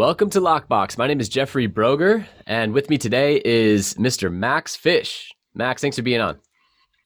Welcome 0.00 0.30
to 0.30 0.40
Lockbox. 0.40 0.96
My 0.96 1.06
name 1.06 1.20
is 1.20 1.28
Jeffrey 1.28 1.68
Broger, 1.68 2.24
and 2.46 2.72
with 2.72 2.88
me 2.88 2.96
today 2.96 3.42
is 3.44 3.92
Mr. 3.96 4.32
Max 4.32 4.74
Fish. 4.74 5.30
Max, 5.52 5.82
thanks 5.82 5.98
for 5.98 6.02
being 6.02 6.22
on. 6.22 6.38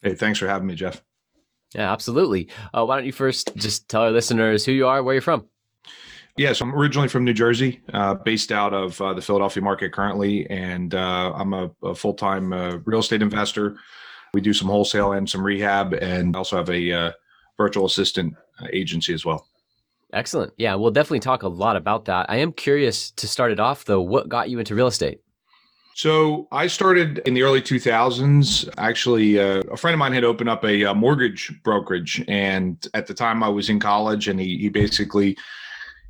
Hey, 0.01 0.14
thanks 0.14 0.38
for 0.38 0.46
having 0.46 0.68
me, 0.68 0.77
Jeff. 0.77 1.02
Yeah, 1.74 1.91
absolutely. 1.92 2.51
Uh, 2.73 2.84
why 2.84 2.95
don't 2.95 3.04
you 3.04 3.10
first 3.10 3.51
just 3.56 3.88
tell 3.88 4.02
our 4.02 4.12
listeners 4.12 4.65
who 4.65 4.70
you 4.70 4.87
are, 4.87 5.02
where 5.02 5.12
you're 5.12 5.23
from? 5.23 5.48
Yes, 6.37 6.60
I'm 6.60 6.73
originally 6.73 7.09
from 7.09 7.24
New 7.24 7.34
Jersey, 7.34 7.80
uh, 7.92 8.15
based 8.15 8.52
out 8.52 8.73
of 8.73 9.01
uh, 9.01 9.12
the 9.12 9.23
Philadelphia 9.23 9.60
market 9.60 9.92
currently, 9.92 10.48
and 10.48 10.95
uh, 10.95 11.32
I'm 11.34 11.52
a, 11.52 11.73
a 11.82 11.96
full 11.96 12.15
time 12.15 12.52
uh, 12.52 12.76
real 12.84 13.01
estate 13.01 13.23
investor. 13.23 13.76
We 14.34 14.40
do 14.40 14.52
some 14.52 14.68
wholesale 14.68 15.15
and 15.15 15.29
some 15.29 15.42
rehab, 15.42 15.95
and 15.95 16.37
also 16.37 16.59
have 16.59 16.70
a 16.70 16.92
uh, 16.92 17.12
virtual 17.56 17.87
assistant 17.87 18.34
agency 18.73 19.12
as 19.12 19.24
well. 19.24 19.48
Excellent. 20.14 20.52
Yeah, 20.56 20.77
we'll 20.77 20.92
definitely 20.92 21.20
talk 21.20 21.42
a 21.42 21.48
lot 21.48 21.77
about 21.77 22.04
that. 22.04 22.27
I 22.28 22.36
am 22.36 22.52
curious 22.52 23.10
to 23.12 23.27
start 23.27 23.50
it 23.50 23.59
off, 23.59 23.84
though. 23.84 24.00
What 24.00 24.28
got 24.28 24.48
you 24.48 24.60
into 24.60 24.74
real 24.74 24.87
estate? 24.87 25.20
So 25.96 26.48
I 26.51 26.68
started 26.68 27.18
in 27.26 27.34
the 27.34 27.43
early 27.43 27.60
2000s. 27.60 28.68
Actually, 28.79 29.38
uh, 29.38 29.62
a 29.70 29.76
friend 29.76 29.95
of 29.95 29.98
mine 29.98 30.12
had 30.12 30.24
opened 30.24 30.48
up 30.48 30.65
a, 30.65 30.82
a, 30.82 30.95
mortgage 30.95 31.52
brokerage, 31.62 32.24
and 32.26 32.85
at 32.95 33.07
the 33.07 33.15
time 33.15 33.42
I 33.42 33.48
was 33.48 33.68
in 33.68 33.79
college, 33.79 34.29
and 34.29 34.40
he 34.40 34.57
he 34.59 34.68
basically, 34.68 35.37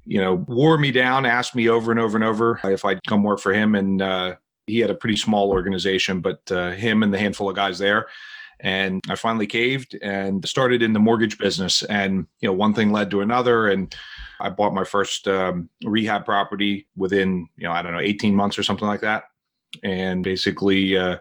you 0.05 0.21
know, 0.21 0.37
wore 0.49 0.79
me 0.79 0.91
down, 0.91 1.27
asked 1.27 1.55
me 1.55 1.69
over 1.69 1.91
and 1.91 2.01
over 2.01 2.17
and 2.17 2.25
over 2.25 2.61
if 2.65 2.85
I'd 2.85 3.05
come 3.07 3.23
work 3.23 3.41
for 3.41 3.53
him, 3.53 3.75
and 3.75 4.01
uh, 4.01 4.37
he 4.67 4.79
had 4.79 4.91
a 4.91 4.95
pretty 4.95 5.17
small 5.17 5.51
organization, 5.51 6.21
but 6.21 6.41
uh, 6.51 6.71
him 6.71 7.03
and 7.03 7.13
the 7.13 7.19
handful 7.19 7.51
of 7.51 7.57
guys 7.57 7.79
there. 7.79 8.07
And 8.65 9.05
I 9.09 9.15
finally 9.15 9.47
caved 9.47 9.97
and 10.03 10.45
started 10.49 10.83
in 10.83 10.93
the 10.93 10.99
mortgage 10.99 11.39
business. 11.39 11.85
And 11.85 12.27
you 12.41 12.49
know, 12.49 12.55
one 12.55 12.75
thing 12.75 12.91
led 12.91 13.11
to 13.13 13.21
another, 13.21 13.69
and 13.69 13.95
I 14.41 14.49
bought 14.49 14.75
my 14.75 14.85
first 14.85 15.29
um, 15.29 15.69
rehab 15.85 16.25
property 16.25 16.89
within 16.97 17.47
you 17.57 17.69
know 17.69 17.73
I 17.73 17.83
don't 17.83 17.93
know 17.93 18.01
18 18.01 18.35
months 18.35 18.59
or 18.59 18.65
something 18.65 18.89
like 18.89 19.03
that 19.03 19.25
and 19.83 20.23
basically 20.23 20.97
uh, 20.97 21.19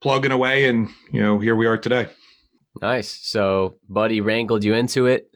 plugging 0.00 0.32
away. 0.32 0.68
And, 0.68 0.88
you 1.12 1.20
know, 1.20 1.38
here 1.38 1.56
we 1.56 1.66
are 1.66 1.76
today. 1.76 2.08
Nice. 2.80 3.20
So, 3.22 3.76
Buddy 3.88 4.20
wrangled 4.20 4.64
you 4.64 4.74
into 4.74 5.06
it, 5.06 5.28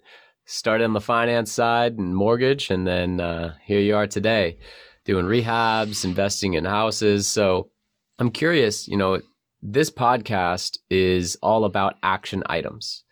started 0.44 0.84
on 0.84 0.92
the 0.92 1.00
finance 1.00 1.52
side 1.52 1.98
and 1.98 2.14
mortgage, 2.14 2.70
and 2.70 2.86
then 2.86 3.20
uh, 3.20 3.54
here 3.64 3.80
you 3.80 3.96
are 3.96 4.06
today 4.06 4.58
doing 5.04 5.24
rehabs, 5.24 6.04
investing 6.04 6.54
in 6.54 6.64
houses. 6.64 7.28
So, 7.28 7.70
I'm 8.19 8.30
curious, 8.30 8.88
you 8.88 8.96
know, 8.96 9.20
this 9.62 9.91
podcast 9.91 10.78
is 10.91 11.37
all 11.42 11.64
about 11.64 11.97
action 12.03 12.42
items. 12.47 13.05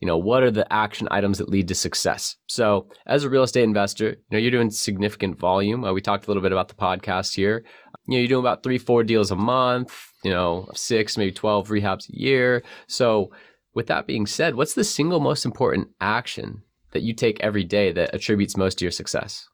You 0.00 0.06
know 0.06 0.18
what 0.18 0.42
are 0.42 0.50
the 0.50 0.70
action 0.72 1.08
items 1.10 1.38
that 1.38 1.48
lead 1.48 1.68
to 1.68 1.74
success? 1.74 2.36
So 2.46 2.88
as 3.06 3.24
a 3.24 3.30
real 3.30 3.42
estate 3.42 3.64
investor 3.64 4.10
you 4.10 4.16
know 4.30 4.38
you're 4.38 4.50
doing 4.50 4.70
significant 4.70 5.38
volume. 5.38 5.84
Uh, 5.84 5.92
we 5.92 6.00
talked 6.00 6.26
a 6.26 6.28
little 6.28 6.42
bit 6.42 6.52
about 6.52 6.68
the 6.68 6.74
podcast 6.74 7.34
here. 7.34 7.64
You 8.06 8.14
know 8.14 8.18
you're 8.18 8.28
doing 8.28 8.44
about 8.44 8.62
three 8.62 8.78
four 8.78 9.02
deals 9.02 9.30
a 9.30 9.36
month 9.36 10.12
you 10.22 10.30
know 10.30 10.68
six 10.74 11.16
maybe 11.16 11.32
12 11.32 11.68
rehabs 11.68 12.08
a 12.08 12.16
year. 12.16 12.62
So 12.86 13.32
with 13.74 13.86
that 13.88 14.06
being 14.06 14.26
said 14.26 14.54
what's 14.54 14.74
the 14.74 14.84
single 14.84 15.20
most 15.20 15.44
important 15.44 15.88
action 16.00 16.62
that 16.92 17.02
you 17.02 17.12
take 17.12 17.40
every 17.40 17.64
day 17.64 17.92
that 17.92 18.14
attributes 18.14 18.56
most 18.56 18.78
to 18.78 18.84
your 18.84 18.92
success? 18.92 19.48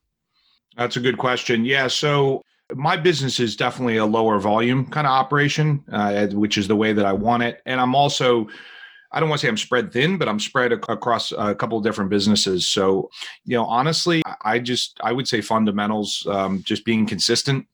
That's 0.77 0.97
a 0.97 1.01
good 1.01 1.17
question. 1.17 1.65
Yeah 1.65 1.87
so 1.87 2.43
my 2.75 2.97
business 2.97 3.41
is 3.41 3.57
definitely 3.57 3.99
a 3.99 4.07
lower 4.07 4.39
volume 4.39 4.87
kind 4.87 5.07
of 5.07 5.13
operation 5.13 5.85
uh, 5.93 6.27
which 6.29 6.57
is 6.57 6.69
the 6.69 6.77
way 6.77 6.93
that 6.93 7.05
i 7.05 7.13
want 7.13 7.43
it 7.43 7.61
and 7.67 7.81
i'm 7.81 7.95
also 7.95 8.47
I 9.15 9.21
don't 9.21 9.29
want 9.29 9.41
to 9.41 9.47
say 9.47 9.49
I'm 9.49 9.57
spread 9.57 9.93
thin, 9.93 10.19
but 10.19 10.29
I'm 10.29 10.41
spread 10.41 10.73
ac- 10.73 10.83
across 10.89 11.31
a 11.31 11.55
couple 11.55 11.79
of 11.79 11.85
different 11.85 12.11
businesses. 12.11 12.69
So, 12.69 13.11
you 13.45 13.57
know, 13.57 13.65
honestly, 13.65 14.23
I 14.43 14.59
just 14.59 14.99
I 15.03 15.13
would 15.13 15.29
say 15.29 15.41
fundamentals, 15.41 16.27
um, 16.29 16.63
just 16.65 16.85
being 16.85 17.07
consistent. 17.07 17.67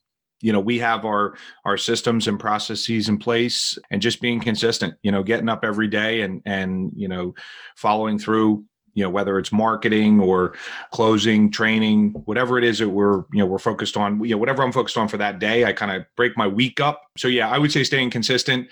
You 0.43 0.53
know, 0.53 0.61
we 0.61 0.79
have 0.81 1.07
our 1.07 1.35
our 1.65 1.79
systems 1.79 2.29
and 2.29 2.39
processes 2.39 3.09
in 3.09 3.17
place, 3.17 3.79
and 3.91 4.03
just 4.03 4.21
being 4.21 4.39
consistent. 4.39 4.95
You 5.03 5.13
know, 5.13 5.23
getting 5.23 5.49
up 5.49 5.65
every 5.65 5.89
day 5.89 6.21
and 6.21 6.43
and 6.45 6.93
you 6.95 7.09
know, 7.09 7.35
following 7.75 8.19
through 8.19 8.65
you 8.95 9.05
know 9.05 9.11
whether 9.11 9.39
it's 9.39 9.53
marketing 9.53 10.21
or 10.21 10.55
closing 10.93 11.51
training 11.51 12.11
whatever 12.25 12.59
it 12.59 12.65
is 12.65 12.79
that 12.79 12.89
we're 12.89 13.19
you 13.33 13.39
know 13.39 13.47
we're 13.47 13.59
focused 13.59 13.97
on 13.97 14.23
you 14.25 14.31
know 14.31 14.39
whatever 14.39 14.63
i'm 14.63 14.73
focused 14.73 14.97
on 14.97 15.09
for 15.09 15.17
that 15.17 15.39
day 15.39 15.65
i 15.65 15.73
kind 15.73 15.93
of 15.93 16.05
break 16.17 16.37
my 16.37 16.47
week 16.47 16.81
up 16.81 17.03
so 17.17 17.29
yeah 17.29 17.49
i 17.49 17.59
would 17.59 17.73
say 17.73 17.85
staying 17.85 18.11
consistent 18.11 18.69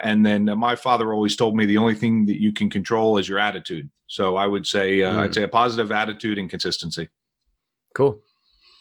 and 0.00 0.24
then 0.24 0.46
my 0.58 0.76
father 0.76 1.12
always 1.12 1.36
told 1.36 1.56
me 1.56 1.66
the 1.66 1.76
only 1.76 1.94
thing 1.94 2.26
that 2.26 2.40
you 2.40 2.52
can 2.52 2.70
control 2.70 3.18
is 3.18 3.28
your 3.28 3.38
attitude. 3.38 3.90
So 4.06 4.36
I 4.36 4.46
would 4.46 4.66
say 4.66 5.02
uh, 5.02 5.12
mm. 5.12 5.18
I'd 5.18 5.34
say 5.34 5.42
a 5.42 5.48
positive 5.48 5.92
attitude 5.92 6.38
and 6.38 6.48
consistency. 6.48 7.08
Cool. 7.94 8.20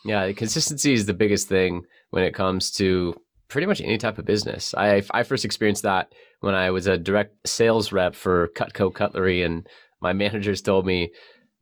Yeah, 0.06 0.32
consistency 0.32 0.94
is 0.94 1.06
the 1.06 1.14
biggest 1.14 1.48
thing 1.48 1.84
when 2.12 2.24
it 2.24 2.34
comes 2.34 2.72
to 2.72 3.16
pretty 3.50 3.68
much 3.68 3.82
any 3.82 3.98
type 3.98 4.18
of 4.18 4.26
business. 4.26 4.74
I 4.76 5.04
I 5.12 5.24
first 5.24 5.44
experienced 5.44 5.84
that 5.84 6.14
when 6.40 6.56
I 6.56 6.72
was 6.72 6.88
a 6.88 6.98
direct 6.98 7.48
sales 7.48 7.92
rep 7.92 8.16
for 8.16 8.48
Cutco 8.56 8.94
Cutlery, 8.94 9.44
and 9.44 9.68
my 10.02 10.14
managers 10.14 10.62
told 10.62 10.86
me, 10.86 11.12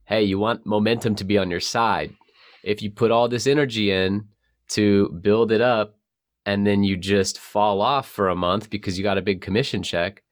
"Hey, 0.06 0.24
you 0.24 0.40
want 0.40 0.66
momentum 0.66 1.16
to 1.16 1.24
be 1.24 1.38
on 1.38 1.52
your 1.52 1.60
side. 1.60 2.16
If 2.64 2.82
you 2.82 2.92
put 2.92 3.12
all 3.12 3.28
this 3.28 3.48
energy 3.48 3.92
in 3.92 4.28
to 4.70 5.10
build 5.22 5.52
it 5.52 5.62
up, 5.62 5.98
and 6.48 6.66
then 6.66 6.82
you 6.84 6.96
just 6.96 7.38
fall 7.40 7.82
off 7.82 8.08
for 8.10 8.30
a 8.30 8.36
month 8.36 8.70
because 8.70 8.98
you 8.98 9.04
got 9.04 9.18
a 9.18 9.22
big 9.22 9.42
commission 9.42 9.84
check, 9.84 10.24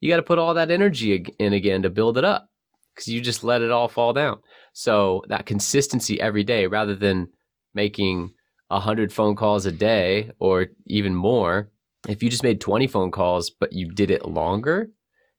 you 0.00 0.08
got 0.08 0.16
to 0.16 0.22
put 0.22 0.38
all 0.38 0.54
that 0.54 0.70
energy 0.70 1.26
in 1.38 1.52
again 1.52 1.82
to 1.82 1.90
build 1.90 2.16
it 2.16 2.24
up 2.24 2.48
because 2.94 3.08
you 3.08 3.20
just 3.20 3.42
let 3.42 3.60
it 3.60 3.72
all 3.72 3.88
fall 3.88 4.12
down. 4.12 4.38
So 4.72 5.24
that 5.28 5.46
consistency 5.46 6.20
every 6.20 6.44
day 6.44 6.68
rather 6.68 6.94
than 6.94 7.28
making 7.74 8.34
100 8.68 9.12
phone 9.12 9.34
calls 9.34 9.66
a 9.66 9.72
day 9.72 10.30
or 10.38 10.66
even 10.86 11.14
more, 11.14 11.70
if 12.08 12.22
you 12.22 12.30
just 12.30 12.44
made 12.44 12.60
20 12.60 12.86
phone 12.86 13.10
calls 13.10 13.50
but 13.50 13.72
you 13.72 13.90
did 13.90 14.10
it 14.12 14.26
longer 14.26 14.90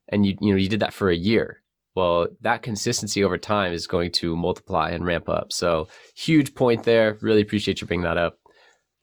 and 0.08 0.26
you 0.26 0.36
you 0.40 0.50
know 0.50 0.58
you 0.58 0.68
did 0.68 0.80
that 0.80 0.92
for 0.92 1.08
a 1.08 1.16
year, 1.16 1.62
well, 1.96 2.28
that 2.42 2.62
consistency 2.62 3.24
over 3.24 3.38
time 3.38 3.72
is 3.72 3.86
going 3.86 4.12
to 4.12 4.36
multiply 4.36 4.90
and 4.90 5.06
ramp 5.06 5.28
up. 5.30 5.50
So, 5.50 5.88
huge 6.14 6.54
point 6.54 6.84
there. 6.84 7.16
Really 7.22 7.40
appreciate 7.40 7.80
you 7.80 7.86
bringing 7.86 8.04
that 8.04 8.18
up. 8.18 8.38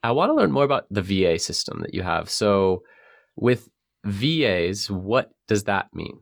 I 0.04 0.12
want 0.12 0.30
to 0.30 0.34
learn 0.34 0.52
more 0.52 0.64
about 0.64 0.86
the 0.90 1.02
VA 1.02 1.38
system 1.38 1.80
that 1.80 1.92
you 1.92 2.02
have. 2.02 2.30
So, 2.30 2.84
with 3.36 3.68
VAs, 4.04 4.90
what 4.90 5.32
does 5.48 5.64
that 5.64 5.92
mean? 5.92 6.20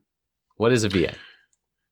What 0.57 0.73
is 0.73 0.83
a 0.83 0.89
VA? 0.89 1.15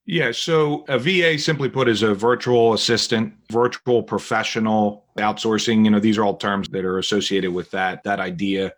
Yeah, 0.07 0.33
so 0.33 0.85
a 0.89 0.99
VA, 0.99 1.39
simply 1.39 1.69
put, 1.69 1.87
is 1.87 2.03
a 2.03 2.15
virtual 2.15 2.73
assistant, 2.73 3.35
virtual 3.53 4.03
professional 4.03 5.05
outsourcing. 5.19 5.85
You 5.85 5.91
know, 5.91 6.01
these 6.01 6.17
are 6.17 6.25
all 6.25 6.37
terms 6.37 6.69
that 6.71 6.85
are 6.85 6.99
associated 6.99 7.53
with 7.53 7.71
that 7.73 8.03
that 8.05 8.19
idea. 8.19 8.73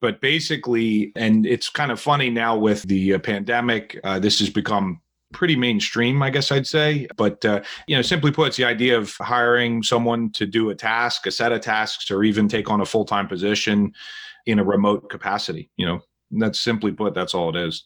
But 0.00 0.20
basically, 0.20 1.12
and 1.16 1.46
it's 1.46 1.68
kind 1.68 1.90
of 1.90 1.98
funny 2.00 2.30
now 2.30 2.56
with 2.56 2.82
the 2.82 3.14
uh, 3.14 3.18
pandemic, 3.18 3.98
uh, 4.04 4.18
this 4.18 4.38
has 4.38 4.50
become 4.50 5.00
pretty 5.32 5.56
mainstream, 5.56 6.22
I 6.22 6.30
guess 6.30 6.50
I'd 6.52 6.66
say. 6.66 7.06
But 7.16 7.44
uh, 7.44 7.62
you 7.86 7.96
know, 7.96 8.02
simply 8.02 8.30
put, 8.30 8.48
it's 8.48 8.56
the 8.56 8.64
idea 8.64 8.96
of 8.96 9.14
hiring 9.14 9.82
someone 9.82 10.30
to 10.32 10.46
do 10.46 10.70
a 10.70 10.74
task, 10.74 11.26
a 11.26 11.30
set 11.30 11.52
of 11.52 11.60
tasks, 11.60 12.10
or 12.10 12.24
even 12.24 12.48
take 12.48 12.70
on 12.70 12.80
a 12.80 12.86
full 12.86 13.04
time 13.04 13.28
position 13.28 13.92
in 14.46 14.58
a 14.58 14.64
remote 14.64 15.10
capacity. 15.10 15.70
You 15.76 15.86
know, 15.86 16.00
that's 16.30 16.60
simply 16.60 16.92
put, 16.92 17.14
that's 17.14 17.34
all 17.34 17.54
it 17.54 17.56
is. 17.56 17.84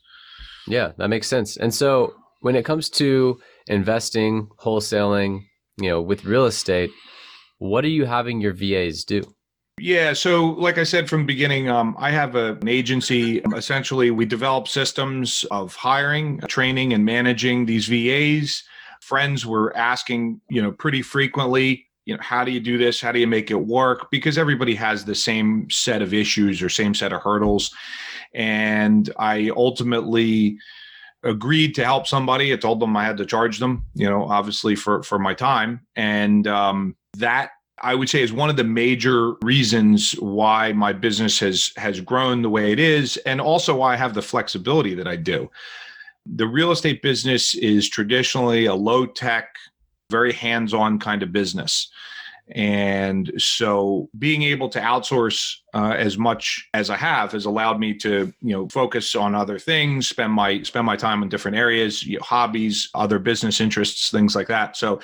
Yeah, 0.67 0.93
that 0.99 1.09
makes 1.09 1.27
sense. 1.27 1.57
And 1.57 1.75
so, 1.75 2.15
when 2.41 2.57
it 2.57 2.65
comes 2.65 2.89
to 2.91 3.41
investing, 3.67 4.49
wholesaling, 4.61 5.45
you 5.79 5.91
know, 5.91 6.01
with 6.01 6.25
real 6.25 6.47
estate, 6.47 6.91
what 7.59 7.85
are 7.85 7.89
you 7.89 8.07
having 8.07 8.41
your 8.41 8.53
VAs 8.53 9.05
do? 9.05 9.23
Yeah. 9.81 10.13
So, 10.13 10.51
like 10.51 10.77
I 10.77 10.85
said 10.85 11.09
from 11.09 11.21
the 11.23 11.27
beginning, 11.27 11.71
um, 11.71 11.97
I 11.99 12.11
have 12.11 12.37
a, 12.37 12.55
an 12.61 12.69
agency. 12.69 13.39
Essentially, 13.57 14.11
we 14.11 14.27
develop 14.27 14.69
systems 14.69 15.45
of 15.51 15.75
hiring, 15.75 16.39
training, 16.41 16.93
and 16.93 17.05
managing 17.05 17.65
these 17.65 17.87
VAs. 17.87 18.63
Friends 19.01 19.47
were 19.47 19.75
asking, 19.77 20.41
you 20.51 20.61
know, 20.61 20.71
pretty 20.71 21.01
frequently, 21.01 21.87
you 22.05 22.15
know, 22.15 22.23
how 22.23 22.45
do 22.45 22.51
you 22.51 22.61
do 22.61 22.77
this? 22.77 23.01
How 23.01 23.13
do 23.13 23.19
you 23.19 23.27
make 23.27 23.51
it 23.51 23.55
work? 23.55 24.11
Because 24.11 24.37
everybody 24.37 24.75
has 24.75 25.05
the 25.05 25.15
same 25.15 25.69
set 25.71 26.03
of 26.03 26.13
issues 26.13 26.61
or 26.61 26.69
same 26.69 26.95
set 26.95 27.13
of 27.13 27.23
hurdles. 27.23 27.75
And 28.35 29.11
I 29.19 29.51
ultimately 29.57 30.59
agreed 31.23 31.75
to 31.77 31.85
help 31.85 32.07
somebody. 32.07 32.53
I 32.53 32.57
told 32.57 32.81
them 32.81 32.97
I 32.97 33.05
had 33.05 33.17
to 33.19 33.27
charge 33.27 33.59
them, 33.59 33.85
you 33.95 34.09
know, 34.09 34.25
obviously 34.25 34.75
for 34.75 35.03
for 35.03 35.19
my 35.19 35.35
time, 35.35 35.87
and 35.97 36.47
um, 36.47 36.97
that 37.17 37.51
I 37.83 37.95
would 37.95 38.09
say 38.09 38.23
is 38.23 38.33
one 38.33 38.51
of 38.51 38.57
the 38.57 38.65
major 38.65 39.33
reasons 39.43 40.13
why 40.13 40.73
my 40.73 40.93
business 40.93 41.39
has 41.41 41.73
has 41.77 42.01
grown 42.01 42.43
the 42.43 42.51
way 42.51 42.73
it 42.73 42.79
is 42.79 43.17
and 43.19 43.41
also 43.41 43.77
why 43.77 43.95
I 43.95 43.97
have 43.97 44.15
the 44.15 44.23
flexibility 44.23 44.95
that 44.95 45.09
I 45.09 45.17
do. 45.17 45.51
The 46.27 46.47
real 46.47 46.71
estate 46.71 47.01
business 47.03 47.55
is 47.55 47.89
traditionally 47.89 48.67
a 48.67 48.75
low 48.75 49.07
tech, 49.07 49.57
very 50.11 50.33
hands-on 50.33 50.99
kind 50.99 51.23
of 51.23 51.33
business. 51.33 51.91
And 52.55 53.33
so 53.39 54.09
being 54.19 54.43
able 54.43 54.69
to 54.71 54.81
outsource 54.81 55.55
uh, 55.75 55.95
as 55.97 56.19
much 56.19 56.69
as 56.75 56.91
I 56.91 56.97
have 56.97 57.33
has 57.33 57.45
allowed 57.45 57.79
me 57.79 57.95
to, 57.99 58.33
you 58.41 58.53
know, 58.53 58.69
focus 58.69 59.15
on 59.15 59.35
other 59.35 59.59
things, 59.59 60.09
spend 60.09 60.33
my 60.33 60.63
spend 60.63 60.87
my 60.87 60.97
time 60.97 61.23
in 61.23 61.29
different 61.29 61.57
areas, 61.57 62.03
you 62.03 62.17
know, 62.17 62.25
hobbies, 62.25 62.91
other 62.95 63.19
business 63.19 63.61
interests, 63.61 64.11
things 64.11 64.35
like 64.35 64.49
that. 64.49 64.77
So 64.77 65.01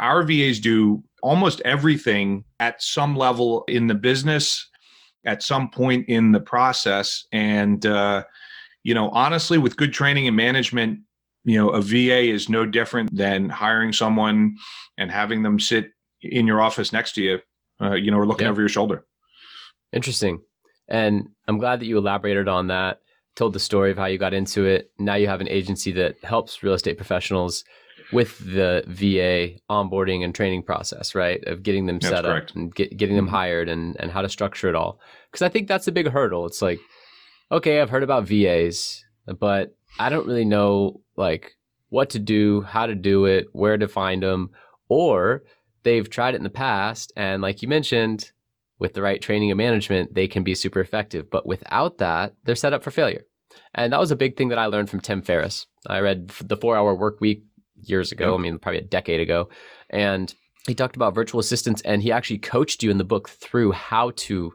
our 0.00 0.22
VAs 0.22 0.60
do 0.60 1.02
almost 1.22 1.60
everything 1.62 2.44
at 2.58 2.82
some 2.82 3.16
level 3.16 3.64
in 3.68 3.86
the 3.86 3.94
business 3.94 4.70
at 5.24 5.42
some 5.42 5.70
point 5.70 6.08
in 6.08 6.32
the 6.32 6.40
process 6.40 7.24
and 7.32 7.84
uh, 7.86 8.24
you 8.82 8.94
know 8.94 9.10
honestly 9.10 9.58
with 9.58 9.76
good 9.76 9.92
training 9.92 10.26
and 10.26 10.36
management 10.36 11.00
you 11.44 11.56
know 11.56 11.70
a 11.70 11.80
va 11.80 12.20
is 12.20 12.48
no 12.48 12.64
different 12.64 13.14
than 13.14 13.48
hiring 13.48 13.92
someone 13.92 14.56
and 14.98 15.10
having 15.10 15.42
them 15.42 15.58
sit 15.58 15.92
in 16.22 16.46
your 16.46 16.60
office 16.60 16.92
next 16.92 17.12
to 17.14 17.22
you, 17.22 17.38
uh, 17.80 17.94
you 17.94 18.10
know, 18.10 18.18
or 18.18 18.26
looking 18.26 18.46
over 18.46 18.60
your 18.60 18.68
shoulder. 18.68 19.04
Interesting. 19.92 20.40
And 20.88 21.28
I'm 21.46 21.58
glad 21.58 21.80
that 21.80 21.86
you 21.86 21.98
elaborated 21.98 22.48
on 22.48 22.66
that, 22.68 23.00
told 23.36 23.52
the 23.52 23.60
story 23.60 23.90
of 23.90 23.96
how 23.96 24.06
you 24.06 24.18
got 24.18 24.34
into 24.34 24.64
it. 24.64 24.90
Now 24.98 25.14
you 25.14 25.28
have 25.28 25.40
an 25.40 25.48
agency 25.48 25.92
that 25.92 26.16
helps 26.22 26.62
real 26.62 26.74
estate 26.74 26.96
professionals 26.96 27.64
with 28.12 28.38
the 28.38 28.82
VA 28.88 29.60
onboarding 29.70 30.24
and 30.24 30.34
training 30.34 30.64
process, 30.64 31.14
right? 31.14 31.42
Of 31.44 31.62
getting 31.62 31.86
them 31.86 32.00
set 32.00 32.24
up 32.24 32.50
and 32.54 32.74
get, 32.74 32.96
getting 32.96 33.14
them 33.14 33.26
mm-hmm. 33.26 33.34
hired 33.34 33.68
and, 33.68 33.96
and 34.00 34.10
how 34.10 34.22
to 34.22 34.28
structure 34.28 34.68
it 34.68 34.74
all. 34.74 34.98
Because 35.30 35.42
I 35.42 35.48
think 35.48 35.68
that's 35.68 35.86
a 35.86 35.92
big 35.92 36.08
hurdle. 36.08 36.46
It's 36.46 36.60
like, 36.60 36.80
okay, 37.52 37.80
I've 37.80 37.90
heard 37.90 38.02
about 38.02 38.26
VAs, 38.26 39.04
but 39.38 39.76
I 39.98 40.08
don't 40.08 40.26
really 40.26 40.44
know 40.44 41.02
like 41.16 41.52
what 41.90 42.10
to 42.10 42.18
do, 42.18 42.62
how 42.62 42.86
to 42.86 42.94
do 42.94 43.26
it, 43.26 43.46
where 43.52 43.78
to 43.78 43.88
find 43.88 44.22
them, 44.22 44.50
or 44.88 45.44
they've 45.82 46.08
tried 46.08 46.34
it 46.34 46.38
in 46.38 46.44
the 46.44 46.50
past 46.50 47.12
and 47.16 47.42
like 47.42 47.62
you 47.62 47.68
mentioned 47.68 48.32
with 48.78 48.94
the 48.94 49.02
right 49.02 49.20
training 49.20 49.50
and 49.50 49.58
management 49.58 50.14
they 50.14 50.26
can 50.26 50.42
be 50.42 50.54
super 50.54 50.80
effective. 50.80 51.30
But 51.30 51.46
without 51.46 51.98
that 51.98 52.34
they're 52.44 52.54
set 52.54 52.72
up 52.72 52.82
for 52.82 52.90
failure. 52.90 53.24
And 53.74 53.92
that 53.92 54.00
was 54.00 54.10
a 54.10 54.16
big 54.16 54.36
thing 54.36 54.48
that 54.48 54.58
i 54.58 54.66
learned 54.66 54.90
from 54.90 55.00
tim 55.00 55.22
ferriss. 55.22 55.66
I 55.86 56.00
read 56.00 56.28
the 56.28 56.56
four 56.56 56.76
hour 56.76 56.94
work 56.94 57.20
week 57.20 57.44
years 57.82 58.12
ago 58.12 58.34
i 58.34 58.38
mean 58.38 58.58
probably 58.58 58.78
a 58.78 58.84
decade 58.84 59.20
ago 59.20 59.48
and 59.88 60.34
he 60.66 60.74
talked 60.74 60.96
about 60.96 61.14
virtual 61.14 61.40
assistants 61.40 61.80
and 61.82 62.02
he 62.02 62.12
actually 62.12 62.38
coached 62.38 62.82
you 62.82 62.90
in 62.90 62.98
the 62.98 63.04
book 63.04 63.30
through 63.30 63.72
how 63.72 64.12
to 64.16 64.52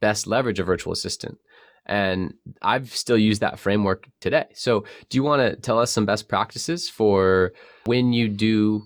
best 0.00 0.26
leverage 0.26 0.58
a 0.58 0.64
virtual 0.64 0.92
assistant. 0.92 1.38
And 1.86 2.34
i've 2.62 2.94
still 2.94 3.18
used 3.18 3.40
that 3.42 3.58
framework 3.58 4.08
today. 4.20 4.46
So 4.54 4.84
do 5.08 5.16
you 5.16 5.22
want 5.22 5.42
to 5.42 5.56
tell 5.56 5.78
us 5.78 5.90
some 5.90 6.06
best 6.06 6.28
practices 6.28 6.88
for 6.88 7.52
when 7.84 8.12
you 8.12 8.28
do 8.28 8.84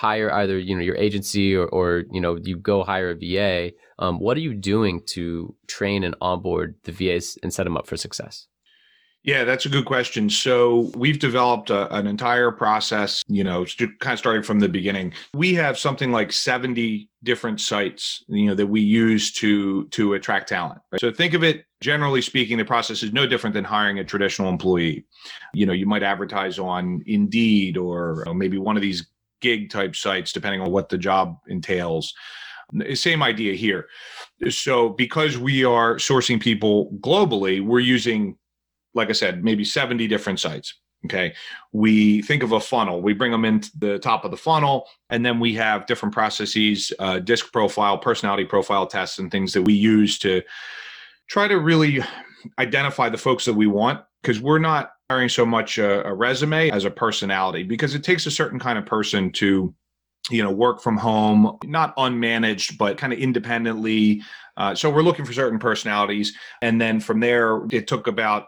hire 0.00 0.32
either 0.32 0.58
you 0.58 0.74
know 0.74 0.82
your 0.82 0.96
agency 0.96 1.54
or, 1.54 1.66
or 1.66 2.04
you 2.10 2.20
know 2.20 2.38
you 2.42 2.56
go 2.56 2.82
hire 2.82 3.10
a 3.10 3.14
VA, 3.14 3.72
um, 3.98 4.18
what 4.18 4.36
are 4.36 4.40
you 4.40 4.54
doing 4.54 5.02
to 5.08 5.54
train 5.66 6.04
and 6.04 6.14
onboard 6.22 6.74
the 6.84 6.92
VAs 6.92 7.36
and 7.42 7.52
set 7.52 7.64
them 7.64 7.76
up 7.76 7.86
for 7.86 7.98
success? 7.98 8.46
Yeah, 9.22 9.44
that's 9.44 9.66
a 9.66 9.68
good 9.68 9.84
question. 9.84 10.30
So 10.30 10.90
we've 10.94 11.18
developed 11.18 11.68
a, 11.68 11.94
an 11.94 12.06
entire 12.06 12.50
process, 12.50 13.22
you 13.28 13.44
know, 13.44 13.66
kind 13.76 14.14
of 14.14 14.18
starting 14.18 14.42
from 14.42 14.60
the 14.60 14.68
beginning. 14.70 15.12
We 15.34 15.52
have 15.56 15.78
something 15.78 16.10
like 16.10 16.32
70 16.32 17.06
different 17.22 17.60
sites, 17.60 18.24
you 18.28 18.46
know, 18.46 18.54
that 18.54 18.68
we 18.68 18.80
use 18.80 19.30
to 19.32 19.86
to 19.88 20.14
attract 20.14 20.48
talent. 20.48 20.80
Right? 20.90 21.02
So 21.02 21.12
think 21.12 21.34
of 21.34 21.44
it 21.44 21.66
generally 21.82 22.22
speaking, 22.22 22.56
the 22.56 22.64
process 22.64 23.02
is 23.02 23.12
no 23.12 23.26
different 23.26 23.52
than 23.52 23.64
hiring 23.64 23.98
a 23.98 24.04
traditional 24.04 24.48
employee. 24.48 25.04
You 25.52 25.66
know, 25.66 25.74
you 25.74 25.86
might 25.86 26.02
advertise 26.02 26.58
on 26.58 27.02
Indeed 27.06 27.76
or 27.76 28.24
maybe 28.34 28.56
one 28.56 28.76
of 28.76 28.82
these 28.82 29.06
gig 29.40 29.70
type 29.70 29.96
sites, 29.96 30.32
depending 30.32 30.60
on 30.60 30.70
what 30.70 30.88
the 30.88 30.98
job 30.98 31.36
entails. 31.48 32.12
Same 32.94 33.22
idea 33.22 33.54
here. 33.54 33.88
So, 34.48 34.90
because 34.90 35.36
we 35.36 35.64
are 35.64 35.96
sourcing 35.96 36.40
people 36.40 36.92
globally, 37.00 37.64
we're 37.64 37.80
using, 37.80 38.36
like 38.94 39.08
I 39.08 39.12
said, 39.12 39.42
maybe 39.42 39.64
70 39.64 40.06
different 40.06 40.38
sites. 40.38 40.74
Okay. 41.06 41.34
We 41.72 42.20
think 42.22 42.42
of 42.42 42.52
a 42.52 42.60
funnel, 42.60 43.00
we 43.00 43.14
bring 43.14 43.32
them 43.32 43.46
into 43.46 43.70
the 43.78 43.98
top 43.98 44.24
of 44.24 44.30
the 44.30 44.36
funnel, 44.36 44.86
and 45.08 45.24
then 45.24 45.40
we 45.40 45.54
have 45.54 45.86
different 45.86 46.12
processes, 46.12 46.92
uh, 46.98 47.20
disc 47.20 47.50
profile, 47.52 47.96
personality 47.96 48.44
profile 48.44 48.86
tests, 48.86 49.18
and 49.18 49.30
things 49.30 49.54
that 49.54 49.62
we 49.62 49.72
use 49.72 50.18
to 50.18 50.42
try 51.28 51.48
to 51.48 51.58
really 51.58 52.02
identify 52.58 53.08
the 53.08 53.18
folks 53.18 53.46
that 53.46 53.54
we 53.54 53.66
want 53.66 54.00
because 54.22 54.40
we're 54.40 54.58
not 54.58 54.92
hiring 55.10 55.28
so 55.28 55.44
much 55.44 55.76
a, 55.76 56.06
a 56.06 56.14
resume 56.14 56.70
as 56.70 56.84
a 56.84 56.90
personality 56.90 57.64
because 57.64 57.96
it 57.96 58.04
takes 58.04 58.26
a 58.26 58.30
certain 58.30 58.60
kind 58.60 58.78
of 58.78 58.86
person 58.86 59.32
to 59.32 59.74
you 60.30 60.40
know 60.40 60.52
work 60.52 60.80
from 60.80 60.96
home 60.96 61.58
not 61.64 61.96
unmanaged 61.96 62.78
but 62.78 62.96
kind 62.96 63.12
of 63.12 63.18
independently. 63.18 64.22
Uh, 64.56 64.72
so 64.72 64.88
we're 64.88 65.02
looking 65.02 65.24
for 65.24 65.32
certain 65.32 65.58
personalities. 65.58 66.32
And 66.62 66.80
then 66.80 67.00
from 67.00 67.18
there 67.18 67.62
it 67.72 67.88
took 67.88 68.06
about 68.06 68.46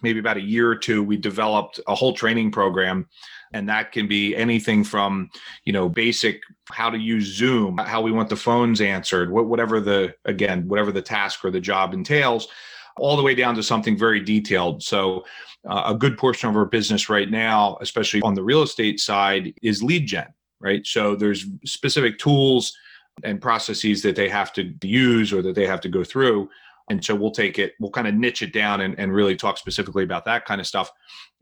maybe 0.00 0.20
about 0.20 0.36
a 0.36 0.42
year 0.42 0.70
or 0.70 0.76
two 0.76 1.02
we 1.02 1.16
developed 1.16 1.80
a 1.88 1.94
whole 1.96 2.12
training 2.12 2.52
program. 2.52 3.08
And 3.52 3.68
that 3.68 3.90
can 3.90 4.06
be 4.06 4.36
anything 4.36 4.84
from 4.84 5.28
you 5.64 5.72
know 5.72 5.88
basic 5.88 6.40
how 6.70 6.88
to 6.88 6.98
use 6.98 7.36
zoom 7.36 7.78
how 7.78 8.00
we 8.00 8.12
want 8.12 8.28
the 8.28 8.36
phones 8.36 8.80
answered 8.80 9.32
whatever 9.32 9.80
the 9.80 10.14
again 10.24 10.68
whatever 10.68 10.92
the 10.92 11.02
task 11.02 11.44
or 11.44 11.50
the 11.50 11.60
job 11.60 11.94
entails 11.94 12.46
all 12.98 13.16
the 13.16 13.22
way 13.22 13.34
down 13.34 13.54
to 13.54 13.62
something 13.62 13.96
very 13.96 14.20
detailed. 14.20 14.82
So, 14.82 15.24
uh, 15.68 15.82
a 15.86 15.94
good 15.94 16.16
portion 16.16 16.48
of 16.48 16.56
our 16.56 16.64
business 16.64 17.08
right 17.08 17.30
now, 17.30 17.76
especially 17.80 18.22
on 18.22 18.34
the 18.34 18.42
real 18.42 18.62
estate 18.62 19.00
side, 19.00 19.52
is 19.62 19.82
lead 19.82 20.06
gen, 20.06 20.26
right? 20.60 20.86
So, 20.86 21.16
there's 21.16 21.46
specific 21.64 22.18
tools 22.18 22.76
and 23.24 23.40
processes 23.40 24.02
that 24.02 24.16
they 24.16 24.28
have 24.28 24.52
to 24.54 24.72
use 24.82 25.32
or 25.32 25.42
that 25.42 25.54
they 25.54 25.66
have 25.66 25.80
to 25.80 25.88
go 25.88 26.04
through. 26.04 26.48
And 26.88 27.04
so 27.04 27.14
we'll 27.14 27.32
take 27.32 27.58
it, 27.58 27.72
we'll 27.80 27.90
kind 27.90 28.06
of 28.06 28.14
niche 28.14 28.42
it 28.42 28.52
down 28.52 28.82
and, 28.82 28.96
and 28.98 29.12
really 29.12 29.34
talk 29.34 29.58
specifically 29.58 30.04
about 30.04 30.24
that 30.26 30.44
kind 30.44 30.60
of 30.60 30.66
stuff. 30.66 30.92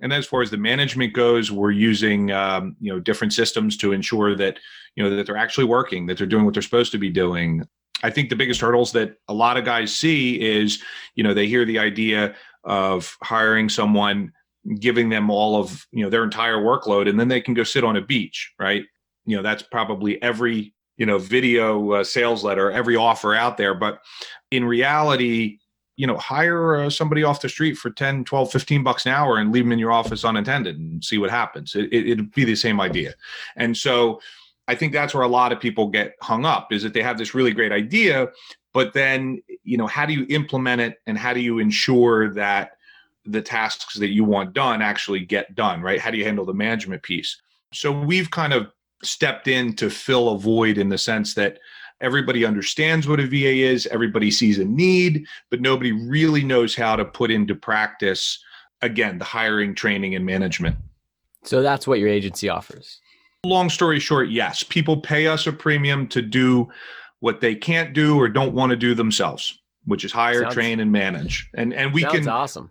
And 0.00 0.10
then 0.10 0.18
as 0.18 0.26
far 0.26 0.42
as 0.42 0.50
the 0.50 0.56
management 0.56 1.12
goes, 1.12 1.50
we're 1.50 1.70
using 1.70 2.30
um, 2.32 2.76
you 2.80 2.92
know 2.92 2.98
different 2.98 3.32
systems 3.32 3.76
to 3.78 3.92
ensure 3.92 4.34
that 4.36 4.58
you 4.96 5.04
know 5.04 5.14
that 5.14 5.26
they're 5.26 5.36
actually 5.36 5.66
working, 5.66 6.06
that 6.06 6.18
they're 6.18 6.26
doing 6.26 6.44
what 6.44 6.54
they're 6.54 6.62
supposed 6.62 6.92
to 6.92 6.98
be 6.98 7.10
doing, 7.10 7.62
I 8.04 8.10
think 8.10 8.28
the 8.28 8.36
biggest 8.36 8.60
hurdles 8.60 8.92
that 8.92 9.16
a 9.28 9.34
lot 9.34 9.56
of 9.56 9.64
guys 9.64 9.96
see 9.96 10.38
is, 10.38 10.82
you 11.14 11.24
know, 11.24 11.32
they 11.32 11.46
hear 11.46 11.64
the 11.64 11.78
idea 11.78 12.34
of 12.62 13.16
hiring 13.22 13.70
someone, 13.70 14.30
giving 14.78 15.08
them 15.08 15.30
all 15.30 15.58
of, 15.58 15.86
you 15.90 16.04
know, 16.04 16.10
their 16.10 16.22
entire 16.22 16.58
workload, 16.58 17.08
and 17.08 17.18
then 17.18 17.28
they 17.28 17.40
can 17.40 17.54
go 17.54 17.64
sit 17.64 17.82
on 17.82 17.96
a 17.96 18.02
beach, 18.02 18.52
right? 18.58 18.84
You 19.24 19.38
know, 19.38 19.42
that's 19.42 19.62
probably 19.62 20.22
every, 20.22 20.74
you 20.98 21.06
know, 21.06 21.16
video 21.16 21.92
uh, 21.92 22.04
sales 22.04 22.44
letter, 22.44 22.70
every 22.70 22.94
offer 22.94 23.34
out 23.34 23.56
there. 23.56 23.74
But 23.74 24.00
in 24.50 24.66
reality, 24.66 25.60
you 25.96 26.06
know, 26.06 26.18
hire 26.18 26.76
uh, 26.76 26.90
somebody 26.90 27.22
off 27.22 27.40
the 27.40 27.48
street 27.48 27.78
for 27.78 27.88
10, 27.88 28.24
12, 28.24 28.52
15 28.52 28.82
bucks 28.82 29.06
an 29.06 29.12
hour 29.12 29.38
and 29.38 29.50
leave 29.50 29.64
them 29.64 29.72
in 29.72 29.78
your 29.78 29.92
office 29.92 30.24
unattended 30.24 30.78
and 30.78 31.02
see 31.02 31.16
what 31.16 31.30
happens. 31.30 31.74
It, 31.74 31.86
it, 31.90 32.10
it'd 32.10 32.32
be 32.32 32.44
the 32.44 32.54
same 32.54 32.82
idea. 32.82 33.14
And 33.56 33.74
so, 33.74 34.20
I 34.66 34.74
think 34.74 34.92
that's 34.92 35.14
where 35.14 35.22
a 35.22 35.28
lot 35.28 35.52
of 35.52 35.60
people 35.60 35.88
get 35.88 36.14
hung 36.22 36.44
up 36.44 36.72
is 36.72 36.82
that 36.82 36.94
they 36.94 37.02
have 37.02 37.18
this 37.18 37.34
really 37.34 37.52
great 37.52 37.72
idea, 37.72 38.28
but 38.72 38.92
then, 38.94 39.42
you 39.62 39.76
know, 39.76 39.86
how 39.86 40.06
do 40.06 40.12
you 40.12 40.26
implement 40.30 40.80
it 40.80 41.00
and 41.06 41.18
how 41.18 41.34
do 41.34 41.40
you 41.40 41.58
ensure 41.58 42.32
that 42.34 42.72
the 43.26 43.42
tasks 43.42 43.94
that 43.94 44.08
you 44.08 44.24
want 44.24 44.52
done 44.52 44.82
actually 44.82 45.20
get 45.20 45.54
done, 45.54 45.80
right? 45.80 46.00
How 46.00 46.10
do 46.10 46.18
you 46.18 46.24
handle 46.24 46.44
the 46.44 46.54
management 46.54 47.02
piece? 47.02 47.40
So 47.72 47.92
we've 47.92 48.30
kind 48.30 48.52
of 48.52 48.68
stepped 49.02 49.48
in 49.48 49.74
to 49.76 49.90
fill 49.90 50.30
a 50.30 50.38
void 50.38 50.78
in 50.78 50.88
the 50.88 50.98
sense 50.98 51.34
that 51.34 51.58
everybody 52.00 52.44
understands 52.44 53.06
what 53.06 53.20
a 53.20 53.26
VA 53.26 53.56
is, 53.56 53.86
everybody 53.88 54.30
sees 54.30 54.58
a 54.58 54.64
need, 54.64 55.26
but 55.50 55.60
nobody 55.60 55.92
really 55.92 56.44
knows 56.44 56.74
how 56.74 56.96
to 56.96 57.04
put 57.04 57.30
into 57.30 57.54
practice 57.54 58.42
again 58.82 59.18
the 59.18 59.24
hiring, 59.24 59.74
training 59.74 60.14
and 60.14 60.24
management. 60.24 60.76
So 61.44 61.62
that's 61.62 61.86
what 61.86 61.98
your 61.98 62.08
agency 62.08 62.48
offers. 62.48 63.00
Long 63.44 63.68
story 63.68 64.00
short, 64.00 64.30
yes, 64.30 64.62
people 64.62 64.96
pay 64.96 65.26
us 65.26 65.46
a 65.46 65.52
premium 65.52 66.08
to 66.08 66.22
do 66.22 66.68
what 67.20 67.40
they 67.40 67.54
can't 67.54 67.94
do 67.94 68.18
or 68.18 68.28
don't 68.28 68.54
want 68.54 68.70
to 68.70 68.76
do 68.76 68.94
themselves, 68.94 69.58
which 69.84 70.04
is 70.04 70.12
hire, 70.12 70.42
sounds, 70.42 70.54
train, 70.54 70.80
and 70.80 70.90
manage. 70.90 71.48
And 71.56 71.72
and 71.72 71.92
we 71.92 72.04
can 72.04 72.28
awesome. 72.28 72.70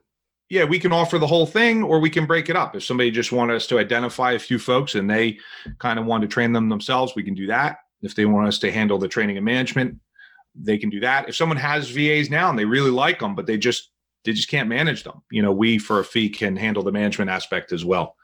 Yeah, 0.49 0.65
we 0.65 0.77
can 0.79 0.91
offer 0.91 1.17
the 1.17 1.27
whole 1.27 1.47
thing, 1.47 1.83
or 1.83 1.99
we 1.99 2.09
can 2.09 2.27
break 2.27 2.49
it 2.49 2.55
up. 2.55 2.75
If 2.75 2.83
somebody 2.83 3.09
just 3.09 3.31
wanted 3.31 3.55
us 3.55 3.65
to 3.67 3.79
identify 3.79 4.33
a 4.33 4.39
few 4.39 4.59
folks 4.59 4.93
and 4.93 5.09
they 5.09 5.39
kind 5.79 5.97
of 5.97 6.05
want 6.05 6.21
to 6.21 6.27
train 6.27 6.53
them 6.53 6.69
themselves, 6.69 7.13
we 7.15 7.23
can 7.23 7.33
do 7.33 7.47
that. 7.47 7.77
If 8.01 8.15
they 8.15 8.25
want 8.25 8.47
us 8.47 8.59
to 8.59 8.71
handle 8.71 8.99
the 8.99 9.07
training 9.07 9.37
and 9.37 9.45
management, 9.45 9.97
they 10.53 10.77
can 10.77 10.89
do 10.89 10.99
that. 10.99 11.29
If 11.29 11.35
someone 11.35 11.57
has 11.57 11.89
VAs 11.89 12.29
now 12.29 12.49
and 12.49 12.59
they 12.59 12.65
really 12.65 12.91
like 12.91 13.19
them, 13.19 13.33
but 13.33 13.47
they 13.47 13.57
just 13.57 13.89
they 14.25 14.33
just 14.33 14.49
can't 14.49 14.69
manage 14.69 15.03
them, 15.03 15.21
you 15.31 15.41
know, 15.41 15.51
we 15.51 15.77
for 15.77 15.99
a 15.99 16.05
fee 16.05 16.29
can 16.29 16.55
handle 16.55 16.83
the 16.83 16.91
management 16.91 17.29
aspect 17.29 17.71
as 17.71 17.83
well. 17.83 18.15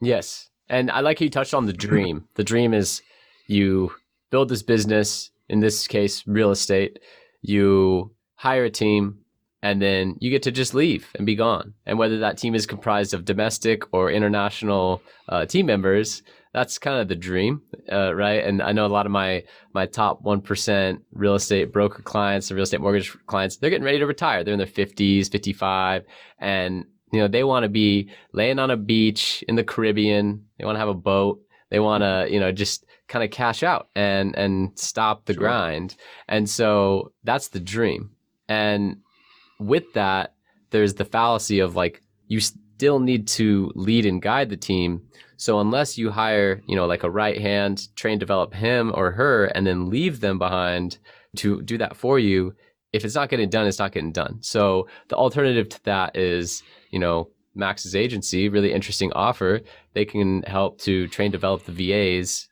Yes, 0.00 0.48
and 0.68 0.90
I 0.90 1.00
like 1.00 1.18
how 1.18 1.24
you 1.24 1.30
touched 1.30 1.54
on 1.54 1.66
the 1.66 1.72
dream. 1.86 2.26
The 2.34 2.44
dream 2.44 2.74
is 2.74 3.02
you 3.46 3.92
build 4.30 4.48
this 4.48 4.62
business, 4.62 5.30
in 5.48 5.60
this 5.60 5.86
case, 5.86 6.26
real 6.26 6.50
estate, 6.50 6.98
you 7.42 8.12
hire 8.34 8.64
a 8.64 8.70
team 8.70 9.18
and 9.62 9.80
then 9.80 10.16
you 10.20 10.30
get 10.30 10.42
to 10.42 10.52
just 10.52 10.74
leave 10.74 11.08
and 11.14 11.26
be 11.26 11.34
gone. 11.34 11.74
And 11.86 11.98
whether 11.98 12.18
that 12.18 12.38
team 12.38 12.54
is 12.54 12.66
comprised 12.66 13.14
of 13.14 13.24
domestic 13.24 13.82
or 13.92 14.10
international 14.10 15.02
uh, 15.28 15.46
team 15.46 15.66
members, 15.66 16.22
that's 16.52 16.78
kind 16.78 17.00
of 17.00 17.08
the 17.08 17.16
dream, 17.16 17.62
uh, 17.90 18.14
right? 18.14 18.44
And 18.44 18.62
I 18.62 18.72
know 18.72 18.86
a 18.86 18.88
lot 18.88 19.06
of 19.06 19.12
my 19.12 19.44
my 19.74 19.86
top 19.86 20.22
one 20.22 20.40
percent 20.40 21.02
real 21.12 21.34
estate 21.34 21.72
broker 21.72 22.02
clients 22.02 22.50
and 22.50 22.56
real 22.56 22.62
estate 22.62 22.80
mortgage 22.80 23.16
clients, 23.26 23.56
they're 23.56 23.70
getting 23.70 23.84
ready 23.84 23.98
to 23.98 24.06
retire. 24.06 24.42
They're 24.42 24.54
in 24.54 24.58
their 24.58 24.66
fifties, 24.66 25.28
fifty 25.28 25.52
five, 25.52 26.04
and 26.38 26.86
you 27.12 27.20
know 27.20 27.28
they 27.28 27.44
want 27.44 27.64
to 27.64 27.68
be 27.68 28.10
laying 28.32 28.58
on 28.58 28.70
a 28.70 28.76
beach 28.76 29.44
in 29.48 29.56
the 29.56 29.64
Caribbean. 29.64 30.44
They 30.58 30.64
want 30.64 30.76
to 30.76 30.80
have 30.80 30.88
a 30.88 30.94
boat. 30.94 31.40
They 31.70 31.80
want 31.80 32.02
to 32.02 32.26
you 32.30 32.40
know 32.40 32.52
just 32.52 32.84
kind 33.08 33.24
of 33.24 33.30
cash 33.30 33.62
out 33.62 33.88
and 33.94 34.36
and 34.36 34.78
stop 34.78 35.24
the 35.24 35.34
sure. 35.34 35.40
grind. 35.40 35.96
And 36.28 36.48
so 36.48 37.12
that's 37.24 37.48
the 37.48 37.60
dream. 37.60 38.10
And 38.48 38.98
with 39.58 39.92
that, 39.94 40.34
there's 40.70 40.94
the 40.94 41.04
fallacy 41.04 41.60
of 41.60 41.76
like 41.76 42.02
you 42.28 42.40
still 42.40 43.00
need 43.00 43.26
to 43.28 43.72
lead 43.74 44.06
and 44.06 44.20
guide 44.20 44.50
the 44.50 44.56
team 44.56 45.02
so 45.36 45.60
unless 45.60 45.98
you 45.98 46.10
hire, 46.10 46.62
you 46.66 46.76
know, 46.76 46.86
like 46.86 47.02
a 47.02 47.10
right 47.10 47.40
hand, 47.40 47.94
train, 47.94 48.18
develop 48.18 48.54
him 48.54 48.92
or 48.94 49.12
her, 49.12 49.46
and 49.46 49.66
then 49.66 49.90
leave 49.90 50.20
them 50.20 50.38
behind 50.38 50.98
to 51.36 51.62
do 51.62 51.76
that 51.78 51.96
for 51.96 52.18
you, 52.18 52.54
if 52.92 53.04
it's 53.04 53.14
not 53.14 53.28
getting 53.28 53.48
done, 53.48 53.66
it's 53.66 53.78
not 53.78 53.92
getting 53.92 54.12
done. 54.12 54.38
So 54.40 54.88
the 55.08 55.16
alternative 55.16 55.68
to 55.70 55.84
that 55.84 56.16
is, 56.16 56.62
you 56.90 56.98
know, 56.98 57.30
Max's 57.54 57.96
agency, 57.96 58.48
really 58.48 58.72
interesting 58.72 59.12
offer. 59.12 59.60
They 59.94 60.04
can 60.04 60.42
help 60.42 60.80
to 60.82 61.08
train, 61.08 61.30
develop 61.30 61.64
the 61.64 61.72
VAs 61.72 62.48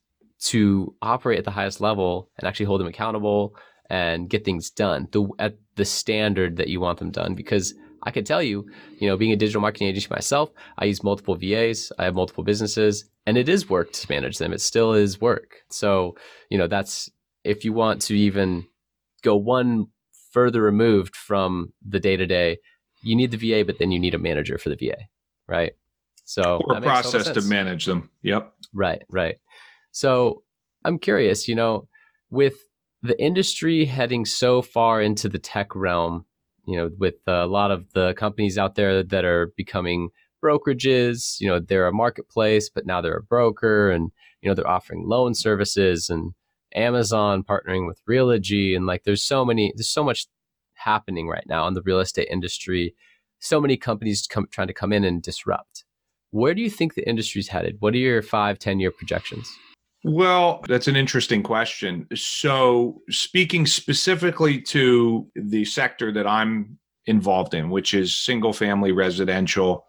to 0.46 0.94
operate 1.02 1.38
at 1.38 1.44
the 1.44 1.50
highest 1.50 1.80
level 1.80 2.30
and 2.38 2.48
actually 2.48 2.66
hold 2.66 2.80
them 2.80 2.88
accountable 2.88 3.54
and 3.90 4.28
get 4.28 4.44
things 4.44 4.70
done 4.70 5.08
the, 5.12 5.28
at 5.38 5.56
the 5.76 5.84
standard 5.84 6.56
that 6.56 6.68
you 6.68 6.80
want 6.80 6.98
them 6.98 7.10
done. 7.10 7.34
Because 7.34 7.74
I 8.02 8.10
can 8.10 8.24
tell 8.24 8.42
you, 8.42 8.66
you 8.98 9.08
know, 9.08 9.16
being 9.16 9.32
a 9.32 9.36
digital 9.36 9.60
marketing 9.60 9.88
agency 9.88 10.08
myself, 10.10 10.50
I 10.78 10.86
use 10.86 11.02
multiple 11.02 11.36
VAs, 11.36 11.92
I 11.98 12.04
have 12.04 12.14
multiple 12.14 12.44
businesses, 12.44 13.04
and 13.26 13.38
it 13.38 13.48
is 13.48 13.68
work 13.68 13.92
to 13.92 14.06
manage 14.10 14.38
them. 14.38 14.52
It 14.52 14.60
still 14.60 14.92
is 14.92 15.20
work. 15.20 15.62
So, 15.70 16.16
you 16.50 16.58
know, 16.58 16.66
that's 16.66 17.10
if 17.44 17.64
you 17.64 17.72
want 17.72 18.02
to 18.02 18.14
even 18.14 18.66
go 19.22 19.36
one 19.36 19.88
further 20.34 20.60
removed 20.60 21.16
from 21.16 21.72
the 21.88 22.00
day 22.00 22.16
to 22.16 22.26
day, 22.26 22.58
you 23.02 23.14
need 23.14 23.30
the 23.30 23.36
VA, 23.38 23.64
but 23.64 23.78
then 23.78 23.92
you 23.92 24.00
need 24.00 24.14
a 24.14 24.18
manager 24.18 24.58
for 24.58 24.68
the 24.68 24.76
VA, 24.76 24.96
right? 25.48 25.72
So, 26.24 26.60
or 26.64 26.76
a 26.76 26.80
process 26.80 27.30
to 27.30 27.40
manage 27.42 27.86
them. 27.86 28.10
Yep. 28.22 28.52
Right, 28.72 29.02
right. 29.08 29.36
So, 29.92 30.42
I'm 30.84 30.98
curious, 30.98 31.48
you 31.48 31.54
know, 31.54 31.88
with 32.30 32.56
the 33.02 33.18
industry 33.22 33.84
heading 33.84 34.24
so 34.24 34.60
far 34.60 35.00
into 35.00 35.28
the 35.28 35.38
tech 35.38 35.74
realm, 35.74 36.24
you 36.66 36.76
know, 36.76 36.90
with 36.98 37.16
a 37.26 37.46
lot 37.46 37.70
of 37.70 37.92
the 37.92 38.14
companies 38.14 38.58
out 38.58 38.74
there 38.74 39.02
that 39.02 39.24
are 39.24 39.52
becoming 39.56 40.08
brokerages, 40.42 41.40
you 41.40 41.46
know, 41.46 41.60
they're 41.60 41.86
a 41.86 41.92
marketplace, 41.92 42.68
but 42.68 42.86
now 42.86 43.00
they're 43.00 43.18
a 43.18 43.22
broker 43.22 43.90
and, 43.90 44.10
you 44.40 44.48
know, 44.48 44.54
they're 44.54 44.68
offering 44.68 45.06
loan 45.06 45.34
services 45.34 46.10
and 46.10 46.32
Amazon 46.74 47.42
partnering 47.42 47.86
with 47.86 48.00
Realogy. 48.08 48.76
And 48.76 48.86
like, 48.86 49.04
there's 49.04 49.22
so 49.22 49.44
many, 49.44 49.72
there's 49.76 49.88
so 49.88 50.04
much 50.04 50.26
happening 50.74 51.28
right 51.28 51.44
now 51.46 51.66
in 51.66 51.74
the 51.74 51.82
real 51.82 52.00
estate 52.00 52.28
industry. 52.30 52.94
So 53.40 53.60
many 53.60 53.76
companies 53.76 54.26
come, 54.26 54.46
trying 54.50 54.68
to 54.68 54.74
come 54.74 54.92
in 54.92 55.04
and 55.04 55.22
disrupt. 55.22 55.84
Where 56.30 56.54
do 56.54 56.62
you 56.62 56.70
think 56.70 56.94
the 56.94 57.08
industry's 57.08 57.48
headed? 57.48 57.76
What 57.80 57.94
are 57.94 57.98
your 57.98 58.22
five, 58.22 58.58
10 58.58 58.80
year 58.80 58.90
projections? 58.90 59.50
Well, 60.04 60.62
that's 60.68 60.88
an 60.88 60.96
interesting 60.96 61.42
question. 61.42 62.06
So, 62.14 63.00
speaking 63.08 63.64
specifically 63.64 64.60
to 64.62 65.26
the 65.34 65.64
sector 65.64 66.12
that 66.12 66.26
I'm 66.26 66.78
involved 67.06 67.54
in, 67.54 67.70
which 67.70 67.94
is 67.94 68.14
single 68.14 68.52
family 68.52 68.92
residential, 68.92 69.86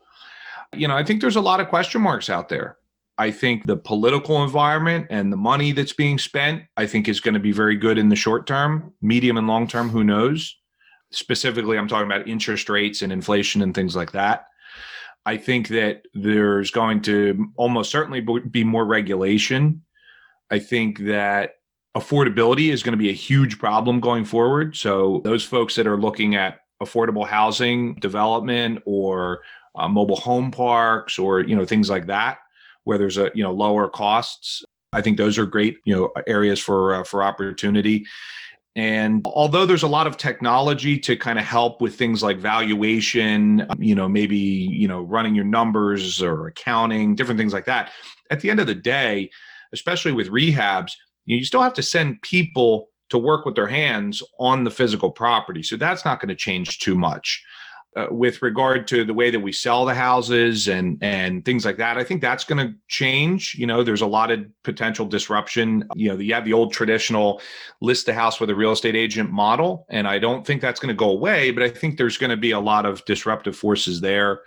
you 0.73 0.87
know, 0.87 0.95
I 0.95 1.03
think 1.03 1.19
there's 1.19 1.35
a 1.35 1.41
lot 1.41 1.59
of 1.59 1.67
question 1.67 2.01
marks 2.01 2.29
out 2.29 2.47
there. 2.47 2.77
I 3.17 3.31
think 3.31 3.65
the 3.65 3.77
political 3.77 4.43
environment 4.43 5.07
and 5.09 5.31
the 5.31 5.37
money 5.37 5.71
that's 5.71 5.93
being 5.93 6.17
spent, 6.17 6.63
I 6.75 6.85
think 6.85 7.07
is 7.07 7.21
going 7.21 7.33
to 7.33 7.39
be 7.39 7.53
very 7.53 7.77
good 7.77 7.97
in 7.97 8.09
the 8.09 8.15
short 8.15 8.45
term, 8.45 8.93
medium 9.01 9.37
and 9.37 9.47
long 9.47 9.67
term, 9.67 9.89
who 9.89 10.03
knows? 10.03 10.57
Specifically, 11.11 11.77
I'm 11.77 11.87
talking 11.87 12.11
about 12.11 12.27
interest 12.27 12.69
rates 12.69 13.01
and 13.01 13.13
inflation 13.13 13.61
and 13.61 13.73
things 13.73 13.95
like 13.95 14.11
that. 14.11 14.47
I 15.25 15.37
think 15.37 15.69
that 15.69 16.03
there's 16.13 16.71
going 16.71 17.01
to 17.03 17.47
almost 17.55 17.89
certainly 17.89 18.21
be 18.51 18.63
more 18.63 18.85
regulation 18.85 19.81
I 20.51 20.59
think 20.59 20.99
that 20.99 21.51
affordability 21.95 22.71
is 22.71 22.83
going 22.83 22.93
to 22.93 22.97
be 22.97 23.09
a 23.09 23.13
huge 23.13 23.57
problem 23.57 23.99
going 23.99 24.25
forward. 24.25 24.75
So, 24.75 25.21
those 25.23 25.43
folks 25.43 25.75
that 25.75 25.87
are 25.87 25.99
looking 25.99 26.35
at 26.35 26.59
affordable 26.81 27.25
housing 27.25 27.95
development 27.95 28.83
or 28.85 29.41
uh, 29.75 29.87
mobile 29.87 30.17
home 30.17 30.51
parks 30.51 31.17
or 31.17 31.41
you 31.41 31.55
know 31.55 31.65
things 31.65 31.89
like 31.89 32.07
that 32.07 32.37
where 32.85 32.97
there's 32.97 33.17
a 33.17 33.29
you 33.35 33.43
know 33.43 33.51
lower 33.51 33.89
costs 33.89 34.63
i 34.93 35.01
think 35.01 35.17
those 35.17 35.37
are 35.37 35.45
great 35.45 35.77
you 35.85 35.95
know 35.95 36.11
areas 36.27 36.59
for 36.59 36.95
uh, 36.95 37.03
for 37.03 37.21
opportunity 37.21 38.05
and 38.77 39.25
although 39.27 39.65
there's 39.65 39.83
a 39.83 39.87
lot 39.87 40.07
of 40.07 40.17
technology 40.17 40.97
to 40.99 41.15
kind 41.15 41.39
of 41.39 41.45
help 41.45 41.81
with 41.81 41.95
things 41.95 42.23
like 42.23 42.37
valuation 42.37 43.65
you 43.77 43.93
know 43.93 44.07
maybe 44.07 44.37
you 44.37 44.87
know 44.87 45.01
running 45.01 45.35
your 45.35 45.45
numbers 45.45 46.21
or 46.21 46.47
accounting 46.47 47.15
different 47.15 47.37
things 47.37 47.53
like 47.53 47.65
that 47.65 47.91
at 48.31 48.39
the 48.39 48.49
end 48.49 48.59
of 48.59 48.67
the 48.67 48.75
day 48.75 49.29
especially 49.75 50.13
with 50.13 50.29
rehabs, 50.29 50.93
you 51.25 51.43
still 51.43 51.61
have 51.61 51.73
to 51.73 51.83
send 51.83 52.21
people 52.21 52.89
to 53.09 53.17
work 53.17 53.45
with 53.45 53.55
their 53.55 53.67
hands 53.67 54.23
on 54.39 54.63
the 54.63 54.71
physical 54.71 55.11
property. 55.11 55.61
So 55.61 55.75
that's 55.75 56.05
not 56.05 56.19
going 56.19 56.29
to 56.29 56.35
change 56.35 56.79
too 56.79 56.95
much. 56.95 57.43
Uh, 57.95 58.07
with 58.11 58.41
regard 58.41 58.85
to 58.89 59.05
the 59.05 59.13
way 59.13 59.31
that 59.31 59.39
we 59.39 59.53
sell 59.53 59.85
the 59.85 59.95
houses 59.95 60.67
and 60.67 60.97
and 61.01 61.45
things 61.45 61.63
like 61.63 61.77
that, 61.77 61.97
I 61.97 62.03
think 62.03 62.21
that's 62.21 62.43
going 62.43 62.67
to 62.67 62.73
change. 62.89 63.55
You 63.57 63.65
know, 63.65 63.83
there's 63.83 64.01
a 64.01 64.05
lot 64.05 64.31
of 64.31 64.45
potential 64.65 65.05
disruption. 65.05 65.87
You 65.95 66.09
know, 66.09 66.19
you 66.19 66.33
have 66.33 66.43
the 66.43 66.51
old 66.51 66.73
traditional 66.73 67.41
list 67.79 68.05
the 68.05 68.13
house 68.13 68.41
with 68.41 68.49
a 68.49 68.55
real 68.55 68.73
estate 68.73 68.97
agent 68.97 69.31
model, 69.31 69.85
and 69.89 70.09
I 70.09 70.19
don't 70.19 70.45
think 70.45 70.61
that's 70.61 70.81
going 70.81 70.89
to 70.89 70.93
go 70.93 71.09
away. 71.09 71.51
But 71.51 71.63
I 71.63 71.69
think 71.69 71.97
there's 71.97 72.17
going 72.17 72.31
to 72.31 72.37
be 72.37 72.51
a 72.51 72.59
lot 72.59 72.85
of 72.85 73.03
disruptive 73.05 73.55
forces 73.55 74.01
there 74.01 74.41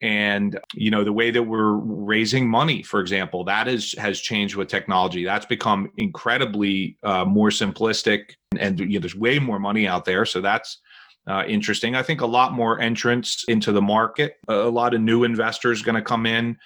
and 0.00 0.60
you 0.74 0.92
know 0.92 1.02
the 1.02 1.12
way 1.12 1.32
that 1.32 1.42
we're 1.42 1.72
raising 1.72 2.48
money 2.48 2.84
for 2.84 3.00
example 3.00 3.42
that 3.42 3.66
is 3.66 3.96
has 3.98 4.20
changed 4.20 4.54
with 4.54 4.68
technology 4.68 5.24
that's 5.24 5.46
become 5.46 5.90
incredibly 5.96 6.96
uh, 7.02 7.24
more 7.24 7.48
simplistic 7.48 8.34
and, 8.58 8.80
you 8.80 8.86
know, 8.86 9.00
there's 9.00 9.16
way 9.16 9.40
more 9.40 9.58
money 9.58 9.88
out 9.88 10.04
there 10.04 10.24
so 10.24 10.40
that's 10.40 10.80
uh, 11.28 11.44
interesting. 11.46 11.94
I 11.94 12.02
think 12.02 12.20
a 12.20 12.26
lot 12.26 12.52
more 12.52 12.80
entrants 12.80 13.44
into 13.48 13.70
the 13.72 13.82
market. 13.82 14.36
A, 14.48 14.54
a 14.54 14.70
lot 14.70 14.94
of 14.94 15.00
new 15.00 15.24
investors 15.24 15.82
going 15.82 15.96
to 15.96 16.02
come 16.02 16.26
in 16.26 16.56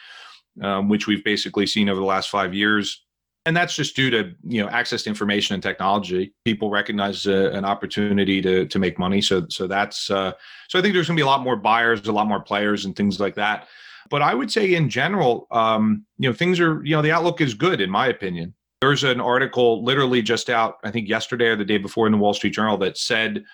um, 0.60 0.88
which 0.88 1.06
we've 1.06 1.24
basically 1.24 1.66
seen 1.66 1.88
over 1.88 1.98
the 1.98 2.06
last 2.06 2.28
five 2.28 2.52
years. 2.52 3.04
And 3.44 3.56
that's 3.56 3.74
just 3.74 3.96
due 3.96 4.10
to 4.10 4.32
you 4.44 4.62
know 4.62 4.68
access 4.68 5.02
to 5.02 5.10
information 5.10 5.54
and 5.54 5.62
technology. 5.62 6.32
People 6.44 6.70
recognize 6.70 7.26
uh, 7.26 7.50
an 7.52 7.64
opportunity 7.64 8.40
to 8.40 8.66
to 8.66 8.78
make 8.78 8.98
money. 9.00 9.20
So 9.20 9.46
so 9.48 9.66
that's 9.66 10.10
uh, 10.10 10.32
so 10.68 10.78
i 10.78 10.82
think 10.82 10.94
there's 10.94 11.08
going 11.08 11.16
to 11.16 11.20
be 11.20 11.24
a 11.24 11.26
lot 11.26 11.42
more 11.42 11.56
buyers 11.56 12.06
a 12.06 12.12
lot 12.12 12.28
more 12.28 12.40
players 12.40 12.84
and 12.84 12.94
things 12.94 13.18
like 13.18 13.34
that. 13.34 13.66
But 14.10 14.22
i 14.22 14.32
would 14.32 14.52
say 14.52 14.74
in 14.74 14.88
general 14.88 15.48
um, 15.50 16.04
you 16.18 16.28
know 16.28 16.34
things 16.34 16.60
are 16.60 16.84
you 16.84 16.94
know 16.94 17.02
the 17.02 17.10
outlook 17.10 17.40
is 17.40 17.54
good 17.54 17.80
in 17.80 17.90
my 17.90 18.06
opinion. 18.06 18.54
There's 18.80 19.04
an 19.04 19.20
article 19.20 19.84
literally 19.84 20.22
just 20.22 20.50
out 20.50 20.76
i 20.84 20.90
think 20.90 21.08
yesterday 21.08 21.46
or 21.46 21.56
the 21.56 21.64
day 21.64 21.78
before 21.78 22.06
in 22.06 22.12
the 22.12 22.18
wall 22.18 22.34
street 22.34 22.54
journal 22.54 22.76
that 22.78 22.96
said 22.96 23.44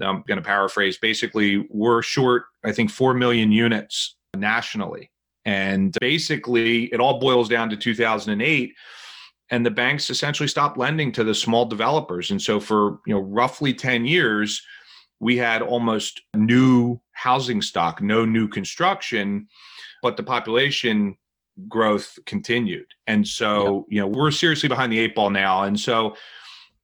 i'm 0.00 0.22
going 0.26 0.36
to 0.36 0.42
paraphrase 0.42 0.98
basically 0.98 1.66
we're 1.70 2.02
short 2.02 2.44
i 2.64 2.72
think 2.72 2.90
4 2.90 3.14
million 3.14 3.52
units 3.52 4.16
nationally. 4.36 5.10
And 5.44 5.96
basically 6.00 6.84
it 6.92 7.00
all 7.00 7.20
boils 7.20 7.48
down 7.48 7.70
to 7.70 7.76
2008 7.76 8.74
and 9.50 9.64
the 9.64 9.70
banks 9.70 10.10
essentially 10.10 10.48
stopped 10.48 10.76
lending 10.76 11.10
to 11.12 11.24
the 11.24 11.34
small 11.34 11.64
developers. 11.64 12.30
And 12.30 12.40
so 12.40 12.60
for 12.60 12.98
you 13.06 13.14
know 13.14 13.20
roughly 13.20 13.72
10 13.72 14.04
years 14.04 14.62
we 15.20 15.36
had 15.36 15.62
almost 15.62 16.20
new 16.36 17.00
housing 17.12 17.60
stock 17.60 18.00
no 18.00 18.24
new 18.24 18.46
construction 18.46 19.48
but 20.00 20.16
the 20.16 20.22
population 20.22 21.16
growth 21.66 22.18
continued. 22.26 22.86
And 23.06 23.26
so 23.26 23.86
you 23.88 24.00
know 24.00 24.06
we're 24.06 24.30
seriously 24.30 24.68
behind 24.68 24.92
the 24.92 24.98
eight 24.98 25.14
ball 25.14 25.30
now. 25.30 25.62
And 25.62 25.78
so 25.78 26.14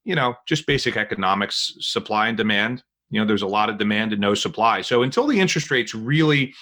you 0.04 0.14
know 0.14 0.35
just 0.47 0.66
basic 0.66 0.97
economics 0.97 1.75
supply 1.80 2.28
and 2.28 2.37
demand 2.37 2.83
you 3.14 3.21
know 3.21 3.26
there's 3.26 3.42
a 3.42 3.47
lot 3.47 3.71
of 3.71 3.78
demand 3.78 4.12
and 4.12 4.21
no 4.21 4.35
supply 4.35 4.80
so 4.80 5.02
until 5.02 5.26
the 5.26 5.38
interest 5.38 5.71
rates 5.71 5.94
really 5.94 6.54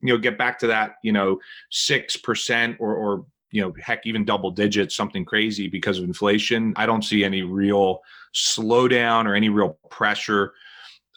you 0.00 0.12
know 0.12 0.18
get 0.18 0.38
back 0.38 0.58
to 0.58 0.66
that 0.66 0.96
you 1.02 1.12
know 1.12 1.38
6% 1.72 2.76
or 2.80 2.94
or 2.94 3.24
you 3.50 3.62
know, 3.62 3.72
heck, 3.80 4.06
even 4.06 4.24
double 4.24 4.50
digits, 4.50 4.94
something 4.94 5.24
crazy 5.24 5.68
because 5.68 5.98
of 5.98 6.04
inflation. 6.04 6.74
I 6.76 6.86
don't 6.86 7.02
see 7.02 7.24
any 7.24 7.42
real 7.42 8.00
slowdown 8.34 9.26
or 9.26 9.34
any 9.34 9.48
real 9.48 9.78
pressure. 9.90 10.52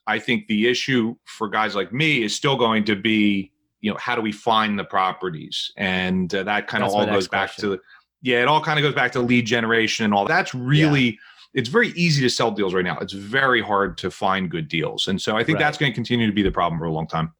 I 0.07 0.19
think 0.19 0.47
the 0.47 0.67
issue 0.67 1.15
for 1.25 1.49
guys 1.49 1.75
like 1.75 1.91
me 1.91 2.23
is 2.23 2.35
still 2.35 2.55
going 2.55 2.85
to 2.85 2.95
be, 2.95 3.51
you 3.81 3.91
know, 3.91 3.97
how 3.99 4.15
do 4.15 4.21
we 4.21 4.31
find 4.31 4.79
the 4.79 4.83
properties? 4.83 5.71
And 5.77 6.33
uh, 6.33 6.43
that 6.43 6.67
kind 6.67 6.83
of 6.83 6.91
all 6.91 7.05
goes 7.05 7.27
back 7.27 7.49
question. 7.49 7.71
to, 7.71 7.81
yeah, 8.21 8.41
it 8.41 8.47
all 8.47 8.63
kind 8.63 8.79
of 8.79 8.83
goes 8.83 8.95
back 8.95 9.11
to 9.13 9.19
lead 9.19 9.45
generation 9.45 10.05
and 10.05 10.13
all. 10.13 10.25
That's 10.25 10.55
really 10.55 11.03
yeah. 11.03 11.19
It's 11.53 11.69
very 11.69 11.89
easy 11.89 12.21
to 12.21 12.29
sell 12.29 12.51
deals 12.51 12.73
right 12.73 12.85
now. 12.85 12.97
It's 12.99 13.13
very 13.13 13.61
hard 13.61 13.97
to 13.99 14.11
find 14.11 14.49
good 14.49 14.67
deals. 14.67 15.07
And 15.07 15.21
so 15.21 15.35
I 15.35 15.43
think 15.43 15.57
right. 15.57 15.65
that's 15.65 15.77
going 15.77 15.91
to 15.91 15.95
continue 15.95 16.27
to 16.27 16.33
be 16.33 16.43
the 16.43 16.51
problem 16.51 16.79
for 16.79 16.85
a 16.85 16.91
long 16.91 17.07
time. 17.07 17.33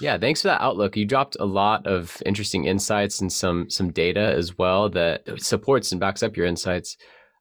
Yeah, 0.00 0.18
thanks 0.18 0.42
for 0.42 0.48
that 0.48 0.60
outlook. 0.60 0.96
You 0.96 1.06
dropped 1.06 1.36
a 1.40 1.46
lot 1.46 1.86
of 1.86 2.22
interesting 2.26 2.66
insights 2.66 3.20
and 3.20 3.32
some 3.32 3.70
some 3.70 3.90
data 3.90 4.20
as 4.20 4.58
well 4.58 4.90
that 4.90 5.22
supports 5.40 5.90
and 5.90 6.00
backs 6.00 6.22
up 6.22 6.36
your 6.36 6.46
insights. 6.46 6.96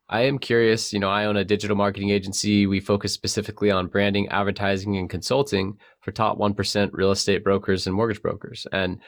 I 0.07 0.21
am 0.21 0.37
curious, 0.37 0.93
you 0.93 0.99
know, 0.99 1.09
I 1.09 1.25
own 1.25 1.35
a 1.35 1.43
digital 1.43 1.75
marketing 1.75 2.11
agency. 2.11 2.67
We 2.67 2.79
focus 2.79 3.11
specifically 3.11 3.71
on 3.71 3.87
branding, 3.87 4.27
advertising, 4.29 4.97
and 4.97 5.09
consulting 5.09 5.77
for 6.01 6.11
top 6.11 6.37
1% 6.37 6.89
real 6.93 7.11
estate 7.11 7.43
brokers 7.43 7.87
and 7.87 7.95
mortgage 7.95 8.21
brokers. 8.21 8.67
And 8.71 8.99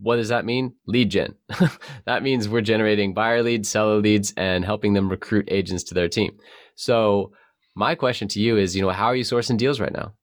what 0.00 0.16
does 0.16 0.28
that 0.28 0.44
mean? 0.44 0.74
Lead 0.86 1.10
gen. 1.10 1.34
that 2.06 2.22
means 2.22 2.48
we're 2.48 2.60
generating 2.60 3.14
buyer 3.14 3.42
leads, 3.42 3.68
seller 3.68 3.98
leads, 4.00 4.32
and 4.36 4.64
helping 4.64 4.94
them 4.94 5.08
recruit 5.08 5.48
agents 5.50 5.84
to 5.84 5.94
their 5.94 6.08
team. 6.08 6.36
So, 6.74 7.32
my 7.74 7.94
question 7.94 8.26
to 8.28 8.40
you 8.40 8.56
is, 8.56 8.74
you 8.74 8.82
know, 8.82 8.90
how 8.90 9.06
are 9.06 9.16
you 9.16 9.24
sourcing 9.24 9.58
deals 9.58 9.80
right 9.80 9.92
now? 9.92 10.14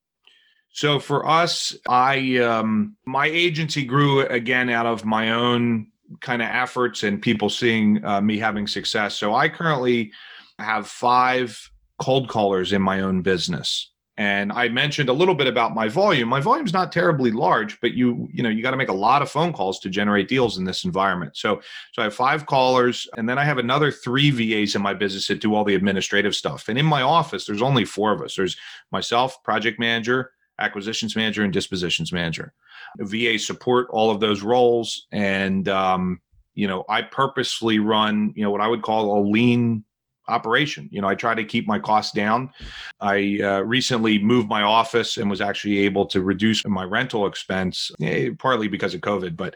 So 0.74 1.00
for 1.00 1.28
us, 1.28 1.76
I 1.88 2.38
um, 2.38 2.96
my 3.06 3.28
agency 3.28 3.86
grew 3.86 4.22
again 4.22 4.72
out 4.72 4.88
of 4.88 5.06
my 5.06 5.32
own 5.32 5.88
kind 6.20 6.42
of 6.42 6.48
efforts 6.50 7.04
and 7.04 7.22
people 7.22 7.50
seeing 7.50 8.04
uh, 8.04 8.22
me 8.22 8.40
having 8.40 8.66
success. 8.66 9.16
So 9.16 9.36
I 9.36 9.50
currently 9.50 10.12
have 10.58 10.88
five 10.88 11.70
cold 12.00 12.28
callers 12.28 12.74
in 12.74 12.82
my 12.82 13.02
own 13.02 13.22
business. 13.22 13.93
And 14.18 14.52
I 14.52 14.70
mentioned 14.70 15.10
a 15.10 15.14
little 15.14 15.34
bit 15.34 15.48
about 15.48 15.74
my 15.74 15.90
volume. 15.90 16.30
My 16.30 16.40
volume 16.40 16.68
is 16.68 16.74
not 16.74 16.92
terribly 16.92 17.32
large, 17.32 17.82
but 17.82 17.94
you 17.94 18.28
you 18.32 18.44
know 18.44 18.50
you 18.50 18.62
got 18.62 18.72
to 18.72 18.78
make 18.78 18.90
a 18.90 18.94
lot 18.94 19.24
of 19.24 19.32
phone 19.32 19.54
calls 19.54 19.80
to 19.80 19.90
generate 19.90 20.28
deals 20.28 20.58
in 20.60 20.66
this 20.66 20.84
environment. 20.84 21.36
So 21.36 21.62
so 21.94 22.02
I 22.02 22.06
have 22.06 22.14
five 22.14 22.46
callers, 22.46 23.08
and 23.18 23.28
then 23.28 23.40
I 23.40 23.44
have 23.44 23.58
another 23.58 23.92
three 23.92 24.30
VAs 24.30 24.76
in 24.76 24.84
my 24.84 24.94
business 24.94 25.28
that 25.28 25.42
do 25.42 25.56
all 25.56 25.64
the 25.64 25.74
administrative 25.74 26.36
stuff. 26.36 26.70
And 26.70 26.78
in 26.78 26.86
my 26.86 27.02
office, 27.02 27.46
there's 27.46 27.64
only 27.64 27.86
four 27.86 28.12
of 28.12 28.22
us. 28.22 28.36
There's 28.36 28.56
myself, 28.92 29.42
project 29.44 29.80
manager, 29.80 30.32
acquisitions 30.60 31.16
manager, 31.16 31.44
and 31.44 31.52
dispositions 31.52 32.12
manager. 32.12 32.54
VA 33.00 33.40
support 33.40 33.88
all 33.90 34.12
of 34.12 34.20
those 34.20 34.44
roles, 34.44 35.08
and 35.12 35.68
um, 35.68 36.22
you 36.54 36.68
know 36.68 36.86
I 36.88 37.02
purposely 37.02 37.80
run 37.80 38.32
you 38.36 38.44
know 38.44 38.52
what 38.52 38.62
I 38.62 38.68
would 38.68 38.84
call 38.84 39.20
a 39.20 39.22
lean 39.28 39.86
operation. 40.28 40.90
You 40.92 41.02
know, 41.02 41.08
I 41.08 41.16
try 41.16 41.36
to 41.36 41.44
keep 41.44 41.68
my 41.68 41.80
costs 41.80 42.14
down. 42.14 42.52
I 43.00 43.40
uh, 43.44 43.62
recently 43.62 44.20
moved 44.20 44.50
my 44.50 44.64
office 44.64 45.18
and 45.18 45.30
was 45.30 45.42
actually 45.42 45.80
able 45.80 46.06
to 46.08 46.22
reduce 46.22 46.66
my 46.66 46.84
rental 46.84 47.28
expense, 47.28 47.92
eh, 48.02 48.30
partly 48.40 48.68
because 48.68 48.94
of 48.94 49.02
COVID, 49.02 49.36
but 49.36 49.56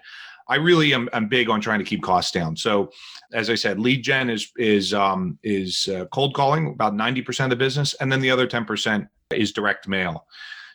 I 0.50 0.56
really 0.56 0.94
am 0.94 1.10
I'm 1.14 1.28
big 1.28 1.50
on 1.50 1.60
trying 1.60 1.80
to 1.80 1.86
keep 1.86 2.02
costs 2.02 2.32
down. 2.32 2.56
So, 2.56 2.92
as 3.34 3.50
I 3.50 3.56
said, 3.56 3.80
lead 3.80 4.04
gen 4.04 4.30
is 4.30 4.52
is 4.58 4.94
um, 4.94 5.38
is 5.44 5.90
uh, 5.90 6.06
cold 6.06 6.34
calling 6.34 6.68
about 6.68 6.96
ninety 6.96 7.22
percent 7.22 7.52
of 7.52 7.60
the 7.60 7.64
business, 7.64 7.94
and 7.96 8.12
then 8.12 8.22
the 8.22 8.32
other 8.32 8.48
ten 8.48 8.64
percent 8.64 9.08
is 9.32 9.52
direct 9.52 9.88
mail. 9.88 10.26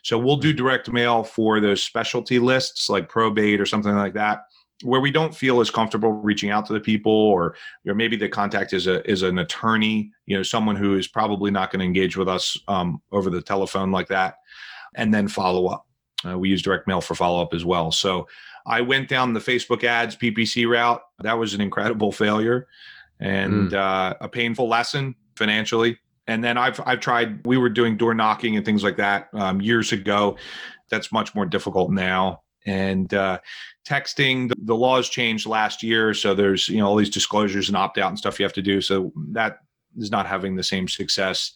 So 0.03 0.19
we'll 0.19 0.37
do 0.37 0.51
direct 0.51 0.91
mail 0.91 1.23
for 1.23 1.61
those 1.61 1.81
specialty 1.81 2.37
lists 2.37 2.89
like 2.89 3.07
probate 3.07 3.61
or 3.61 3.65
something 3.65 3.95
like 3.95 4.13
that 4.13 4.43
where 4.83 5.01
we 5.01 5.11
don't 5.11 5.35
feel 5.35 5.61
as 5.61 5.71
comfortable 5.71 6.11
reaching 6.11 6.49
out 6.49 6.65
to 6.65 6.73
the 6.73 6.79
people 6.79 7.11
or 7.11 7.55
or 7.87 7.95
maybe 7.95 8.15
the 8.15 8.29
contact 8.29 8.73
is 8.73 8.87
a 8.87 9.09
is 9.09 9.21
an 9.21 9.39
attorney 9.39 10.11
you 10.25 10.35
know 10.35 10.43
someone 10.43 10.75
who 10.75 10.97
is 10.97 11.07
probably 11.07 11.49
not 11.49 11.71
going 11.71 11.79
to 11.79 11.85
engage 11.85 12.17
with 12.17 12.27
us 12.27 12.57
um, 12.67 13.01
over 13.11 13.29
the 13.29 13.41
telephone 13.41 13.91
like 13.91 14.07
that 14.07 14.35
and 14.95 15.13
then 15.13 15.27
follow 15.27 15.67
up. 15.67 15.87
Uh, 16.27 16.37
we 16.37 16.49
use 16.49 16.61
direct 16.61 16.87
mail 16.87 17.01
for 17.01 17.15
follow 17.15 17.41
up 17.41 17.53
as 17.53 17.65
well. 17.65 17.91
So 17.91 18.27
i 18.65 18.79
went 18.79 19.09
down 19.09 19.33
the 19.33 19.41
facebook 19.41 19.83
ads 19.83 20.15
ppc 20.15 20.69
route. 20.69 21.01
That 21.19 21.37
was 21.37 21.53
an 21.53 21.61
incredible 21.61 22.11
failure 22.11 22.67
and 23.19 23.71
mm. 23.71 23.73
uh, 23.73 24.15
a 24.21 24.29
painful 24.29 24.69
lesson 24.69 25.15
financially. 25.35 25.97
And 26.27 26.43
then 26.43 26.57
i've 26.57 26.79
i've 26.85 26.99
tried 26.99 27.45
we 27.45 27.57
were 27.57 27.69
doing 27.69 27.97
door 27.97 28.13
knocking 28.13 28.55
and 28.55 28.65
things 28.65 28.83
like 28.83 28.97
that 28.97 29.29
um, 29.33 29.61
years 29.61 29.91
ago. 29.91 30.37
That's 30.89 31.11
much 31.11 31.33
more 31.33 31.45
difficult 31.45 31.91
now 31.91 32.42
and 32.65 33.13
uh, 33.13 33.39
texting 33.87 34.49
the, 34.49 34.55
the 34.63 34.75
laws 34.75 35.09
changed 35.09 35.45
last 35.45 35.83
year 35.83 36.13
so 36.13 36.33
there's 36.33 36.69
you 36.69 36.77
know 36.77 36.87
all 36.87 36.95
these 36.95 37.09
disclosures 37.09 37.67
and 37.67 37.77
opt 37.77 37.97
out 37.97 38.09
and 38.09 38.17
stuff 38.17 38.39
you 38.39 38.45
have 38.45 38.53
to 38.53 38.61
do 38.61 38.81
so 38.81 39.11
that 39.29 39.59
is 39.97 40.11
not 40.11 40.25
having 40.25 40.55
the 40.55 40.63
same 40.63 40.87
success. 40.87 41.53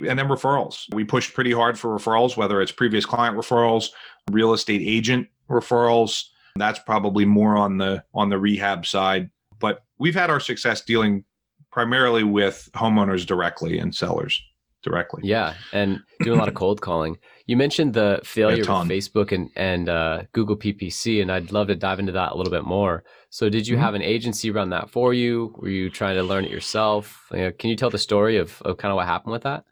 And 0.00 0.18
then 0.18 0.26
referrals. 0.28 0.92
We 0.92 1.04
pushed 1.04 1.34
pretty 1.34 1.52
hard 1.52 1.78
for 1.78 1.96
referrals 1.96 2.36
whether 2.36 2.60
it's 2.60 2.72
previous 2.72 3.06
client 3.06 3.36
referrals 3.36 3.90
real 4.30 4.52
estate 4.52 4.82
agent 4.84 5.28
referrals. 5.48 6.24
That's 6.56 6.78
probably 6.80 7.24
more 7.24 7.56
on 7.56 7.78
the 7.78 8.04
on 8.12 8.28
the 8.28 8.38
rehab 8.38 8.86
side. 8.86 9.30
But 9.60 9.84
we've 9.98 10.14
had 10.14 10.30
our 10.30 10.40
success 10.40 10.80
dealing 10.80 11.24
primarily 11.70 12.24
with 12.24 12.68
homeowners 12.74 13.24
directly 13.24 13.78
and 13.78 13.94
sellers 13.94 14.42
directly. 14.82 15.22
Yeah 15.24 15.54
and 15.72 16.00
doing 16.20 16.36
a 16.36 16.40
lot 16.40 16.48
of 16.48 16.54
cold 16.54 16.80
calling 16.80 17.16
you 17.46 17.56
mentioned 17.56 17.92
the 17.92 18.20
failure 18.24 18.62
of 18.62 18.68
Facebook 18.88 19.32
and 19.32 19.50
and 19.56 19.88
uh, 19.88 20.22
Google 20.32 20.56
PPC, 20.56 21.20
and 21.20 21.30
I'd 21.30 21.52
love 21.52 21.66
to 21.66 21.74
dive 21.74 21.98
into 21.98 22.12
that 22.12 22.32
a 22.32 22.36
little 22.36 22.50
bit 22.50 22.64
more. 22.64 23.04
So, 23.28 23.48
did 23.48 23.68
you 23.68 23.76
mm-hmm. 23.76 23.84
have 23.84 23.94
an 23.94 24.02
agency 24.02 24.50
run 24.50 24.70
that 24.70 24.90
for 24.90 25.12
you? 25.12 25.54
Were 25.58 25.68
you 25.68 25.90
trying 25.90 26.16
to 26.16 26.22
learn 26.22 26.44
it 26.44 26.50
yourself? 26.50 27.26
You 27.32 27.38
know, 27.38 27.52
can 27.52 27.70
you 27.70 27.76
tell 27.76 27.90
the 27.90 27.98
story 27.98 28.38
of, 28.38 28.62
of 28.62 28.78
kind 28.78 28.92
of 28.92 28.96
what 28.96 29.06
happened 29.06 29.32
with 29.32 29.42
that? 29.42 29.64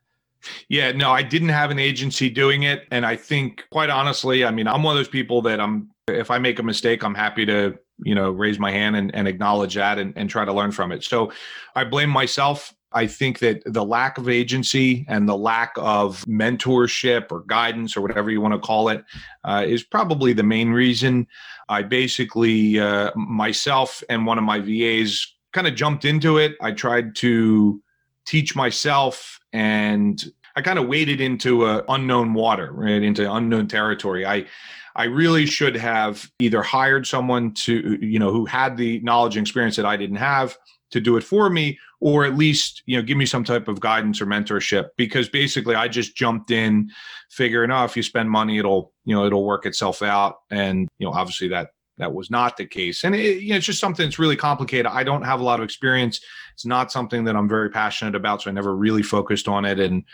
Yeah, 0.68 0.92
no, 0.92 1.11
I 1.11 1.22
didn't 1.22 1.50
have 1.50 1.70
an 1.70 1.78
agency 1.78 2.28
doing 2.28 2.64
it, 2.64 2.87
and 2.90 3.06
I 3.06 3.16
think, 3.16 3.64
quite 3.70 3.90
honestly, 3.90 4.44
I 4.44 4.50
mean, 4.50 4.66
I'm 4.66 4.82
one 4.82 4.96
of 4.96 4.98
those 4.98 5.08
people 5.08 5.40
that 5.42 5.61
I'm. 5.61 5.90
If 6.08 6.30
I 6.30 6.38
make 6.38 6.58
a 6.58 6.64
mistake, 6.64 7.04
I'm 7.04 7.14
happy 7.14 7.46
to 7.46 7.78
you 8.04 8.14
know 8.14 8.32
raise 8.32 8.58
my 8.58 8.70
hand 8.70 8.96
and, 8.96 9.14
and 9.14 9.26
acknowledge 9.26 9.74
that 9.76 9.98
and, 9.98 10.12
and 10.16 10.28
try 10.28 10.44
to 10.44 10.52
learn 10.52 10.72
from 10.72 10.92
it. 10.92 11.04
So, 11.04 11.32
I 11.74 11.85
blame 11.85 12.11
myself 12.11 12.74
I 12.94 13.07
think 13.07 13.38
that 13.40 13.62
the 13.64 13.85
lack 13.85 14.18
of 14.18 14.28
agency 14.28 15.05
and 15.09 15.28
the 15.28 15.37
lack 15.37 15.72
of 15.76 16.24
mentorship 16.26 17.31
or 17.31 17.40
guidance 17.40 17.96
or 17.96 18.00
whatever 18.00 18.31
you 18.31 18.40
want 18.40 18.55
to 18.55 18.61
call 18.61 18.88
it 18.88 19.05
uh, 19.44 19.64
is 19.66 19.83
probably 19.83 20.33
the 20.33 20.42
main 20.42 20.70
reason. 20.70 21.26
I 21.68 21.83
basically, 21.83 22.78
uh, 22.78 23.11
myself 23.14 24.02
and 24.09 24.26
one 24.26 24.38
of 24.38 24.44
my 24.44 24.61
VAs 24.61 25.35
kind 25.52 25.66
of 25.66 25.74
jumped 25.74 26.05
into 26.05 26.38
it. 26.38 26.57
I 26.61 26.72
tried 26.72 27.14
to 27.16 27.83
teach 28.26 28.55
myself 28.55 29.40
and 29.52 30.22
I 30.55 30.62
kind 30.62 30.78
of 30.78 30.87
waded 30.87 31.20
into 31.20 31.64
uh, 31.64 31.83
unknown 31.88 32.35
water, 32.35 32.70
right 32.72 33.02
into 33.02 33.31
unknown 33.33 33.68
territory. 33.68 34.26
I 34.26 34.46
I 34.94 35.05
really 35.05 35.46
should 35.46 35.74
have 35.76 36.31
either 36.38 36.62
hired 36.62 37.07
someone 37.07 37.55
to, 37.55 37.98
you 38.02 38.18
know, 38.18 38.31
who 38.31 38.44
had 38.44 38.76
the 38.76 39.00
knowledge 39.00 39.37
and 39.37 39.46
experience 39.46 39.76
that 39.76 39.87
I 39.87 39.96
didn't 39.96 40.16
have 40.16 40.57
to 40.92 41.00
do 41.00 41.16
it 41.16 41.24
for 41.24 41.50
me 41.50 41.78
or 42.00 42.24
at 42.24 42.37
least 42.37 42.83
you 42.87 42.96
know 42.96 43.02
give 43.02 43.16
me 43.16 43.26
some 43.26 43.44
type 43.44 43.66
of 43.66 43.81
guidance 43.81 44.20
or 44.20 44.26
mentorship 44.26 44.88
because 44.96 45.28
basically 45.28 45.74
i 45.74 45.88
just 45.88 46.14
jumped 46.14 46.50
in 46.50 46.90
figuring 47.31 47.70
oh, 47.70 47.85
if 47.85 47.96
you 47.96 48.02
spend 48.02 48.31
money 48.31 48.59
it'll 48.59 48.92
you 49.05 49.14
know 49.14 49.24
it'll 49.24 49.44
work 49.44 49.66
itself 49.66 50.02
out. 50.02 50.37
And 50.50 50.88
you 50.98 51.07
know 51.07 51.12
obviously 51.12 51.48
that 51.48 51.70
that 51.98 52.12
was 52.12 52.31
not 52.31 52.57
the 52.57 52.66
case. 52.66 53.05
And 53.05 53.14
it, 53.14 53.42
you 53.42 53.50
know, 53.50 53.57
it's 53.57 53.66
just 53.66 53.78
something 53.81 54.07
that's 54.07 54.18
really 54.18 54.37
complicated. 54.37 54.87
I 54.87 55.05
don't 55.05 55.22
have 55.22 55.40
a 55.40 55.44
lot 55.44 55.61
of 55.61 55.64
experience. 55.64 56.20
It's 56.55 56.66
not 56.66 56.92
something 56.92 57.24
that 57.24 57.37
i'm 57.37 57.48
very 57.48 57.70
passionate 57.70 58.14
about 58.14 58.42
so 58.42 58.50
i 58.50 58.52
never 58.52 58.76
really 58.76 59.02
focused 59.02 59.48
on 59.48 59.64
it. 59.64 59.81
And 59.81 60.05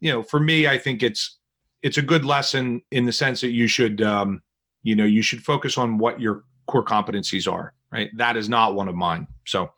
you 0.00 0.10
know 0.12 0.22
for 0.22 0.40
me 0.40 0.66
i 0.66 0.76
think 0.76 1.02
it's 1.02 1.38
it's 1.82 1.98
a 1.98 2.02
good 2.02 2.24
lesson 2.24 2.82
in 2.90 3.04
the 3.04 3.12
sense 3.12 3.40
that 3.42 3.50
you 3.50 3.66
should 3.66 4.02
um 4.02 4.42
you 4.82 4.96
know 4.96 5.04
you 5.04 5.22
should 5.22 5.42
focus 5.42 5.78
on 5.78 5.98
what 5.98 6.20
your 6.20 6.44
core 6.66 6.84
competencies 6.84 7.50
are 7.50 7.74
right 7.94 8.10
that 8.16 8.36
is 8.36 8.48
not 8.48 8.74
one 8.74 8.88
of 8.88 8.94
mine 8.94 9.26
so 9.44 9.70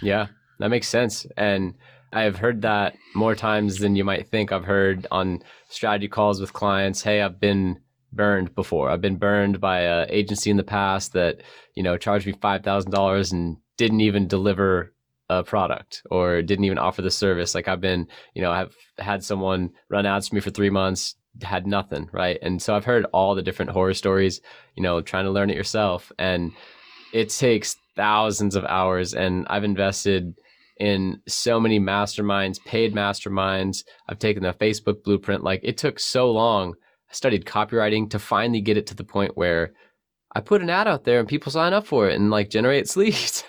yeah 0.00 0.28
that 0.60 0.68
makes 0.68 0.88
sense. 0.88 1.26
And 1.36 1.74
I've 2.12 2.36
heard 2.36 2.62
that 2.62 2.94
more 3.14 3.34
times 3.34 3.78
than 3.78 3.96
you 3.96 4.04
might 4.04 4.28
think. 4.28 4.52
I've 4.52 4.64
heard 4.64 5.06
on 5.10 5.42
strategy 5.68 6.06
calls 6.06 6.40
with 6.40 6.52
clients, 6.52 7.02
hey, 7.02 7.22
I've 7.22 7.40
been 7.40 7.80
burned 8.12 8.54
before. 8.54 8.90
I've 8.90 9.00
been 9.00 9.16
burned 9.16 9.60
by 9.60 9.80
an 9.80 10.06
agency 10.10 10.50
in 10.50 10.58
the 10.58 10.62
past 10.62 11.14
that, 11.14 11.40
you 11.74 11.82
know, 11.82 11.96
charged 11.96 12.26
me 12.26 12.34
$5,000 12.34 13.32
and 13.32 13.56
didn't 13.78 14.02
even 14.02 14.28
deliver 14.28 14.92
a 15.30 15.42
product 15.42 16.02
or 16.10 16.42
didn't 16.42 16.64
even 16.64 16.78
offer 16.78 17.00
the 17.00 17.10
service. 17.10 17.54
Like 17.54 17.68
I've 17.68 17.80
been, 17.80 18.06
you 18.34 18.42
know, 18.42 18.50
I've 18.50 18.76
had 18.98 19.24
someone 19.24 19.70
run 19.88 20.04
ads 20.04 20.28
for 20.28 20.34
me 20.34 20.40
for 20.42 20.50
three 20.50 20.70
months, 20.70 21.14
had 21.40 21.66
nothing, 21.66 22.10
right? 22.12 22.38
And 22.42 22.60
so 22.60 22.74
I've 22.74 22.84
heard 22.84 23.06
all 23.14 23.34
the 23.34 23.42
different 23.42 23.70
horror 23.70 23.94
stories, 23.94 24.42
you 24.74 24.82
know, 24.82 25.00
trying 25.00 25.24
to 25.24 25.30
learn 25.30 25.48
it 25.48 25.56
yourself. 25.56 26.12
And 26.18 26.52
it 27.12 27.30
takes 27.30 27.76
thousands 27.96 28.56
of 28.56 28.64
hours. 28.64 29.14
And 29.14 29.46
I've 29.50 29.64
invested 29.64 30.34
in 30.78 31.20
so 31.28 31.60
many 31.60 31.78
masterminds, 31.78 32.62
paid 32.64 32.94
masterminds. 32.94 33.84
I've 34.08 34.18
taken 34.18 34.42
the 34.42 34.54
Facebook 34.54 35.02
blueprint. 35.04 35.44
Like 35.44 35.60
it 35.62 35.76
took 35.76 36.00
so 36.00 36.30
long. 36.30 36.74
I 37.10 37.14
studied 37.14 37.44
copywriting 37.44 38.10
to 38.10 38.18
finally 38.18 38.60
get 38.60 38.78
it 38.78 38.86
to 38.88 38.94
the 38.94 39.04
point 39.04 39.36
where 39.36 39.72
I 40.32 40.40
put 40.40 40.62
an 40.62 40.70
ad 40.70 40.86
out 40.86 41.04
there 41.04 41.18
and 41.18 41.28
people 41.28 41.50
sign 41.50 41.72
up 41.72 41.86
for 41.86 42.08
it 42.08 42.14
and 42.14 42.30
like 42.30 42.50
generate 42.50 42.96
leads. 42.96 43.44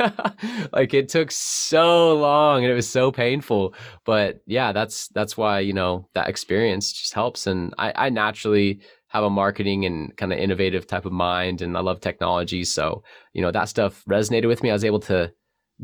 like 0.74 0.94
it 0.94 1.10
took 1.10 1.32
so 1.32 2.18
long 2.18 2.64
and 2.64 2.72
it 2.72 2.76
was 2.76 2.90
so 2.90 3.12
painful. 3.12 3.76
But 4.04 4.42
yeah, 4.46 4.72
that's 4.72 5.08
that's 5.10 5.38
why, 5.38 5.60
you 5.60 5.74
know, 5.74 6.10
that 6.16 6.28
experience 6.28 6.92
just 6.92 7.14
helps. 7.14 7.48
And 7.48 7.74
I, 7.78 7.94
I 7.96 8.10
naturally 8.10 8.82
have 9.12 9.24
a 9.24 9.30
marketing 9.30 9.86
and 9.86 10.16
kind 10.18 10.32
of 10.32 10.40
innovative 10.40 10.88
type 10.88 11.06
of 11.06 11.12
mind 11.12 11.62
and 11.62 11.78
I 11.78 11.82
love 11.82 12.00
technology. 12.00 12.64
So, 12.64 13.04
you 13.34 13.42
know, 13.42 13.52
that 13.52 13.70
stuff 13.70 14.04
resonated 14.10 14.48
with 14.48 14.64
me. 14.64 14.70
I 14.70 14.74
was 14.74 14.86
able 14.86 15.02
to 15.02 15.32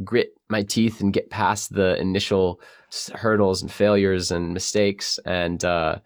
grit 0.04 0.30
my 0.50 0.64
teeth 0.64 1.02
and 1.02 1.12
get 1.12 1.30
past 1.30 1.74
the 1.74 2.00
initial 2.00 2.62
hurdles 3.14 3.62
and 3.62 3.72
failures 3.72 4.32
and 4.32 4.54
mistakes. 4.54 5.20
And 5.26 5.64
uh, 5.66 6.00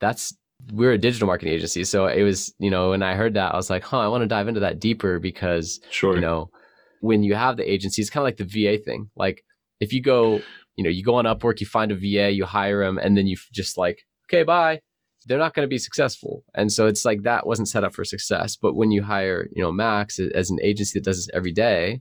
that's 0.00 0.36
we're 0.72 0.92
a 0.92 0.98
digital 0.98 1.26
marketing 1.26 1.54
agency, 1.54 1.84
so 1.84 2.06
it 2.06 2.22
was 2.22 2.52
you 2.58 2.70
know 2.70 2.90
when 2.90 3.02
I 3.02 3.14
heard 3.14 3.34
that 3.34 3.52
I 3.52 3.56
was 3.56 3.70
like, 3.70 3.84
huh, 3.84 4.00
I 4.00 4.08
want 4.08 4.22
to 4.22 4.26
dive 4.26 4.48
into 4.48 4.60
that 4.60 4.80
deeper 4.80 5.18
because 5.18 5.80
sure. 5.90 6.14
you 6.14 6.20
know 6.20 6.50
when 7.00 7.22
you 7.22 7.34
have 7.34 7.56
the 7.56 7.70
agency, 7.70 8.00
it's 8.02 8.10
kind 8.10 8.22
of 8.22 8.24
like 8.24 8.38
the 8.38 8.44
VA 8.44 8.82
thing. 8.82 9.10
Like 9.16 9.44
if 9.80 9.92
you 9.92 10.00
go, 10.00 10.40
you 10.76 10.84
know, 10.84 10.90
you 10.90 11.04
go 11.04 11.16
on 11.16 11.24
Upwork, 11.24 11.60
you 11.60 11.66
find 11.66 11.92
a 11.92 11.94
VA, 11.94 12.30
you 12.30 12.44
hire 12.44 12.84
them, 12.84 12.98
and 12.98 13.16
then 13.16 13.26
you 13.26 13.36
just 13.52 13.76
like, 13.76 14.00
okay, 14.28 14.42
bye. 14.42 14.80
They're 15.26 15.38
not 15.38 15.54
going 15.54 15.66
to 15.66 15.70
be 15.70 15.78
successful, 15.78 16.44
and 16.54 16.72
so 16.72 16.86
it's 16.86 17.04
like 17.04 17.22
that 17.22 17.46
wasn't 17.46 17.68
set 17.68 17.84
up 17.84 17.94
for 17.94 18.04
success. 18.04 18.56
But 18.56 18.74
when 18.74 18.90
you 18.90 19.02
hire, 19.02 19.48
you 19.52 19.62
know, 19.62 19.72
Max 19.72 20.18
as 20.18 20.50
an 20.50 20.58
agency 20.62 20.98
that 20.98 21.04
does 21.04 21.18
this 21.18 21.28
every 21.34 21.52
day, 21.52 22.00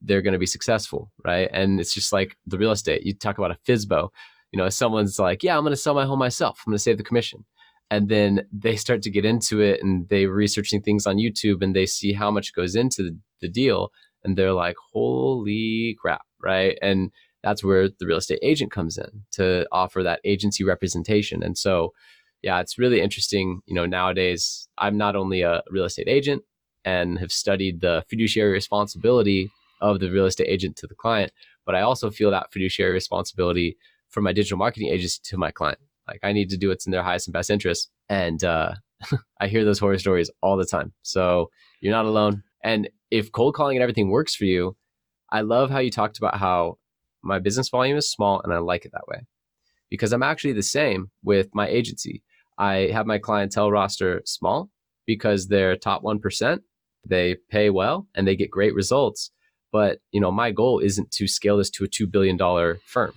they're 0.00 0.22
going 0.22 0.32
to 0.32 0.38
be 0.38 0.46
successful, 0.46 1.10
right? 1.24 1.48
And 1.52 1.80
it's 1.80 1.92
just 1.92 2.12
like 2.12 2.36
the 2.46 2.58
real 2.58 2.70
estate. 2.70 3.02
You 3.02 3.14
talk 3.14 3.38
about 3.38 3.50
a 3.50 3.58
FSBO. 3.70 4.08
You 4.52 4.58
know, 4.58 4.68
someone's 4.68 5.18
like, 5.18 5.42
yeah, 5.42 5.56
I'm 5.56 5.62
going 5.62 5.72
to 5.72 5.76
sell 5.76 5.94
my 5.94 6.04
home 6.04 6.18
myself. 6.18 6.62
I'm 6.66 6.70
going 6.72 6.76
to 6.78 6.82
save 6.82 6.98
the 6.98 7.04
commission. 7.04 7.44
And 7.90 8.08
then 8.08 8.46
they 8.52 8.76
start 8.76 9.02
to 9.02 9.10
get 9.10 9.24
into 9.24 9.60
it 9.60 9.82
and 9.82 10.08
they're 10.08 10.30
researching 10.30 10.80
things 10.80 11.06
on 11.06 11.16
YouTube 11.16 11.62
and 11.62 11.74
they 11.74 11.86
see 11.86 12.12
how 12.12 12.30
much 12.30 12.54
goes 12.54 12.76
into 12.76 13.02
the, 13.02 13.18
the 13.40 13.48
deal. 13.48 13.90
And 14.24 14.36
they're 14.36 14.52
like, 14.52 14.76
holy 14.92 15.96
crap, 16.00 16.22
right? 16.42 16.78
And 16.82 17.10
that's 17.42 17.64
where 17.64 17.88
the 17.88 18.06
real 18.06 18.18
estate 18.18 18.38
agent 18.42 18.70
comes 18.70 18.96
in 18.96 19.24
to 19.32 19.66
offer 19.72 20.02
that 20.02 20.20
agency 20.24 20.62
representation. 20.62 21.42
And 21.42 21.56
so, 21.56 21.92
yeah, 22.42 22.60
it's 22.60 22.78
really 22.78 23.00
interesting. 23.00 23.60
You 23.66 23.74
know, 23.74 23.86
nowadays, 23.86 24.68
I'm 24.78 24.96
not 24.96 25.16
only 25.16 25.42
a 25.42 25.62
real 25.70 25.84
estate 25.84 26.08
agent 26.08 26.42
and 26.84 27.18
have 27.18 27.32
studied 27.32 27.80
the 27.80 28.04
fiduciary 28.08 28.52
responsibility 28.52 29.50
of 29.80 30.00
the 30.00 30.10
real 30.10 30.26
estate 30.26 30.48
agent 30.48 30.76
to 30.76 30.86
the 30.86 30.94
client, 30.94 31.32
but 31.66 31.74
I 31.74 31.82
also 31.82 32.10
feel 32.10 32.30
that 32.30 32.52
fiduciary 32.52 32.92
responsibility 32.92 33.76
for 34.08 34.20
my 34.20 34.32
digital 34.32 34.58
marketing 34.58 34.88
agency 34.88 35.20
to 35.24 35.38
my 35.38 35.50
client. 35.50 35.78
Like 36.08 36.20
I 36.22 36.32
need 36.32 36.50
to 36.50 36.56
do 36.56 36.68
what's 36.68 36.86
in 36.86 36.92
their 36.92 37.02
highest 37.02 37.28
and 37.28 37.32
best 37.32 37.50
interest. 37.50 37.90
And 38.08 38.42
uh, 38.42 38.74
I 39.40 39.46
hear 39.46 39.64
those 39.64 39.78
horror 39.78 39.98
stories 39.98 40.30
all 40.42 40.56
the 40.56 40.66
time. 40.66 40.92
So 41.02 41.50
you're 41.80 41.92
not 41.92 42.06
alone. 42.06 42.42
And 42.64 42.90
if 43.10 43.32
cold 43.32 43.54
calling 43.54 43.76
and 43.76 43.82
everything 43.82 44.10
works 44.10 44.34
for 44.34 44.44
you, 44.44 44.76
I 45.30 45.42
love 45.42 45.70
how 45.70 45.78
you 45.78 45.90
talked 45.90 46.18
about 46.18 46.38
how 46.38 46.78
my 47.22 47.38
business 47.38 47.68
volume 47.68 47.96
is 47.96 48.10
small 48.10 48.40
and 48.42 48.52
I 48.52 48.58
like 48.58 48.84
it 48.84 48.92
that 48.92 49.06
way 49.06 49.26
because 49.90 50.12
I'm 50.12 50.22
actually 50.22 50.52
the 50.52 50.62
same 50.62 51.10
with 51.22 51.48
my 51.54 51.68
agency. 51.68 52.22
I 52.60 52.90
have 52.92 53.06
my 53.06 53.16
clientele 53.16 53.72
roster 53.72 54.20
small 54.26 54.68
because 55.06 55.48
they're 55.48 55.76
top 55.76 56.02
1%. 56.02 56.58
They 57.08 57.36
pay 57.50 57.70
well 57.70 58.06
and 58.14 58.28
they 58.28 58.36
get 58.36 58.50
great 58.50 58.74
results. 58.74 59.30
But, 59.72 60.00
you 60.12 60.20
know, 60.20 60.30
my 60.30 60.50
goal 60.50 60.78
isn't 60.78 61.10
to 61.12 61.26
scale 61.26 61.56
this 61.56 61.70
to 61.70 61.84
a 61.84 61.88
$2 61.88 62.10
billion 62.10 62.38
firm, 62.84 63.14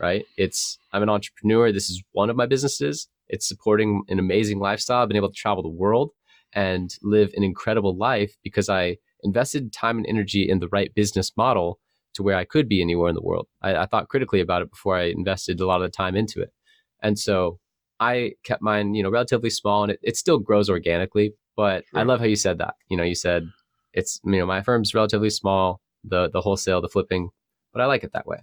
right? 0.00 0.26
It's, 0.36 0.76
I'm 0.92 1.04
an 1.04 1.08
entrepreneur. 1.08 1.70
This 1.70 1.88
is 1.88 2.02
one 2.12 2.30
of 2.30 2.36
my 2.36 2.46
businesses. 2.46 3.06
It's 3.28 3.46
supporting 3.46 4.02
an 4.08 4.18
amazing 4.18 4.58
lifestyle. 4.58 5.02
I've 5.02 5.08
been 5.08 5.16
able 5.16 5.28
to 5.28 5.34
travel 5.34 5.62
the 5.62 5.68
world 5.68 6.10
and 6.52 6.92
live 7.00 7.30
an 7.36 7.44
incredible 7.44 7.96
life 7.96 8.34
because 8.42 8.68
I 8.68 8.96
invested 9.22 9.72
time 9.72 9.98
and 9.98 10.06
energy 10.08 10.48
in 10.50 10.58
the 10.58 10.68
right 10.68 10.92
business 10.96 11.30
model 11.36 11.78
to 12.14 12.24
where 12.24 12.34
I 12.34 12.44
could 12.44 12.68
be 12.68 12.82
anywhere 12.82 13.10
in 13.10 13.14
the 13.14 13.22
world. 13.22 13.46
I, 13.62 13.76
I 13.76 13.86
thought 13.86 14.08
critically 14.08 14.40
about 14.40 14.62
it 14.62 14.70
before 14.70 14.96
I 14.96 15.04
invested 15.04 15.60
a 15.60 15.66
lot 15.66 15.80
of 15.80 15.92
the 15.92 15.96
time 15.96 16.16
into 16.16 16.40
it. 16.40 16.50
And 17.00 17.16
so 17.16 17.60
I 18.00 18.32
kept 18.44 18.62
mine, 18.62 18.94
you 18.94 19.02
know, 19.02 19.10
relatively 19.10 19.50
small 19.50 19.82
and 19.84 19.92
it, 19.92 20.00
it 20.02 20.16
still 20.16 20.38
grows 20.38 20.68
organically. 20.68 21.34
But 21.56 21.84
sure. 21.90 22.00
I 22.00 22.02
love 22.04 22.20
how 22.20 22.26
you 22.26 22.36
said 22.36 22.58
that. 22.58 22.74
You 22.88 22.96
know, 22.96 23.02
you 23.02 23.14
said 23.14 23.48
it's, 23.92 24.20
you 24.24 24.38
know, 24.38 24.46
my 24.46 24.62
firm's 24.62 24.94
relatively 24.94 25.30
small 25.30 25.80
the 26.04 26.30
the 26.30 26.40
wholesale, 26.40 26.80
the 26.80 26.88
flipping, 26.88 27.30
but 27.72 27.82
I 27.82 27.86
like 27.86 28.04
it 28.04 28.12
that 28.12 28.26
way, 28.26 28.38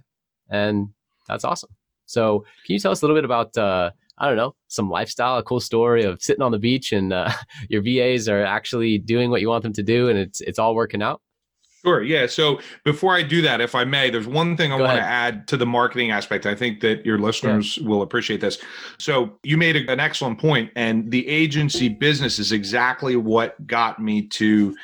and 0.48 0.88
that's 1.26 1.44
awesome. 1.44 1.70
So, 2.06 2.40
can 2.64 2.74
you 2.74 2.78
tell 2.78 2.92
us 2.92 3.02
a 3.02 3.04
little 3.04 3.16
bit 3.16 3.24
about 3.24 3.56
uh, 3.56 3.90
I 4.16 4.28
don't 4.28 4.36
know 4.36 4.54
some 4.68 4.90
lifestyle, 4.90 5.38
a 5.38 5.42
cool 5.42 5.60
story 5.60 6.04
of 6.04 6.22
sitting 6.22 6.42
on 6.42 6.52
the 6.52 6.58
beach 6.58 6.92
and 6.92 7.12
uh, 7.12 7.30
your 7.68 7.82
VAs 7.82 8.28
are 8.28 8.44
actually 8.44 8.98
doing 8.98 9.30
what 9.30 9.40
you 9.40 9.48
want 9.48 9.62
them 9.62 9.72
to 9.74 9.82
do, 9.82 10.08
and 10.08 10.18
it's 10.18 10.40
it's 10.40 10.58
all 10.58 10.74
working 10.74 11.02
out? 11.02 11.20
Sure. 11.84 12.02
Yeah. 12.02 12.26
So 12.26 12.60
before 12.84 13.14
I 13.14 13.22
do 13.22 13.40
that, 13.42 13.60
if 13.60 13.74
I 13.74 13.84
may, 13.84 14.10
there's 14.10 14.26
one 14.26 14.56
thing 14.56 14.72
I 14.72 14.78
Go 14.78 14.84
want 14.84 14.98
ahead. 14.98 15.04
to 15.04 15.08
add 15.08 15.48
to 15.48 15.56
the 15.56 15.66
marketing 15.66 16.10
aspect. 16.10 16.44
I 16.44 16.54
think 16.54 16.80
that 16.80 17.06
your 17.06 17.18
listeners 17.18 17.78
yeah. 17.78 17.88
will 17.88 18.02
appreciate 18.02 18.40
this. 18.40 18.58
So 18.98 19.38
you 19.44 19.56
made 19.56 19.76
an 19.76 20.00
excellent 20.00 20.40
point, 20.40 20.72
and 20.74 21.10
the 21.10 21.26
agency 21.28 21.88
business 21.88 22.38
is 22.40 22.50
exactly 22.50 23.14
what 23.14 23.64
got 23.66 24.00
me 24.00 24.26
to 24.28 24.76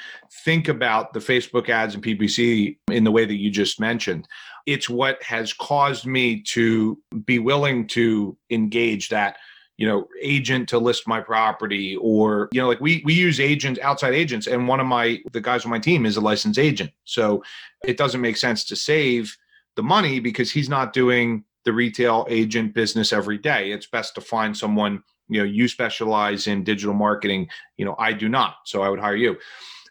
think 0.44 0.68
about 0.68 1.12
the 1.12 1.20
Facebook 1.20 1.68
ads 1.68 1.94
and 1.94 2.04
PPC 2.04 2.76
in 2.90 3.02
the 3.02 3.11
way 3.11 3.24
that 3.24 3.37
you 3.37 3.50
just 3.50 3.80
mentioned. 3.80 4.28
It's 4.66 4.88
what 4.88 5.22
has 5.22 5.52
caused 5.52 6.07
me 6.07 6.42
to 6.42 6.98
be 7.24 7.38
willing 7.38 7.87
to 7.88 8.37
engage 8.50 9.09
that 9.09 9.37
you 9.76 9.87
know 9.87 10.06
agent 10.20 10.68
to 10.68 10.78
list 10.78 11.08
my 11.08 11.20
property 11.20 11.96
or 11.96 12.48
you 12.52 12.60
know 12.60 12.68
like 12.68 12.80
we 12.80 13.02
we 13.04 13.12
use 13.12 13.40
agents 13.40 13.80
outside 13.80 14.14
agents 14.14 14.46
and 14.46 14.68
one 14.68 14.80
of 14.80 14.87
my 14.87 15.20
the 15.32 15.40
guys 15.40 15.64
on 15.64 15.70
my 15.70 15.78
team 15.78 16.06
is 16.06 16.16
a 16.16 16.20
licensed 16.20 16.58
agent. 16.58 16.90
So 17.04 17.42
it 17.84 17.96
doesn't 17.96 18.20
make 18.20 18.37
sense 18.37 18.64
to 18.64 18.76
save 18.76 19.37
the 19.76 19.82
money 19.82 20.20
because 20.20 20.50
he's 20.50 20.68
not 20.68 20.92
doing 20.92 21.44
the 21.64 21.72
retail 21.72 22.26
agent 22.28 22.74
business 22.74 23.12
every 23.12 23.38
day. 23.38 23.72
It's 23.72 23.87
best 23.87 24.14
to 24.14 24.20
find 24.20 24.56
someone 24.56 25.02
you 25.28 25.40
know 25.40 25.44
you 25.44 25.66
specialize 25.68 26.46
in 26.46 26.64
digital 26.64 26.94
marketing. 26.94 27.48
You 27.76 27.84
know 27.84 27.96
i 27.98 28.12
do 28.12 28.28
not 28.28 28.56
so 28.64 28.82
i 28.82 28.88
would 28.88 29.00
hire 29.00 29.16
you. 29.16 29.37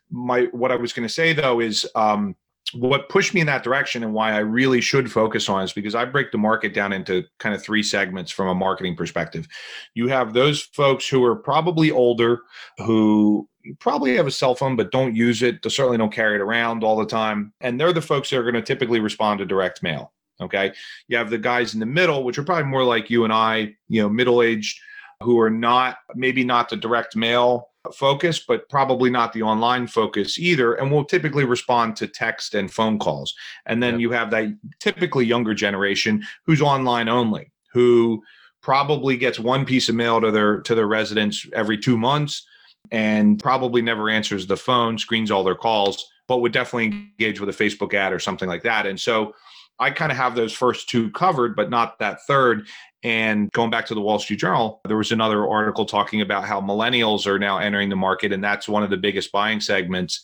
My 0.10 0.44
what 0.52 0.72
i 0.72 0.76
was 0.76 0.94
going 0.94 1.08
to 1.08 1.14
say 1.14 1.34
though 1.34 1.60
is 1.60 1.86
um 1.96 2.36
what 2.76 3.10
pushed 3.10 3.34
me 3.34 3.42
in 3.42 3.48
that 3.48 3.64
direction 3.64 4.04
and 4.04 4.14
why 4.14 4.34
I 4.34 4.40
really 4.40 4.82
should 4.82 5.12
focus 5.12 5.50
on 5.50 5.64
is 5.64 5.74
because 5.74 5.96
I 5.96 6.06
break 6.06 6.32
the 6.32 6.38
market 6.38 6.74
down 6.74 6.94
into 6.94 7.24
kind 7.40 7.54
of 7.54 7.64
three 7.64 7.84
segments 7.84 8.32
from 8.32 8.48
a 8.48 8.56
marketing 8.56 8.96
perspective. 8.96 9.48
You 9.94 10.08
have 10.08 10.34
those 10.34 10.62
folks 10.62 11.08
who 11.08 11.24
are 11.24 11.36
probably 11.36 11.92
older, 11.92 12.42
who 12.80 13.48
probably 13.80 14.16
have 14.16 14.28
a 14.28 14.32
cell 14.32 14.56
phone 14.56 14.76
but 14.76 14.92
don't 14.92 15.16
use 15.16 15.42
it, 15.42 15.62
they 15.62 15.70
certainly 15.70 15.98
don't 15.98 16.14
carry 16.14 16.36
it 16.36 16.42
around 16.42 16.84
all 16.84 16.98
the 16.98 17.06
time. 17.06 17.54
And 17.62 17.80
they're 17.80 17.94
the 17.94 18.02
folks 18.02 18.30
that 18.30 18.40
are 18.40 18.44
going 18.44 18.56
to 18.56 18.62
typically 18.62 19.00
respond 19.00 19.40
to 19.40 19.46
direct 19.46 19.84
mail. 19.84 20.14
Okay. 20.42 20.74
You 21.08 21.18
have 21.18 21.30
the 21.30 21.38
guys 21.38 21.74
in 21.74 21.80
the 21.80 21.86
middle, 21.86 22.24
which 22.24 22.38
are 22.38 22.44
probably 22.44 22.66
more 22.66 22.84
like 22.84 23.10
you 23.10 23.24
and 23.24 23.32
I, 23.32 23.76
you 23.88 24.02
know, 24.02 24.10
middle 24.10 24.42
aged, 24.42 24.80
who 25.22 25.40
are 25.40 25.50
not 25.50 25.98
maybe 26.16 26.44
not 26.44 26.70
the 26.70 26.76
direct 26.76 27.16
mail 27.16 27.70
focus, 27.92 28.40
but 28.48 28.68
probably 28.70 29.10
not 29.10 29.34
the 29.34 29.42
online 29.42 29.88
focus 29.88 30.40
either. 30.40 30.74
And 30.76 30.92
will 30.92 31.04
typically 31.04 31.44
respond 31.44 31.96
to 31.98 32.08
text 32.08 32.56
and 32.56 32.72
phone 32.72 33.00
calls. 33.00 33.34
And 33.66 33.84
then 33.84 34.00
you 34.00 34.12
have 34.12 34.32
that 34.32 34.58
typically 34.80 35.26
younger 35.26 35.54
generation 35.54 36.24
who's 36.46 36.62
online 36.62 37.10
only, 37.10 37.52
who 37.74 38.24
probably 38.62 39.18
gets 39.18 39.40
one 39.40 39.66
piece 39.66 39.90
of 39.90 39.96
mail 39.96 40.22
to 40.22 40.32
their 40.32 40.62
to 40.62 40.74
their 40.74 40.88
residence 40.88 41.46
every 41.54 41.78
two 41.78 41.98
months 41.98 42.46
and 42.92 43.40
probably 43.40 43.82
never 43.82 44.10
answers 44.10 44.48
the 44.48 44.58
phone, 44.58 44.98
screens 44.98 45.32
all 45.32 45.44
their 45.44 45.56
calls, 45.56 46.06
but 46.28 46.40
would 46.40 46.52
definitely 46.52 46.86
engage 47.20 47.40
with 47.40 47.50
a 47.50 47.64
Facebook 47.64 47.94
ad 47.94 48.14
or 48.14 48.20
something 48.20 48.48
like 48.48 48.64
that. 48.64 48.86
And 48.86 49.00
so 49.00 49.34
I 49.80 49.92
kind 49.92 50.12
of 50.12 50.18
have 50.18 50.36
those 50.36 50.54
first 50.54 50.90
two 50.90 51.12
covered, 51.12 51.56
but 51.56 51.70
not 51.70 52.00
that 52.00 52.20
third. 52.28 52.68
And 53.04 53.52
going 53.52 53.70
back 53.70 53.86
to 53.88 53.96
the 53.96 54.02
Wall 54.02 54.20
Street 54.20 54.40
Journal, 54.40 54.82
there 54.88 54.98
was 54.98 55.12
another 55.12 55.48
article 55.48 55.86
talking 55.86 56.22
about 56.22 56.46
how 56.46 56.62
millennials 56.62 57.28
are 57.28 57.40
now 57.40 57.58
entering 57.58 57.90
the 57.90 57.96
market, 57.96 58.32
and 58.32 58.44
that's 58.44 58.70
one 58.70 58.84
of 58.84 58.90
the 58.90 58.98
biggest 58.98 59.32
buying 59.32 59.60
segments 59.60 60.24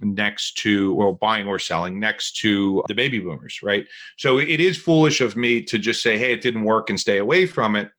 next 0.00 0.56
to 0.58 0.94
or 0.94 1.16
buying 1.16 1.46
or 1.46 1.58
selling 1.58 2.00
next 2.00 2.36
to 2.38 2.82
the 2.88 2.94
baby 2.94 3.18
boomers, 3.18 3.60
right? 3.62 3.86
So 4.16 4.38
it 4.38 4.60
is 4.60 4.76
foolish 4.76 5.20
of 5.20 5.36
me 5.36 5.62
to 5.62 5.78
just 5.78 6.02
say, 6.02 6.18
hey, 6.18 6.32
it 6.32 6.40
didn't 6.40 6.64
work 6.64 6.90
and 6.90 6.98
stay 6.98 7.18
away 7.18 7.46
from 7.46 7.76
it 7.76 7.90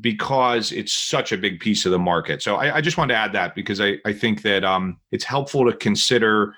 because 0.00 0.70
it's 0.70 0.92
such 0.92 1.32
a 1.32 1.38
big 1.38 1.58
piece 1.58 1.84
of 1.84 1.92
the 1.92 1.98
market. 1.98 2.42
So 2.42 2.56
I, 2.56 2.76
I 2.76 2.80
just 2.80 2.96
wanted 2.96 3.14
to 3.14 3.18
add 3.18 3.32
that 3.32 3.54
because 3.54 3.80
I, 3.80 3.96
I 4.04 4.12
think 4.12 4.42
that 4.42 4.64
um, 4.64 4.98
it's 5.10 5.24
helpful 5.24 5.68
to 5.68 5.76
consider 5.76 6.54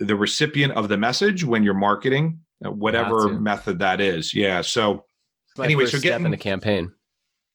the 0.00 0.16
recipient 0.16 0.72
of 0.74 0.88
the 0.88 0.98
message 0.98 1.44
when 1.44 1.62
you're 1.62 1.72
marketing, 1.74 2.40
whatever 2.70 3.28
method 3.28 3.78
that 3.80 4.00
is. 4.00 4.34
Yeah. 4.34 4.60
So 4.62 5.04
my 5.56 5.64
anyway, 5.64 5.86
so 5.86 5.98
getting 5.98 6.24
in 6.24 6.30
the 6.30 6.36
campaign. 6.36 6.92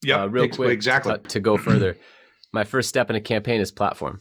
Yeah, 0.03 0.23
uh, 0.23 0.27
real 0.27 0.47
quick, 0.47 0.69
exactly. 0.69 1.13
To, 1.13 1.19
to 1.19 1.39
go 1.39 1.57
further, 1.57 1.97
my 2.53 2.63
first 2.63 2.89
step 2.89 3.09
in 3.09 3.15
a 3.15 3.21
campaign 3.21 3.61
is 3.61 3.71
platform. 3.71 4.19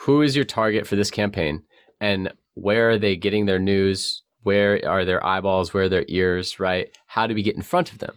Who 0.00 0.22
is 0.22 0.36
your 0.36 0.44
target 0.44 0.86
for 0.86 0.96
this 0.96 1.10
campaign, 1.10 1.62
and 2.00 2.32
where 2.54 2.90
are 2.90 2.98
they 2.98 3.16
getting 3.16 3.46
their 3.46 3.58
news? 3.58 4.22
Where 4.42 4.80
are 4.88 5.04
their 5.04 5.24
eyeballs? 5.24 5.72
Where 5.74 5.84
are 5.84 5.88
their 5.88 6.04
ears? 6.08 6.60
Right? 6.60 6.88
How 7.06 7.26
do 7.26 7.34
we 7.34 7.42
get 7.42 7.56
in 7.56 7.62
front 7.62 7.92
of 7.92 7.98
them? 7.98 8.14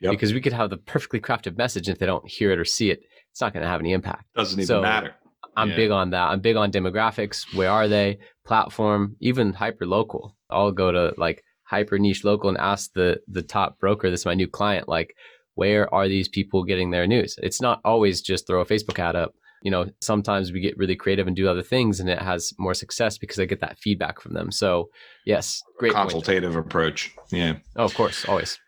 Yep. 0.00 0.10
Because 0.10 0.34
we 0.34 0.40
could 0.40 0.52
have 0.52 0.68
the 0.68 0.76
perfectly 0.76 1.20
crafted 1.20 1.56
message, 1.56 1.88
and 1.88 1.94
if 1.94 2.00
they 2.00 2.06
don't 2.06 2.28
hear 2.28 2.50
it 2.50 2.58
or 2.58 2.64
see 2.64 2.90
it, 2.90 3.00
it's 3.30 3.40
not 3.40 3.52
going 3.52 3.62
to 3.62 3.68
have 3.68 3.80
any 3.80 3.92
impact. 3.92 4.24
Doesn't 4.34 4.58
even 4.58 4.66
so 4.66 4.82
matter. 4.82 5.14
I'm 5.56 5.70
yeah. 5.70 5.76
big 5.76 5.90
on 5.90 6.10
that. 6.10 6.28
I'm 6.28 6.40
big 6.40 6.56
on 6.56 6.70
demographics. 6.70 7.54
Where 7.54 7.70
are 7.70 7.88
they? 7.88 8.18
Platform, 8.44 9.16
even 9.20 9.54
hyper 9.54 9.86
local. 9.86 10.35
I'll 10.50 10.72
go 10.72 10.92
to 10.92 11.14
like 11.16 11.42
hyper 11.64 11.98
niche 11.98 12.24
local 12.24 12.48
and 12.48 12.58
ask 12.58 12.92
the 12.92 13.20
the 13.28 13.42
top 13.42 13.78
broker, 13.80 14.10
this 14.10 14.20
is 14.20 14.26
my 14.26 14.34
new 14.34 14.48
client, 14.48 14.88
like 14.88 15.14
where 15.54 15.92
are 15.92 16.06
these 16.06 16.28
people 16.28 16.64
getting 16.64 16.90
their 16.90 17.06
news? 17.06 17.36
It's 17.42 17.60
not 17.60 17.80
always 17.84 18.20
just 18.20 18.46
throw 18.46 18.60
a 18.60 18.66
Facebook 18.66 18.98
ad 18.98 19.16
up. 19.16 19.34
you 19.62 19.70
know, 19.70 19.90
sometimes 20.00 20.52
we 20.52 20.60
get 20.60 20.76
really 20.76 20.94
creative 20.94 21.26
and 21.26 21.34
do 21.34 21.48
other 21.48 21.62
things 21.62 21.98
and 21.98 22.08
it 22.08 22.20
has 22.20 22.52
more 22.58 22.74
success 22.74 23.18
because 23.18 23.40
I 23.40 23.46
get 23.46 23.60
that 23.60 23.78
feedback 23.78 24.20
from 24.20 24.34
them. 24.34 24.52
So, 24.52 24.90
yes, 25.24 25.62
great 25.78 25.92
consultative 25.92 26.52
point. 26.52 26.66
approach. 26.66 27.12
Yeah. 27.32 27.54
Oh, 27.74 27.84
of 27.84 27.94
course, 27.94 28.24
always. 28.28 28.60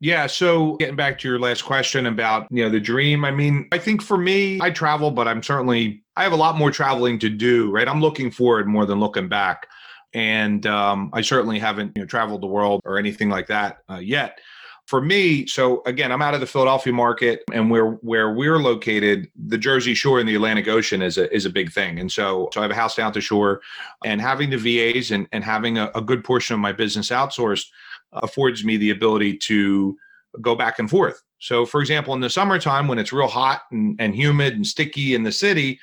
Yeah. 0.00 0.26
So 0.26 0.76
getting 0.76 0.96
back 0.96 1.18
to 1.20 1.28
your 1.28 1.38
last 1.38 1.62
question 1.62 2.06
about, 2.06 2.46
you 2.50 2.62
know, 2.62 2.70
the 2.70 2.80
dream. 2.80 3.24
I 3.24 3.30
mean, 3.30 3.66
I 3.72 3.78
think 3.78 4.02
for 4.02 4.18
me, 4.18 4.60
I 4.60 4.70
travel, 4.70 5.10
but 5.10 5.26
I'm 5.26 5.42
certainly, 5.42 6.04
I 6.16 6.22
have 6.22 6.32
a 6.32 6.36
lot 6.36 6.56
more 6.56 6.70
traveling 6.70 7.18
to 7.20 7.28
do, 7.28 7.70
right? 7.70 7.88
I'm 7.88 8.00
looking 8.00 8.30
forward 8.30 8.68
more 8.68 8.86
than 8.86 9.00
looking 9.00 9.28
back. 9.28 9.66
And 10.14 10.66
um, 10.66 11.10
I 11.12 11.20
certainly 11.20 11.58
haven't 11.58 11.92
you 11.96 12.02
know, 12.02 12.06
traveled 12.06 12.42
the 12.42 12.46
world 12.46 12.80
or 12.84 12.98
anything 12.98 13.28
like 13.28 13.46
that 13.48 13.78
uh, 13.90 13.96
yet. 13.96 14.38
For 14.86 15.00
me, 15.00 15.46
so 15.46 15.82
again, 15.84 16.12
I'm 16.12 16.22
out 16.22 16.34
of 16.34 16.40
the 16.40 16.46
Philadelphia 16.46 16.92
market, 16.92 17.42
and 17.52 17.68
where 17.72 17.92
where 18.02 18.32
we're 18.32 18.58
located, 18.58 19.28
the 19.34 19.58
Jersey 19.58 19.94
Shore 19.94 20.20
and 20.20 20.28
the 20.28 20.36
Atlantic 20.36 20.68
Ocean 20.68 21.02
is 21.02 21.18
a 21.18 21.32
is 21.34 21.44
a 21.44 21.50
big 21.50 21.72
thing. 21.72 21.98
And 21.98 22.10
so, 22.10 22.48
so 22.52 22.60
I 22.60 22.62
have 22.62 22.70
a 22.70 22.76
house 22.76 22.94
down 22.94 23.12
the 23.12 23.20
shore, 23.20 23.62
and 24.04 24.20
having 24.20 24.48
the 24.48 24.56
VAs 24.56 25.10
and 25.10 25.26
and 25.32 25.42
having 25.42 25.76
a, 25.76 25.90
a 25.96 26.00
good 26.00 26.22
portion 26.22 26.54
of 26.54 26.60
my 26.60 26.70
business 26.70 27.10
outsourced 27.10 27.66
affords 28.12 28.64
me 28.64 28.76
the 28.76 28.90
ability 28.90 29.36
to 29.38 29.98
go 30.40 30.54
back 30.54 30.78
and 30.78 30.88
forth. 30.88 31.20
So, 31.38 31.66
for 31.66 31.80
example, 31.80 32.14
in 32.14 32.20
the 32.20 32.30
summertime 32.30 32.88
when 32.88 32.98
it's 32.98 33.12
real 33.12 33.28
hot 33.28 33.62
and, 33.70 33.96
and 34.00 34.14
humid 34.14 34.54
and 34.54 34.66
sticky 34.66 35.14
in 35.14 35.22
the 35.22 35.32
city, 35.32 35.80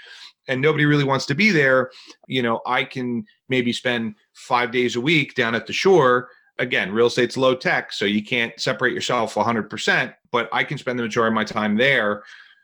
and 0.47 0.62
nobody 0.62 0.86
really 0.86 1.03
wants 1.03 1.25
to 1.27 1.36
be 1.36 1.49
there, 1.51 1.91
you 2.27 2.41
know, 2.41 2.62
I 2.65 2.84
can 2.84 3.25
maybe 3.49 3.73
spend 3.73 4.15
five 4.34 4.71
days 4.71 4.95
a 4.95 5.01
week 5.01 5.36
down 5.36 5.56
at 5.56 5.67
the 5.67 5.73
shore. 5.73 6.29
Again, 6.60 6.91
real 6.91 7.08
estate's 7.08 7.38
low 7.38 7.56
tech, 7.56 7.91
so 7.91 8.06
you 8.06 8.23
can't 8.23 8.58
separate 8.60 8.93
yourself 8.93 9.36
100%, 9.36 10.13
but 10.32 10.49
I 10.53 10.63
can 10.63 10.77
spend 10.77 10.99
the 10.99 11.03
majority 11.03 11.29
of 11.29 11.36
my 11.36 11.43
time 11.43 11.77
there 11.77 12.23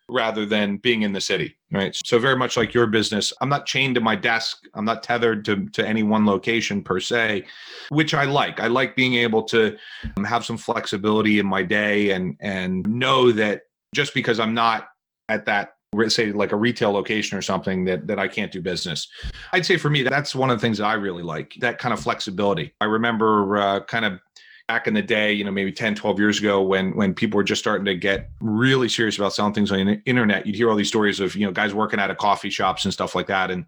rather 0.10 0.46
than 0.46 0.78
being 0.78 1.04
in 1.04 1.13
the 1.13 1.22
city 1.22 1.56
right? 1.72 1.96
So 2.04 2.18
very 2.18 2.36
much 2.36 2.58
like 2.58 2.74
your 2.74 2.88
business 2.88 3.32
i'm 3.42 3.50
not 3.50 3.65
chained 3.65 3.96
to 3.96 4.02
my 4.02 4.15
desk. 4.15 4.63
I'm 4.74 4.86
not 4.86 5.04
tethered 5.04 5.46
to, 5.46 5.68
to 5.70 5.88
any 5.88 6.04
one 6.04 6.26
location 6.26 6.84
per 6.84 7.00
se 7.00 7.46
which 7.89 8.13
i 8.13 8.24
like. 8.24 8.60
I 8.60 8.68
like 8.68 8.96
being 8.96 9.15
able 9.15 9.44
to 9.44 9.78
um, 10.18 10.24
have 10.24 10.46
some 10.46 10.58
flexibility 10.58 11.39
in 11.39 11.46
my 11.46 11.63
day 11.63 12.12
and 12.12 12.36
and 12.39 12.88
know 12.88 13.32
that 13.32 13.62
just 13.94 14.13
because 14.13 14.39
i'm 14.39 14.54
not 14.54 14.89
at 15.30 15.46
that 15.46 15.74
say 16.08 16.32
like 16.32 16.52
a 16.52 16.56
retail 16.56 16.91
location 16.91 17.38
or 17.38 17.41
something 17.41 17.86
that 17.86 18.08
that 18.08 18.19
I 18.19 18.28
can't 18.28 18.52
do 18.52 18.62
business. 18.62 19.08
I'd 19.54 19.65
say 19.65 19.78
for 19.78 19.89
me 19.89 20.04
that's 20.04 20.36
one 20.36 20.49
of 20.49 20.58
the 20.58 20.62
things 20.62 20.78
that 20.78 20.86
I 20.86 20.93
really 20.93 21.23
like, 21.23 21.56
that 21.60 21.80
kind 21.80 21.93
of 21.93 21.99
flexibility. 21.99 22.73
I 22.80 22.86
remember 22.86 23.58
uh, 23.58 23.80
kind 23.82 24.06
of 24.06 24.19
back 24.67 24.86
in 24.86 24.93
the 24.93 25.02
day, 25.02 25.34
you 25.34 25.43
know, 25.43 25.52
maybe 25.52 25.71
10, 25.71 25.95
12 25.95 26.19
years 26.19 26.39
ago 26.39 26.62
when 26.62 26.95
when 26.95 27.13
people 27.13 27.38
were 27.38 27.43
just 27.43 27.62
starting 27.62 27.86
to 27.86 27.95
get 27.95 28.30
really 28.39 28.88
serious 28.88 29.17
about 29.17 29.34
selling 29.34 29.54
things 29.54 29.71
on 29.71 29.86
the 29.86 30.02
internet, 30.06 30.45
you'd 30.45 30.56
hear 30.56 30.69
all 30.69 30.75
these 30.75 30.88
stories 30.88 31.19
of, 31.19 31.36
you 31.36 31.45
know, 31.45 31.52
guys 31.52 31.73
working 31.73 31.99
out 31.99 32.12
of 32.12 32.17
coffee 32.17 32.49
shops 32.49 32.86
and 32.86 32.93
stuff 32.93 33.15
like 33.15 33.28
that. 33.28 33.49
And 33.49 33.65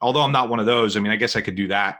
although 0.00 0.22
I'm 0.22 0.32
not 0.32 0.48
one 0.48 0.60
of 0.60 0.66
those, 0.66 0.96
I 0.96 1.00
mean, 1.00 1.12
I 1.12 1.16
guess 1.16 1.36
I 1.36 1.40
could 1.40 1.54
do 1.54 1.68
that. 1.68 1.98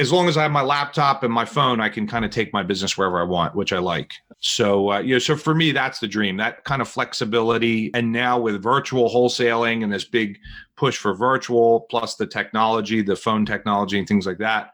As 0.00 0.10
long 0.10 0.28
as 0.28 0.36
I 0.36 0.42
have 0.42 0.50
my 0.50 0.62
laptop 0.62 1.22
and 1.22 1.32
my 1.32 1.44
phone, 1.44 1.80
I 1.80 1.90
can 1.90 2.06
kind 2.06 2.24
of 2.24 2.30
take 2.30 2.52
my 2.52 2.62
business 2.62 2.96
wherever 2.96 3.20
I 3.20 3.24
want, 3.24 3.54
which 3.54 3.72
I 3.72 3.78
like. 3.78 4.14
So, 4.40 4.92
uh, 4.92 4.98
you 5.00 5.14
know, 5.14 5.18
so 5.18 5.36
for 5.36 5.54
me, 5.54 5.72
that's 5.72 6.00
the 6.00 6.08
dream, 6.08 6.38
that 6.38 6.64
kind 6.64 6.80
of 6.80 6.88
flexibility. 6.88 7.92
And 7.94 8.10
now 8.10 8.40
with 8.40 8.62
virtual 8.62 9.10
wholesaling 9.10 9.84
and 9.84 9.92
this 9.92 10.04
big 10.04 10.38
push 10.76 10.96
for 10.96 11.12
virtual, 11.14 11.82
plus 11.90 12.16
the 12.16 12.26
technology, 12.26 13.02
the 13.02 13.14
phone 13.14 13.44
technology 13.44 13.98
and 13.98 14.08
things 14.08 14.26
like 14.26 14.38
that, 14.38 14.72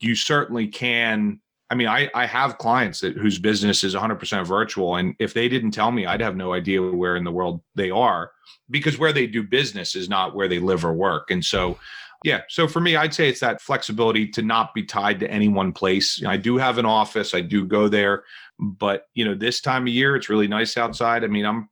you 0.00 0.14
certainly 0.14 0.68
can 0.68 1.40
I 1.70 1.74
mean, 1.74 1.88
I, 1.88 2.10
I 2.14 2.24
have 2.24 2.56
clients 2.56 3.00
that 3.00 3.16
whose 3.16 3.38
business 3.38 3.84
is 3.84 3.94
100% 3.94 4.46
virtual. 4.46 4.96
And 4.96 5.14
if 5.18 5.34
they 5.34 5.50
didn't 5.50 5.72
tell 5.72 5.90
me, 5.90 6.06
I'd 6.06 6.22
have 6.22 6.36
no 6.36 6.54
idea 6.54 6.80
where 6.82 7.14
in 7.16 7.24
the 7.24 7.30
world 7.30 7.60
they 7.74 7.90
are 7.90 8.30
because 8.70 8.98
where 8.98 9.12
they 9.12 9.26
do 9.26 9.42
business 9.42 9.94
is 9.94 10.08
not 10.08 10.34
where 10.34 10.48
they 10.48 10.60
live 10.60 10.84
or 10.84 10.94
work. 10.94 11.30
And 11.30 11.44
so, 11.44 11.78
yeah. 12.24 12.42
So 12.48 12.66
for 12.66 12.80
me, 12.80 12.96
I'd 12.96 13.14
say 13.14 13.28
it's 13.28 13.40
that 13.40 13.60
flexibility 13.60 14.28
to 14.28 14.42
not 14.42 14.74
be 14.74 14.82
tied 14.82 15.20
to 15.20 15.30
any 15.30 15.48
one 15.48 15.72
place. 15.72 16.22
I 16.26 16.36
do 16.36 16.56
have 16.56 16.78
an 16.78 16.86
office, 16.86 17.34
I 17.34 17.40
do 17.40 17.64
go 17.64 17.88
there, 17.88 18.24
but 18.58 19.06
you 19.14 19.24
know, 19.24 19.34
this 19.34 19.60
time 19.60 19.82
of 19.82 19.88
year, 19.88 20.16
it's 20.16 20.28
really 20.28 20.48
nice 20.48 20.76
outside. 20.76 21.24
I 21.24 21.28
mean, 21.28 21.44
I'm, 21.44 21.68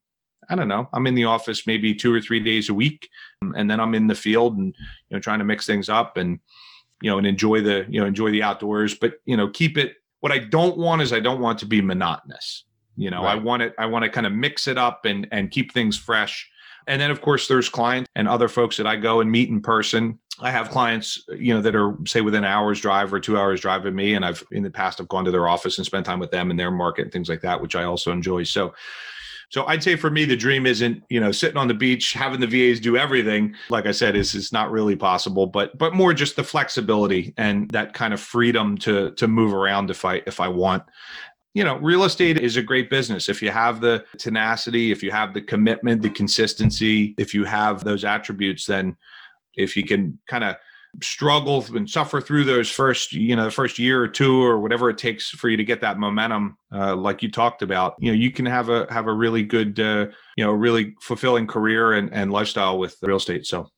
I 0.49 0.55
don't 0.55 0.69
know, 0.69 0.89
I'm 0.93 1.07
in 1.07 1.17
the 1.17 1.25
office 1.25 1.67
maybe 1.67 1.95
two 1.95 2.15
or 2.15 2.21
three 2.21 2.41
days 2.41 2.69
a 2.69 2.75
week, 2.75 3.09
and 3.43 3.71
then 3.71 3.81
I'm 3.81 3.95
in 3.95 4.07
the 4.07 4.15
field 4.15 4.57
and, 4.57 4.75
you 5.09 5.17
know, 5.17 5.21
trying 5.21 5.41
to 5.41 5.45
mix 5.45 5.67
things 5.67 5.89
up 5.89 6.17
and, 6.17 6.39
you 7.03 7.11
know, 7.11 7.19
and 7.19 7.27
enjoy 7.27 7.61
the, 7.61 7.85
you 7.89 8.01
know, 8.01 8.07
enjoy 8.07 8.31
the 8.31 8.43
outdoors, 8.43 8.95
but, 8.95 9.15
you 9.25 9.37
know, 9.37 9.49
keep 9.49 9.77
it. 9.77 9.97
What 10.21 10.33
I 10.33 10.39
don't 10.39 10.79
want 10.79 11.03
is 11.03 11.13
I 11.13 11.21
don't 11.21 11.41
want 11.41 11.59
to 11.59 11.67
be 11.67 11.81
monotonous. 11.81 12.65
You 12.99 13.11
know, 13.11 13.25
right. 13.25 13.33
I 13.33 13.35
want 13.35 13.63
it, 13.63 13.75
I 13.79 13.85
want 13.85 14.05
to 14.05 14.09
kind 14.09 14.27
of 14.27 14.33
mix 14.33 14.67
it 14.67 14.79
up 14.79 15.05
and, 15.05 15.29
and 15.31 15.51
keep 15.51 15.73
things 15.73 15.99
fresh. 15.99 16.51
And 16.87 17.01
then, 17.01 17.11
of 17.11 17.21
course, 17.21 17.49
there's 17.49 17.69
clients 17.69 18.09
and 18.15 18.29
other 18.29 18.49
folks 18.49 18.77
that 18.77 18.87
I 18.87 18.97
go 18.97 19.21
and 19.21 19.31
meet 19.31 19.49
in 19.49 19.61
person. 19.61 20.19
I 20.41 20.51
have 20.51 20.71
clients, 20.71 21.25
you 21.37 21.55
know, 21.55 21.63
that 21.63 21.75
are 21.75 21.97
say 22.07 22.21
within 22.21 22.45
an 22.45 22.51
hour's 22.51 22.81
drive 22.81 23.13
or 23.13 23.21
two 23.21 23.39
hours 23.39 23.61
drive 23.61 23.87
of 23.87 23.95
me, 23.95 24.15
and 24.15 24.25
I've 24.25 24.45
in 24.53 24.63
the 24.63 24.71
past 24.71 25.01
I've 25.01 25.09
gone 25.09 25.25
to 25.25 25.31
their 25.31 25.49
office 25.49 25.79
and 25.79 25.87
spent 25.87 26.07
time 26.07 26.19
with 26.19 26.31
them 26.31 26.51
in 26.51 26.57
their 26.57 26.71
market 26.71 27.03
and 27.03 27.13
things 27.13 27.29
like 27.29 27.41
that, 27.41 27.61
which 27.61 27.75
I 27.75 27.85
also 27.85 28.13
enjoy. 28.13 28.45
So, 28.45 28.75
so 29.49 29.65
I'd 29.67 29.83
say 29.83 29.97
for 29.97 30.11
me, 30.11 30.25
the 30.25 30.37
dream 30.37 30.67
isn't, 30.67 31.03
you 31.09 31.21
know, 31.21 31.33
sitting 31.33 31.57
on 31.57 31.69
the 31.69 31.75
beach, 31.75 32.13
having 32.13 32.41
the 32.41 32.47
VAs 32.47 32.81
do 32.81 32.97
everything. 32.97 33.55
Like 33.71 33.87
I 33.87 33.93
said, 33.93 34.15
is 34.15 34.35
is 34.35 34.53
not 34.53 34.71
really 34.71 34.97
possible, 34.97 35.47
but 35.47 35.77
but 35.79 35.95
more 35.95 36.13
just 36.13 36.37
the 36.37 36.45
flexibility 36.45 37.33
and 37.37 37.71
that 37.71 37.95
kind 37.95 38.13
of 38.13 38.21
freedom 38.21 38.77
to 38.79 39.13
to 39.13 39.27
move 39.27 39.55
around 39.55 39.91
if 39.91 40.05
I 40.05 40.23
if 40.27 40.39
I 40.41 40.49
want. 40.49 40.83
You 41.57 41.65
know, 41.65 41.77
real 41.79 42.05
estate 42.05 42.37
is 42.37 42.59
a 42.59 42.63
great 42.63 42.91
business. 42.91 43.31
If 43.31 43.41
you 43.41 43.51
have 43.51 43.81
the 43.81 44.05
tenacity, 44.19 44.93
if 44.93 45.03
you 45.03 45.11
have 45.11 45.33
the 45.33 45.41
commitment, 45.41 46.03
the 46.03 46.11
consistency, 46.11 47.15
if 47.17 47.33
you 47.33 47.45
have 47.45 47.83
those 47.83 48.05
attributes, 48.05 48.67
then 48.67 48.95
if 49.55 49.75
you 49.75 49.83
can 49.83 50.19
kind 50.29 50.45
of 50.45 50.57
struggle 51.03 51.65
and 51.75 51.89
suffer 51.89 52.21
through 52.21 52.45
those 52.45 52.71
first 52.71 53.13
you 53.13 53.37
know 53.37 53.45
the 53.45 53.51
first 53.51 53.79
year 53.79 54.03
or 54.03 54.09
two 54.09 54.43
or 54.43 54.61
whatever 54.61 54.89
it 54.89 54.99
takes 54.99 55.31
for 55.31 55.49
you 55.49 55.57
to 55.57 55.65
get 55.65 55.81
that 55.81 55.99
momentum 55.99 56.57
uh, 56.73 56.97
like 56.97 57.23
you 57.23 57.31
talked 57.31 57.61
about 57.61 57.95
you 57.99 58.11
know 58.11 58.17
you 58.17 58.31
can 58.31 58.47
have 58.47 58.71
a 58.71 58.87
have 58.91 59.07
a 59.07 59.13
really 59.13 59.43
good 59.43 59.79
uh, 59.79 60.07
you 60.37 60.45
know 60.45 60.53
really 60.53 60.95
fulfilling 61.03 61.47
career 61.47 61.93
and, 61.93 62.13
and 62.15 62.33
lifestyle 62.33 62.79
with 62.79 62.97
real 63.03 63.19
estate 63.19 63.45
so 63.45 63.69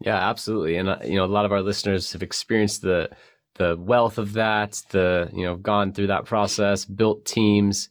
yeah 0.00 0.16
absolutely 0.16 0.76
and 0.76 0.88
uh, 0.88 0.98
you 1.04 1.16
know 1.16 1.24
a 1.24 1.26
lot 1.26 1.44
of 1.44 1.52
our 1.52 1.60
listeners 1.60 2.12
have 2.12 2.22
experienced 2.22 2.80
the 2.80 3.10
the 3.56 3.76
wealth 3.78 4.18
of 4.18 4.34
that 4.34 4.82
the 4.90 5.30
you 5.32 5.44
know 5.44 5.56
gone 5.56 5.92
through 5.92 6.08
that 6.08 6.24
process 6.24 6.84
built 6.84 7.24
teams 7.24 7.88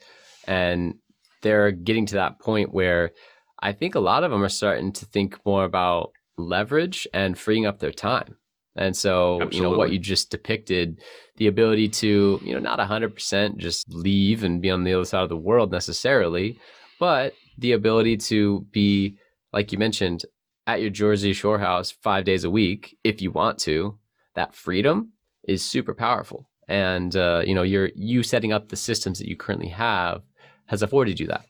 and 0.48 0.96
they're 1.42 1.72
getting 1.72 2.06
to 2.06 2.16
that 2.16 2.40
point 2.40 2.74
where 2.74 3.12
i 3.60 3.72
think 3.72 3.96
a 3.96 4.00
lot 4.00 4.24
of 4.24 4.32
them 4.32 4.44
are 4.44 4.50
starting 4.50 4.92
to 4.92 5.06
think 5.06 5.38
more 5.46 5.64
about 5.64 6.12
leverage 6.38 7.08
and 7.14 7.38
freeing 7.38 7.66
up 7.66 7.80
their 7.80 7.92
time 7.92 8.36
and 8.76 8.96
so, 8.96 9.36
Absolutely. 9.36 9.58
you 9.58 9.64
know, 9.64 9.78
what 9.78 9.92
you 9.92 10.00
just 10.00 10.32
depicted, 10.32 11.00
the 11.38 11.48
ability 11.48 11.90
to, 11.90 12.40
you 12.44 12.54
know, 12.54 12.60
not 12.60 12.80
100% 12.80 13.58
just 13.58 13.88
leave 13.90 14.44
and 14.44 14.62
be 14.62 14.72
on 14.72 14.84
the 14.84 14.94
other 14.94 15.06
side 15.06 15.24
of 15.24 15.30
the 15.30 15.38
world 15.38 15.72
necessarily, 15.72 16.58
but 17.00 17.34
the 17.58 17.74
ability 17.74 18.18
to 18.18 18.66
be, 18.72 19.18
like 19.52 19.72
you 19.72 19.78
mentioned, 19.78 20.26
at 20.66 20.82
your 20.82 20.90
Jersey 20.90 21.34
Shore 21.34 21.60
house 21.60 21.92
five 21.92 22.24
days 22.24 22.44
a 22.44 22.50
week, 22.50 22.98
if 23.04 23.22
you 23.22 23.32
want 23.32 23.60
to, 23.60 24.00
that 24.34 24.56
freedom 24.56 25.13
is 25.48 25.64
super 25.64 25.94
powerful. 25.94 26.50
And, 26.68 27.16
uh, 27.16 27.44
you 27.46 27.54
know, 27.56 27.64
you're, 27.64 27.90
you 27.96 28.24
setting 28.24 28.54
up 28.54 28.70
the 28.70 28.76
systems 28.76 29.20
that 29.20 29.28
you 29.28 29.36
currently 29.36 29.70
have 29.70 30.22
has 30.68 30.82
afforded 30.82 31.20
you 31.20 31.28
that. 31.28 31.46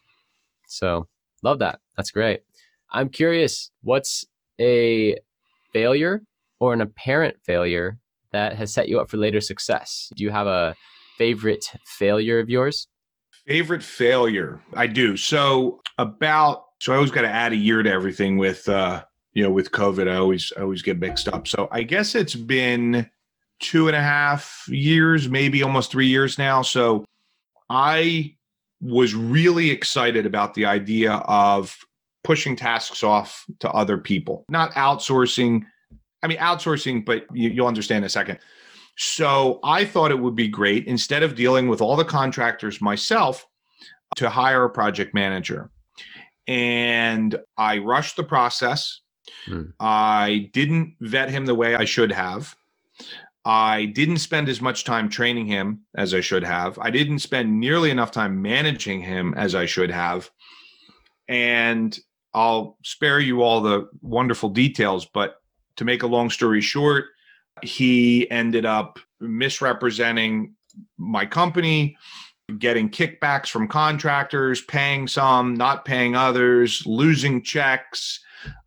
So, 0.67 1.07
love 1.43 1.59
that. 1.59 1.79
That's 1.95 2.11
great. 2.11 2.41
I'm 2.91 3.09
curious, 3.09 3.71
what's 3.81 4.25
a 4.59 5.17
failure 5.71 6.23
or 6.59 6.73
an 6.73 6.81
apparent 6.81 7.37
failure 7.43 7.97
that 8.31 8.55
has 8.55 8.73
set 8.73 8.89
you 8.89 8.99
up 8.99 9.09
for 9.09 9.17
later 9.17 9.41
success? 9.41 10.09
Do 10.15 10.23
you 10.23 10.31
have 10.31 10.47
a 10.47 10.75
favorite 11.17 11.71
failure 11.85 12.39
of 12.39 12.49
yours? 12.49 12.87
Favorite 13.47 13.83
failure? 13.83 14.61
I 14.73 14.87
do. 14.87 15.17
So 15.17 15.81
about 15.97 16.65
so 16.79 16.91
I 16.91 16.95
always 16.95 17.11
got 17.11 17.21
to 17.21 17.29
add 17.29 17.53
a 17.53 17.57
year 17.57 17.81
to 17.83 17.89
everything 17.89 18.37
with 18.37 18.67
uh 18.67 19.03
you 19.33 19.43
know 19.43 19.51
with 19.51 19.71
COVID. 19.71 20.09
I 20.09 20.15
always 20.15 20.51
I 20.57 20.61
always 20.61 20.81
get 20.81 20.99
mixed 20.99 21.27
up. 21.27 21.47
So 21.47 21.67
I 21.71 21.83
guess 21.83 22.15
it's 22.15 22.35
been 22.35 23.09
two 23.63 23.87
and 23.87 23.95
a 23.95 24.01
half 24.01 24.65
years, 24.67 25.27
maybe 25.27 25.63
almost 25.63 25.89
three 25.89 26.07
years 26.07 26.37
now. 26.37 26.61
So 26.61 27.05
I 27.69 28.35
was 28.81 29.15
really 29.15 29.71
excited 29.71 30.25
about 30.25 30.53
the 30.53 30.65
idea 30.65 31.13
of 31.13 31.75
pushing 32.23 32.55
tasks 32.55 33.03
off 33.03 33.45
to 33.59 33.71
other 33.71 33.97
people, 33.97 34.45
not 34.49 34.71
outsourcing 34.73 35.65
I 36.23 36.27
mean, 36.27 36.37
outsourcing, 36.37 37.05
but 37.05 37.25
you, 37.33 37.49
you'll 37.49 37.67
understand 37.67 37.99
in 37.99 38.05
a 38.05 38.09
second. 38.09 38.39
So 38.97 39.59
I 39.63 39.85
thought 39.85 40.11
it 40.11 40.19
would 40.19 40.35
be 40.35 40.47
great 40.47 40.87
instead 40.87 41.21
of 41.21 41.35
dealing 41.35 41.67
with 41.67 41.81
all 41.81 41.95
the 41.95 42.05
contractors 42.05 42.81
myself 42.81 43.45
to 44.15 44.29
hire 44.29 44.63
a 44.63 44.69
project 44.69 45.13
manager. 45.13 45.69
And 46.47 47.37
I 47.57 47.79
rushed 47.79 48.15
the 48.15 48.23
process. 48.23 49.01
Hmm. 49.45 49.63
I 49.79 50.49
didn't 50.53 50.95
vet 51.01 51.29
him 51.29 51.45
the 51.45 51.55
way 51.55 51.75
I 51.75 51.85
should 51.85 52.11
have. 52.11 52.55
I 53.45 53.85
didn't 53.85 54.19
spend 54.19 54.47
as 54.47 54.61
much 54.61 54.85
time 54.85 55.09
training 55.09 55.47
him 55.47 55.81
as 55.95 56.13
I 56.13 56.21
should 56.21 56.43
have. 56.43 56.79
I 56.79 56.89
didn't 56.89 57.19
spend 57.19 57.59
nearly 57.59 57.89
enough 57.91 58.11
time 58.11 58.41
managing 58.41 59.01
him 59.01 59.33
as 59.35 59.53
I 59.53 59.65
should 59.65 59.91
have. 59.91 60.29
And 61.27 61.97
I'll 62.33 62.77
spare 62.83 63.19
you 63.19 63.41
all 63.41 63.61
the 63.61 63.89
wonderful 64.01 64.49
details, 64.49 65.05
but 65.05 65.41
to 65.75 65.85
make 65.85 66.03
a 66.03 66.07
long 66.07 66.29
story 66.29 66.61
short, 66.61 67.05
he 67.61 68.29
ended 68.31 68.65
up 68.65 68.97
misrepresenting 69.19 70.55
my 70.97 71.25
company, 71.25 71.97
getting 72.57 72.89
kickbacks 72.89 73.47
from 73.47 73.67
contractors, 73.67 74.61
paying 74.61 75.07
some, 75.07 75.53
not 75.53 75.85
paying 75.85 76.15
others, 76.15 76.85
losing 76.85 77.43
checks, 77.43 78.19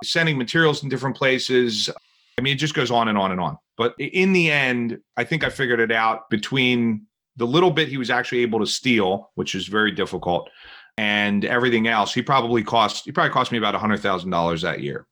sending 0.05 0.39
materials 0.39 0.83
in 0.83 0.89
different 0.89 1.17
places. 1.17 1.91
I 2.39 2.43
mean, 2.43 2.55
it 2.55 2.59
just 2.59 2.75
goes 2.75 2.91
on 2.91 3.09
and 3.09 3.19
on 3.19 3.33
and 3.33 3.41
on. 3.41 3.59
But 3.77 3.95
in 3.99 4.33
the 4.33 4.51
end, 4.51 4.99
I 5.17 5.25
think 5.25 5.45
I 5.45 5.51
figured 5.51 5.81
it 5.81 5.93
out 5.93 6.31
between 6.31 7.07
the 7.37 7.47
little 7.47 7.71
bit 7.71 7.89
he 7.89 7.99
was 7.99 8.11
actually 8.11 8.41
able 8.41 8.61
to 8.61 8.67
steal, 8.67 9.31
which 9.35 9.55
is 9.55 9.67
very 9.67 9.93
difficult, 9.93 10.49
and 10.97 11.45
everything 11.45 11.87
else. 11.87 12.15
He 12.15 12.23
probably 12.23 12.63
cost 12.63 13.05
he 13.05 13.13
probably 13.13 13.33
cost 13.33 13.53
me 13.53 13.59
about 13.59 13.75
a 13.75 13.79
hundred 13.79 14.01
thousand 14.01 14.31
dollars 14.31 14.63
that 14.63 14.81
year. 14.81 15.07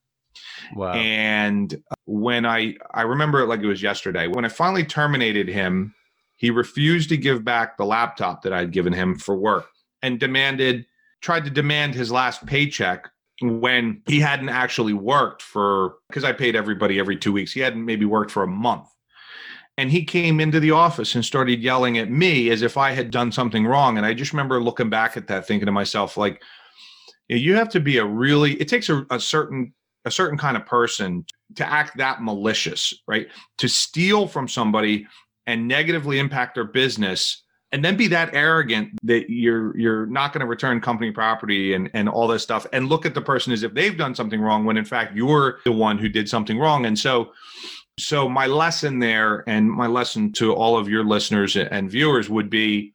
Wow. 0.74 0.92
And 0.94 1.82
when 2.06 2.46
I 2.46 2.74
I 2.92 3.02
remember 3.02 3.40
it 3.40 3.46
like 3.46 3.60
it 3.60 3.66
was 3.66 3.82
yesterday. 3.82 4.26
When 4.26 4.44
I 4.44 4.48
finally 4.48 4.84
terminated 4.84 5.48
him, 5.48 5.94
he 6.36 6.50
refused 6.50 7.10
to 7.10 7.16
give 7.16 7.44
back 7.44 7.76
the 7.76 7.84
laptop 7.84 8.42
that 8.42 8.52
I'd 8.52 8.72
given 8.72 8.92
him 8.92 9.18
for 9.18 9.36
work 9.36 9.66
and 10.02 10.18
demanded 10.18 10.86
tried 11.20 11.44
to 11.44 11.50
demand 11.50 11.94
his 11.94 12.12
last 12.12 12.44
paycheck 12.46 13.08
when 13.40 14.02
he 14.06 14.20
hadn't 14.20 14.48
actually 14.48 14.92
worked 14.92 15.42
for 15.42 15.96
because 16.08 16.24
I 16.24 16.32
paid 16.32 16.54
everybody 16.54 16.98
every 16.98 17.16
2 17.16 17.32
weeks. 17.32 17.52
He 17.52 17.60
hadn't 17.60 17.84
maybe 17.84 18.04
worked 18.04 18.30
for 18.30 18.42
a 18.42 18.48
month. 18.48 18.88
And 19.76 19.90
he 19.90 20.04
came 20.04 20.38
into 20.38 20.60
the 20.60 20.70
office 20.70 21.16
and 21.16 21.24
started 21.24 21.60
yelling 21.60 21.98
at 21.98 22.10
me 22.10 22.50
as 22.50 22.62
if 22.62 22.76
I 22.76 22.92
had 22.92 23.10
done 23.10 23.32
something 23.32 23.66
wrong 23.66 23.96
and 23.96 24.06
I 24.06 24.14
just 24.14 24.32
remember 24.32 24.62
looking 24.62 24.88
back 24.88 25.16
at 25.16 25.26
that 25.26 25.48
thinking 25.48 25.66
to 25.66 25.72
myself 25.72 26.16
like 26.16 26.40
you 27.28 27.56
have 27.56 27.70
to 27.70 27.80
be 27.80 27.98
a 27.98 28.04
really 28.04 28.52
it 28.60 28.68
takes 28.68 28.88
a, 28.88 29.04
a 29.10 29.18
certain 29.18 29.74
a 30.04 30.10
certain 30.10 30.38
kind 30.38 30.56
of 30.56 30.66
person 30.66 31.24
to 31.56 31.66
act 31.70 31.96
that 31.96 32.22
malicious, 32.22 32.94
right? 33.08 33.28
To 33.58 33.68
steal 33.68 34.28
from 34.28 34.48
somebody 34.48 35.06
and 35.46 35.66
negatively 35.66 36.18
impact 36.18 36.54
their 36.54 36.64
business 36.64 37.43
and 37.74 37.84
then 37.84 37.96
be 37.96 38.06
that 38.06 38.32
arrogant 38.32 38.96
that 39.02 39.28
you're 39.28 39.76
you're 39.76 40.06
not 40.06 40.32
going 40.32 40.40
to 40.40 40.46
return 40.46 40.80
company 40.80 41.10
property 41.10 41.74
and 41.74 41.90
and 41.92 42.08
all 42.08 42.28
this 42.28 42.42
stuff 42.42 42.68
and 42.72 42.88
look 42.88 43.04
at 43.04 43.14
the 43.14 43.20
person 43.20 43.52
as 43.52 43.64
if 43.64 43.74
they've 43.74 43.98
done 43.98 44.14
something 44.14 44.40
wrong 44.40 44.64
when 44.64 44.76
in 44.76 44.84
fact 44.84 45.16
you're 45.16 45.58
the 45.64 45.72
one 45.72 45.98
who 45.98 46.08
did 46.08 46.28
something 46.28 46.56
wrong 46.56 46.86
and 46.86 46.96
so 46.96 47.32
so 47.98 48.28
my 48.28 48.46
lesson 48.46 49.00
there 49.00 49.42
and 49.48 49.68
my 49.68 49.88
lesson 49.88 50.32
to 50.32 50.54
all 50.54 50.78
of 50.78 50.88
your 50.88 51.02
listeners 51.02 51.56
and 51.56 51.90
viewers 51.90 52.30
would 52.30 52.48
be 52.48 52.92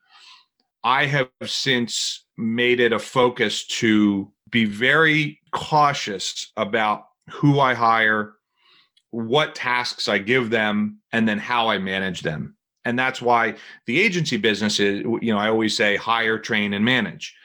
i 0.86 1.06
have 1.06 1.30
since 1.44 2.26
made 2.38 2.80
it 2.80 2.94
a 2.94 3.00
focus 3.00 3.66
to 3.66 4.32
be 4.50 4.64
very 4.64 5.42
cautious 5.52 6.54
about 6.56 7.04
who 7.30 7.60
i 7.60 7.74
hire 7.74 8.34
what 9.12 9.56
tasks 9.56 10.08
I 10.08 10.20
give 10.20 10.52
them 10.52 11.00
and 11.12 11.28
then 11.28 11.40
how 11.40 11.70
I 11.70 11.80
manage 11.80 12.22
them. 12.22 12.56
And 12.90 12.98
that's 12.98 13.22
why 13.22 13.54
the 13.86 14.00
agency 14.02 14.36
business 14.36 14.80
is, 14.80 15.04
you 15.22 15.32
know, 15.32 15.38
I 15.38 15.48
always 15.48 15.78
say 15.78 15.96
hire, 15.96 16.40
train, 16.40 16.74
and 16.74 16.84
manage. 16.84 17.36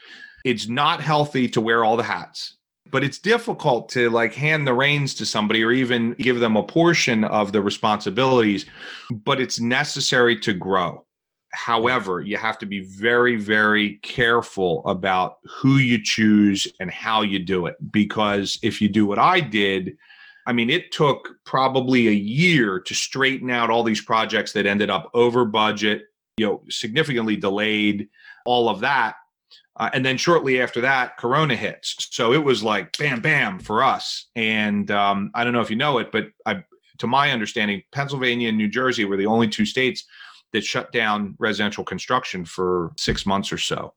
It's 0.43 0.69
not 0.69 1.03
healthy 1.03 1.51
to 1.51 1.61
wear 1.61 1.85
all 1.85 1.99
the 1.99 2.03
hats, 2.03 2.57
but 2.91 3.05
it's 3.05 3.19
difficult 3.19 3.91
to 3.91 4.09
like 4.09 4.33
hand 4.33 4.67
the 4.67 4.73
reins 4.73 5.13
to 5.17 5.27
somebody 5.27 5.63
or 5.63 5.71
even 5.71 6.15
give 6.15 6.41
them 6.41 6.57
a 6.57 6.63
portion 6.63 7.25
of 7.25 7.53
the 7.53 7.61
responsibilities, 7.61 8.65
but 9.11 9.39
it's 9.39 9.61
necessary 9.61 10.41
to 10.41 10.55
grow. 10.55 11.05
However, 11.53 12.23
you 12.23 12.39
have 12.39 12.57
to 12.61 12.67
be 12.67 12.81
very, 12.81 13.37
very 13.37 13.99
careful 13.99 14.83
about 14.87 15.37
who 15.45 15.77
you 15.77 16.03
choose 16.03 16.67
and 16.81 16.91
how 16.91 17.21
you 17.21 17.39
do 17.39 17.67
it. 17.67 17.77
Because 17.93 18.59
if 18.63 18.81
you 18.81 18.89
do 18.89 19.05
what 19.05 19.19
I 19.19 19.41
did, 19.41 19.99
I 20.47 20.53
mean, 20.53 20.71
it 20.71 20.93
took 20.93 21.37
probably 21.45 22.09
a 22.09 22.13
year 22.13 22.81
to 22.81 22.95
straighten 22.95 23.51
out 23.51 23.71
all 23.71 23.83
these 23.83 24.03
projects 24.03 24.53
that 24.53 24.67
ended 24.67 24.91
up 24.91 25.11
over 25.15 25.45
budget, 25.45 26.05
you 26.37 26.47
know, 26.47 26.63
significantly 26.69 27.37
delayed, 27.37 28.09
all 28.45 28.69
of 28.69 28.81
that. 28.81 29.17
Uh, 29.77 29.91
and 29.93 30.05
then 30.05 30.17
shortly 30.17 30.61
after 30.61 30.81
that, 30.83 31.17
Corona 31.17 31.57
hits. 31.57 32.09
So 32.11 32.33
it 32.33 32.45
was 32.45 32.63
like 32.63 32.97
bam, 32.99 33.21
bam 33.21 33.59
for 33.59 33.83
us. 33.83 34.27
And 34.37 34.91
um, 34.91 35.31
I 35.35 35.43
don't 35.43 35.53
know 35.53 35.61
if 35.61 35.71
you 35.71 35.77
know 35.77 35.99
it, 35.99 36.13
but 36.13 36.27
I, 36.47 36.63
to 36.99 37.07
my 37.07 37.33
understanding, 37.33 37.83
Pennsylvania 37.91 38.49
and 38.51 38.59
New 38.59 38.69
Jersey 38.69 39.05
were 39.05 39.17
the 39.17 39.27
only 39.27 39.49
two 39.49 39.67
states 39.67 40.05
that 40.53 40.65
shut 40.65 40.93
down 40.93 41.35
residential 41.39 41.83
construction 41.83 42.45
for 42.45 42.93
six 42.97 43.27
months 43.27 43.53
or 43.53 43.59
so. 43.59 43.95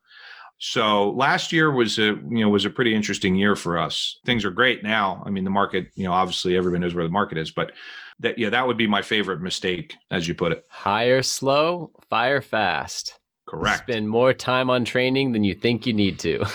So 0.59 1.11
last 1.11 1.51
year 1.51 1.71
was 1.71 1.99
a 1.99 2.15
you 2.29 2.39
know 2.39 2.49
was 2.49 2.65
a 2.65 2.69
pretty 2.69 2.95
interesting 2.95 3.35
year 3.35 3.55
for 3.55 3.77
us. 3.77 4.19
Things 4.25 4.43
are 4.43 4.51
great 4.51 4.83
now. 4.83 5.21
I 5.25 5.29
mean, 5.29 5.43
the 5.43 5.49
market, 5.49 5.87
you 5.95 6.03
know, 6.03 6.13
obviously 6.13 6.57
everyone 6.57 6.81
knows 6.81 6.95
where 6.95 7.05
the 7.05 7.11
market 7.11 7.37
is, 7.37 7.51
but 7.51 7.73
that 8.19 8.37
yeah, 8.37 8.49
that 8.49 8.65
would 8.65 8.77
be 8.77 8.87
my 8.87 9.01
favorite 9.01 9.41
mistake, 9.41 9.95
as 10.09 10.27
you 10.27 10.33
put 10.33 10.51
it. 10.51 10.65
Hire 10.69 11.21
slow, 11.21 11.91
fire 12.09 12.41
fast. 12.41 13.19
Correct. 13.47 13.83
Spend 13.83 14.09
more 14.09 14.33
time 14.33 14.69
on 14.69 14.83
training 14.83 15.31
than 15.31 15.43
you 15.43 15.53
think 15.53 15.85
you 15.85 15.93
need 15.93 16.19
to. 16.19 16.45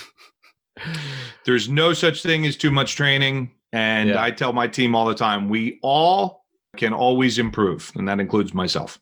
There's 1.45 1.69
no 1.69 1.93
such 1.93 2.23
thing 2.23 2.45
as 2.45 2.57
too 2.57 2.71
much 2.71 2.97
training. 2.97 3.53
And 3.73 4.11
yeah. 4.11 4.23
I 4.23 4.31
tell 4.31 4.53
my 4.53 4.69
team 4.69 4.95
all 4.95 5.07
the 5.07 5.15
time, 5.15 5.49
we 5.49 5.79
all 5.83 6.45
can 6.77 6.93
always 6.93 7.39
improve, 7.39 7.91
and 7.95 8.07
that 8.09 8.21
includes 8.21 8.53
myself. 8.53 9.01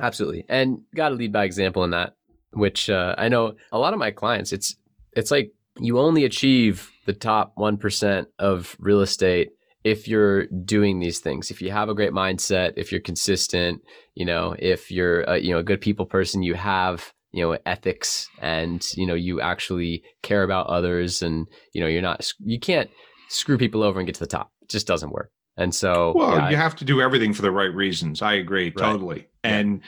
Absolutely. 0.00 0.44
And 0.48 0.80
got 0.94 1.10
to 1.10 1.14
lead 1.14 1.32
by 1.32 1.44
example 1.44 1.84
in 1.84 1.90
that 1.90 2.14
which 2.52 2.90
uh, 2.90 3.14
I 3.18 3.28
know 3.28 3.54
a 3.72 3.78
lot 3.78 3.92
of 3.92 3.98
my 3.98 4.10
clients, 4.10 4.52
it's 4.52 4.76
it's 5.12 5.30
like 5.30 5.52
you 5.78 5.98
only 5.98 6.24
achieve 6.24 6.90
the 7.06 7.12
top 7.12 7.54
1% 7.56 8.26
of 8.38 8.76
real 8.78 9.00
estate 9.00 9.50
if 9.82 10.06
you're 10.06 10.46
doing 10.46 11.00
these 11.00 11.20
things. 11.20 11.50
If 11.50 11.62
you 11.62 11.70
have 11.70 11.88
a 11.88 11.94
great 11.94 12.12
mindset 12.12 12.74
if 12.76 12.92
you're 12.92 13.00
consistent 13.00 13.80
you 14.14 14.26
know 14.26 14.54
if 14.58 14.90
you're 14.90 15.22
a, 15.22 15.38
you 15.38 15.50
know 15.52 15.58
a 15.58 15.62
good 15.62 15.80
people 15.80 16.04
person 16.04 16.42
you 16.42 16.54
have 16.54 17.12
you 17.32 17.42
know 17.42 17.56
ethics 17.64 18.28
and 18.40 18.86
you 18.96 19.06
know 19.06 19.14
you 19.14 19.40
actually 19.40 20.02
care 20.22 20.42
about 20.42 20.66
others 20.66 21.22
and 21.22 21.46
you 21.72 21.80
know 21.80 21.86
you're 21.86 22.02
not 22.02 22.30
you 22.40 22.58
can't 22.58 22.90
screw 23.28 23.56
people 23.56 23.82
over 23.82 23.98
and 23.98 24.06
get 24.06 24.14
to 24.14 24.20
the 24.20 24.26
top. 24.26 24.50
It 24.62 24.68
just 24.68 24.86
doesn't 24.86 25.10
work. 25.10 25.30
And 25.56 25.74
so 25.74 26.12
well 26.14 26.36
yeah, 26.36 26.50
you 26.50 26.56
I, 26.56 26.60
have 26.60 26.76
to 26.76 26.84
do 26.84 27.00
everything 27.00 27.32
for 27.32 27.42
the 27.42 27.50
right 27.50 27.72
reasons. 27.72 28.20
I 28.20 28.34
agree 28.34 28.66
right. 28.66 28.76
totally. 28.76 29.28
And 29.42 29.78
yeah 29.78 29.86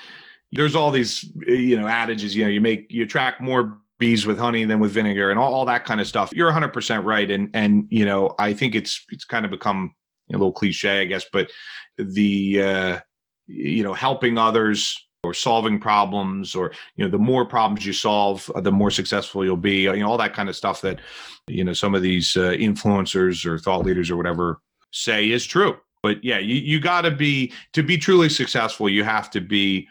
there's 0.53 0.77
all 0.77 0.91
these 0.91 1.31
you 1.47 1.79
know 1.79 1.88
adages 1.88 2.37
you 2.37 2.45
know 2.45 2.51
you 2.51 2.61
make 2.61 2.93
you 2.93 3.03
attract 3.03 3.41
more 3.41 3.79
bees 3.99 4.27
with 4.27 4.38
honey 4.38 4.65
than 4.65 4.81
with 4.81 4.91
vinegar 4.91 5.31
and 5.31 5.38
all, 5.38 5.55
all 5.55 5.65
that 5.65 5.85
kind 5.85 6.01
of 6.01 6.09
stuff. 6.09 6.33
You're 6.35 6.51
100% 6.51 7.05
right. 7.05 7.31
And 7.31 7.51
and 7.55 7.87
you 7.88 8.05
know 8.05 8.35
i 8.38 8.53
think 8.53 8.75
it's 8.75 9.05
it's 9.11 9.25
kind 9.25 9.45
of 9.45 9.51
become 9.51 9.95
a 10.31 10.33
little 10.33 10.53
cliche 10.53 11.03
i 11.03 11.05
guess 11.05 11.25
but 11.33 11.51
the 11.99 12.62
uh 12.62 12.99
you 13.47 13.83
know 13.83 13.93
helping 13.93 14.38
others 14.38 14.99
or 15.25 15.35
solving 15.35 15.79
problems 15.79 16.55
or 16.55 16.73
you 16.97 17.05
know 17.05 17.11
the 17.11 17.19
more 17.19 17.45
problems 17.45 17.87
you 17.87 17.93
solve 17.93 18.51
uh, 18.55 18.61
the 18.61 18.73
more 18.73 18.91
successful 18.91 19.45
you'll 19.45 19.57
be 19.57 19.83
you 19.83 19.97
know 19.99 20.09
all 20.09 20.19
that 20.19 20.35
kind 20.35 20.49
of 20.49 20.57
stuff 20.57 20.81
that 20.81 21.01
you 21.47 21.62
know 21.62 21.73
some 21.73 21.95
of 21.95 22.03
these 22.03 22.37
uh, 22.37 22.55
influencers 22.59 23.47
or 23.47 23.59
thought 23.59 23.85
leaders 23.85 24.11
or 24.11 24.17
whatever 24.17 24.61
say 24.91 25.31
is 25.31 25.47
true. 25.47 25.77
But 26.03 26.25
yeah 26.25 26.38
you, 26.38 26.57
you 26.57 26.81
got 26.81 27.03
to 27.03 27.11
be 27.11 27.53
to 27.73 27.83
be 27.83 27.97
truly 27.97 28.29
successful 28.29 28.88
you 28.88 29.05
have 29.05 29.31
to 29.31 29.41
be 29.41 29.87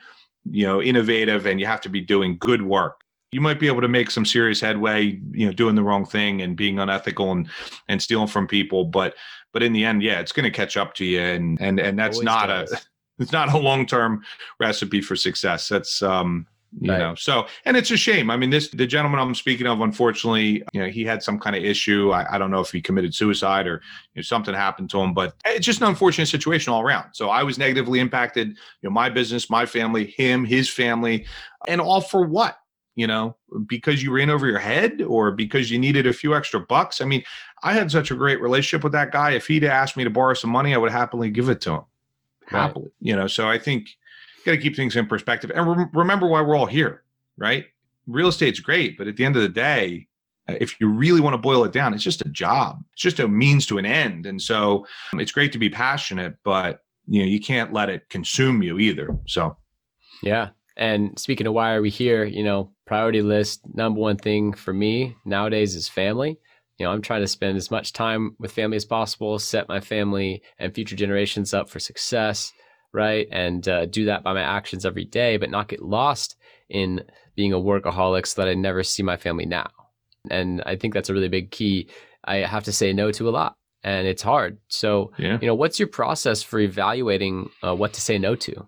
you 0.49 0.65
know 0.65 0.82
innovative 0.82 1.45
and 1.45 1.60
you 1.60 1.65
have 1.65 1.82
to 1.82 1.89
be 1.89 2.01
doing 2.01 2.38
good 2.39 2.62
work 2.62 3.01
you 3.32 3.39
might 3.39 3.60
be 3.60 3.67
able 3.67 3.82
to 3.82 3.88
make 3.88 4.12
some 4.12 4.25
serious 4.25 4.60
headway 4.60 5.19
you 5.32 5.45
know 5.45 5.51
doing 5.51 5.75
the 5.75 5.84
wrong 5.84 6.06
thing 6.06 6.41
and 6.41 6.58
being 6.58 6.80
unethical 6.80 7.32
and 7.32 7.49
and 7.88 8.01
stealing 8.01 8.27
from 8.27 8.47
people 8.47 8.86
but 8.86 9.15
but 9.54 9.63
in 9.63 9.73
the 9.73 9.84
end 9.84 10.01
yeah 10.01 10.19
it's 10.19 10.32
going 10.32 10.43
to 10.43 10.56
catch 10.56 10.77
up 10.77 10.93
to 10.93 11.06
you 11.06 11.21
and 11.21 11.62
and 11.62 11.80
and 11.80 11.97
that's 11.97 12.17
Always 12.17 12.25
not 12.25 12.47
does. 12.47 12.73
a 12.73 12.80
it's 13.19 13.32
not 13.32 13.54
a 13.54 13.58
long-term 13.58 14.23
recipe 14.60 15.01
for 15.01 15.15
success 15.15 15.67
that's 15.67 16.01
um 16.01 16.47
you 16.79 16.89
right. 16.89 16.99
know 16.99 17.15
so 17.15 17.45
and 17.65 17.75
it's 17.75 17.91
a 17.91 17.97
shame. 17.97 18.29
I 18.29 18.38
mean 18.38 18.49
this 18.49 18.69
the 18.69 18.88
gentleman 18.88 19.19
i'm 19.19 19.36
speaking 19.36 19.67
of 19.67 19.81
unfortunately 19.81 20.63
you 20.71 20.81
know 20.81 20.88
he 20.88 21.03
had 21.03 21.21
some 21.21 21.38
kind 21.38 21.55
of 21.55 21.63
issue. 21.63 22.12
I, 22.12 22.36
I 22.36 22.38
don't 22.38 22.51
know 22.51 22.62
if 22.62 22.71
he 22.71 22.81
committed 22.81 23.13
suicide 23.13 23.67
or 23.67 23.81
you 24.13 24.19
know, 24.19 24.21
something 24.21 24.53
happened 24.53 24.89
to 24.91 25.01
him 25.01 25.13
but 25.13 25.36
it's 25.45 25.65
just 25.65 25.81
an 25.81 25.88
unfortunate 25.88 26.27
situation 26.27 26.71
all 26.71 26.81
around. 26.81 27.13
So 27.13 27.29
i 27.29 27.43
was 27.43 27.57
negatively 27.57 27.99
impacted 27.99 28.50
you 28.50 28.56
know 28.83 28.91
my 28.91 29.10
business 29.10 29.50
my 29.50 29.65
family 29.65 30.06
him 30.06 30.46
his 30.46 30.69
family 30.69 31.25
and 31.67 31.81
all 31.81 32.02
for 32.02 32.25
what? 32.25 32.58
You 32.96 33.08
know 33.08 33.35
because 33.67 34.02
you 34.02 34.12
ran 34.12 34.29
over 34.29 34.48
your 34.48 34.60
head 34.60 35.02
or 35.02 35.31
because 35.31 35.71
you 35.71 35.79
needed 35.79 36.08
a 36.08 36.13
few 36.13 36.35
extra 36.35 36.60
bucks? 36.60 37.02
I 37.02 37.06
mean 37.06 37.23
i 37.63 37.73
had 37.73 37.91
such 37.91 38.12
a 38.12 38.15
great 38.15 38.41
relationship 38.41 38.83
with 38.83 38.93
that 38.93 39.12
guy. 39.12 39.31
If 39.31 39.48
he'd 39.48 39.65
asked 39.65 39.98
me 39.98 40.06
to 40.06 40.10
borrow 40.10 40.35
some 40.35 40.50
money 40.50 40.73
i 40.73 40.77
would 40.77 40.91
happily 40.91 41.29
give 41.29 41.50
it 41.50 41.60
to 41.62 41.71
him. 41.71 41.81
Happily 42.48 42.85
right. 42.85 42.93
you 43.02 43.15
know 43.15 43.27
so 43.27 43.50
i 43.50 43.58
think 43.58 43.89
got 44.46 44.52
to 44.52 44.58
keep 44.58 44.75
things 44.75 44.96
in 44.96 45.06
perspective 45.08 45.52
and 45.54 45.77
re- 45.77 45.85
remember 45.94 46.27
why 46.27 46.42
we're 46.42 46.56
all 46.56 46.65
here, 46.65 47.04
right? 47.37 47.65
Real 48.08 48.27
estate's 48.27 48.60
great, 48.60 48.98
but 48.98 49.08
at 49.08 49.15
the 49.15 49.25
end 49.25 49.35
of 49.35 49.42
the 49.42 49.50
day, 49.50 50.08
uh, 50.50 50.56
if 50.60 50.79
you 50.81 50.87
really 50.89 51.21
want 51.21 51.33
to 51.33 51.37
boil 51.37 51.63
it 51.63 51.71
down, 51.71 51.94
it's 51.94 52.04
just 52.04 52.21
a 52.21 52.29
job. 52.29 52.83
It's 52.94 53.02
just 53.02 53.19
a 53.19 53.27
means 53.27 53.65
to 53.67 53.77
an 53.77 53.85
end. 53.85 54.25
And 54.25 54.42
so 54.42 54.85
um, 55.13 55.19
it's 55.19 55.31
great 55.31 55.52
to 55.52 55.60
be 55.60 55.69
passionate, 55.69 56.35
but 56.44 56.83
you 57.08 57.21
know, 57.21 57.27
you 57.27 57.39
can't 57.39 57.73
let 57.73 57.89
it 57.89 58.10
consume 58.10 58.63
you 58.63 58.79
either. 58.79 59.17
So 59.27 59.56
yeah. 60.23 60.50
And 60.77 61.17
speaking 61.19 61.48
of 61.48 61.54
why 61.54 61.73
are 61.73 61.81
we 61.81 61.89
here, 61.89 62.23
you 62.23 62.44
know, 62.44 62.71
priority 62.85 63.21
list 63.21 63.62
number 63.73 64.00
one 64.00 64.17
thing 64.17 64.54
for 64.54 64.73
me 64.73 65.15
nowadays 65.25 65.75
is 65.75 65.87
family 65.87 66.39
You 66.77 66.85
know, 66.85 66.92
I'm 66.92 67.02
trying 67.04 67.21
to 67.21 67.27
spend 67.27 67.58
as 67.58 67.69
much 67.69 67.94
time 67.94 68.35
with 68.39 68.52
family 68.52 68.77
as 68.77 68.85
possible, 68.85 69.37
set 69.37 69.67
my 69.69 69.79
family 69.79 70.42
and 70.58 70.73
future 70.73 70.96
generations 70.96 71.54
up 71.54 71.69
for 71.69 71.79
success, 71.79 72.52
right? 72.94 73.27
And 73.31 73.67
uh, 73.67 73.85
do 73.85 74.06
that 74.06 74.23
by 74.23 74.33
my 74.33 74.42
actions 74.42 74.85
every 74.85 75.06
day, 75.06 75.37
but 75.37 75.50
not 75.50 75.67
get 75.67 75.81
lost 75.81 76.35
in 76.69 77.04
being 77.35 77.54
a 77.54 77.58
workaholic 77.58 78.25
so 78.25 78.42
that 78.42 78.50
I 78.50 78.54
never 78.54 78.83
see 78.83 79.04
my 79.04 79.17
family 79.17 79.46
now. 79.46 79.69
And 80.29 80.62
I 80.65 80.75
think 80.75 80.94
that's 80.94 81.10
a 81.10 81.13
really 81.13 81.29
big 81.29 81.52
key. 81.52 81.87
I 82.23 82.37
have 82.37 82.63
to 82.65 82.71
say 82.71 82.94
no 82.94 83.12
to 83.12 83.29
a 83.29 83.31
lot 83.31 83.56
and 83.83 84.08
it's 84.08 84.21
hard. 84.21 84.58
So, 84.67 85.12
yeah. 85.17 85.39
you 85.42 85.48
know, 85.48 85.56
what's 85.56 85.79
your 85.79 85.87
process 85.87 86.44
for 86.44 86.60
evaluating 86.60 87.50
uh, 87.63 87.75
what 87.75 87.94
to 87.94 88.02
say 88.02 88.17
no 88.17 88.35
to? 88.35 88.67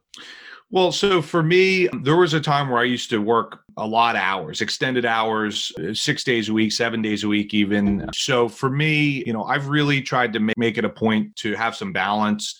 Well, 0.71 0.91
so 0.91 1.21
for 1.21 1.43
me, 1.43 1.87
there 2.01 2.15
was 2.15 2.33
a 2.33 2.41
time 2.41 2.69
where 2.69 2.81
I 2.81 2.85
used 2.85 3.11
to 3.11 3.19
work 3.19 3.59
a 3.77 3.85
lot 3.85 4.15
of 4.15 4.21
hours, 4.21 4.59
extended 4.59 5.05
hours, 5.05 5.71
uh, 5.77 5.93
six 5.93 6.23
days 6.23 6.49
a 6.49 6.53
week, 6.53 6.71
seven 6.71 6.99
days 6.99 7.23
a 7.23 7.27
week, 7.27 7.53
even. 7.53 8.09
So 8.15 8.49
for 8.49 8.71
me, 8.71 9.23
you 9.23 9.33
know, 9.33 9.43
I've 9.43 9.67
really 9.67 10.01
tried 10.01 10.33
to 10.33 10.39
make 10.57 10.79
it 10.79 10.85
a 10.85 10.89
point 10.89 11.35
to 11.37 11.53
have 11.53 11.75
some 11.75 11.93
balance. 11.93 12.59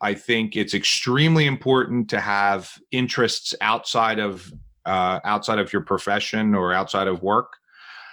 I 0.00 0.14
think 0.14 0.56
it's 0.56 0.74
extremely 0.74 1.46
important 1.46 2.10
to 2.10 2.20
have 2.20 2.70
interests 2.90 3.54
outside 3.60 4.18
of 4.18 4.52
uh, 4.86 5.20
outside 5.24 5.58
of 5.58 5.72
your 5.72 5.82
profession 5.82 6.54
or 6.54 6.72
outside 6.72 7.08
of 7.08 7.22
work. 7.22 7.54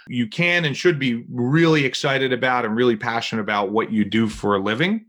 You 0.07 0.27
can 0.27 0.65
and 0.65 0.75
should 0.75 0.99
be 0.99 1.25
really 1.29 1.85
excited 1.85 2.33
about 2.33 2.65
and 2.65 2.75
really 2.75 2.95
passionate 2.95 3.41
about 3.41 3.71
what 3.71 3.91
you 3.91 4.05
do 4.05 4.27
for 4.27 4.55
a 4.55 4.59
living 4.59 5.05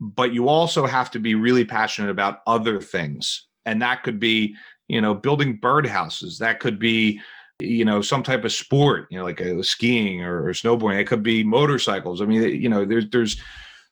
but 0.00 0.32
you 0.32 0.48
also 0.48 0.86
have 0.86 1.10
to 1.12 1.18
be 1.18 1.34
really 1.34 1.64
passionate 1.64 2.10
about 2.10 2.40
other 2.46 2.80
things. 2.80 3.46
And 3.64 3.80
that 3.82 4.02
could 4.02 4.20
be 4.20 4.54
you 4.88 5.00
know 5.00 5.14
building 5.14 5.58
birdhouses. 5.58 6.38
That 6.38 6.60
could 6.60 6.78
be 6.78 7.20
you 7.60 7.84
know 7.84 8.02
some 8.02 8.22
type 8.22 8.44
of 8.44 8.52
sport 8.52 9.06
you 9.10 9.18
know 9.18 9.24
like 9.24 9.40
a, 9.40 9.62
skiing 9.62 10.22
or, 10.22 10.46
or 10.46 10.52
snowboarding. 10.52 11.00
It 11.00 11.06
could 11.06 11.22
be 11.22 11.44
motorcycles. 11.44 12.20
I 12.20 12.26
mean 12.26 12.60
you 12.60 12.68
know 12.68 12.84
there's 12.84 13.08
there's 13.10 13.40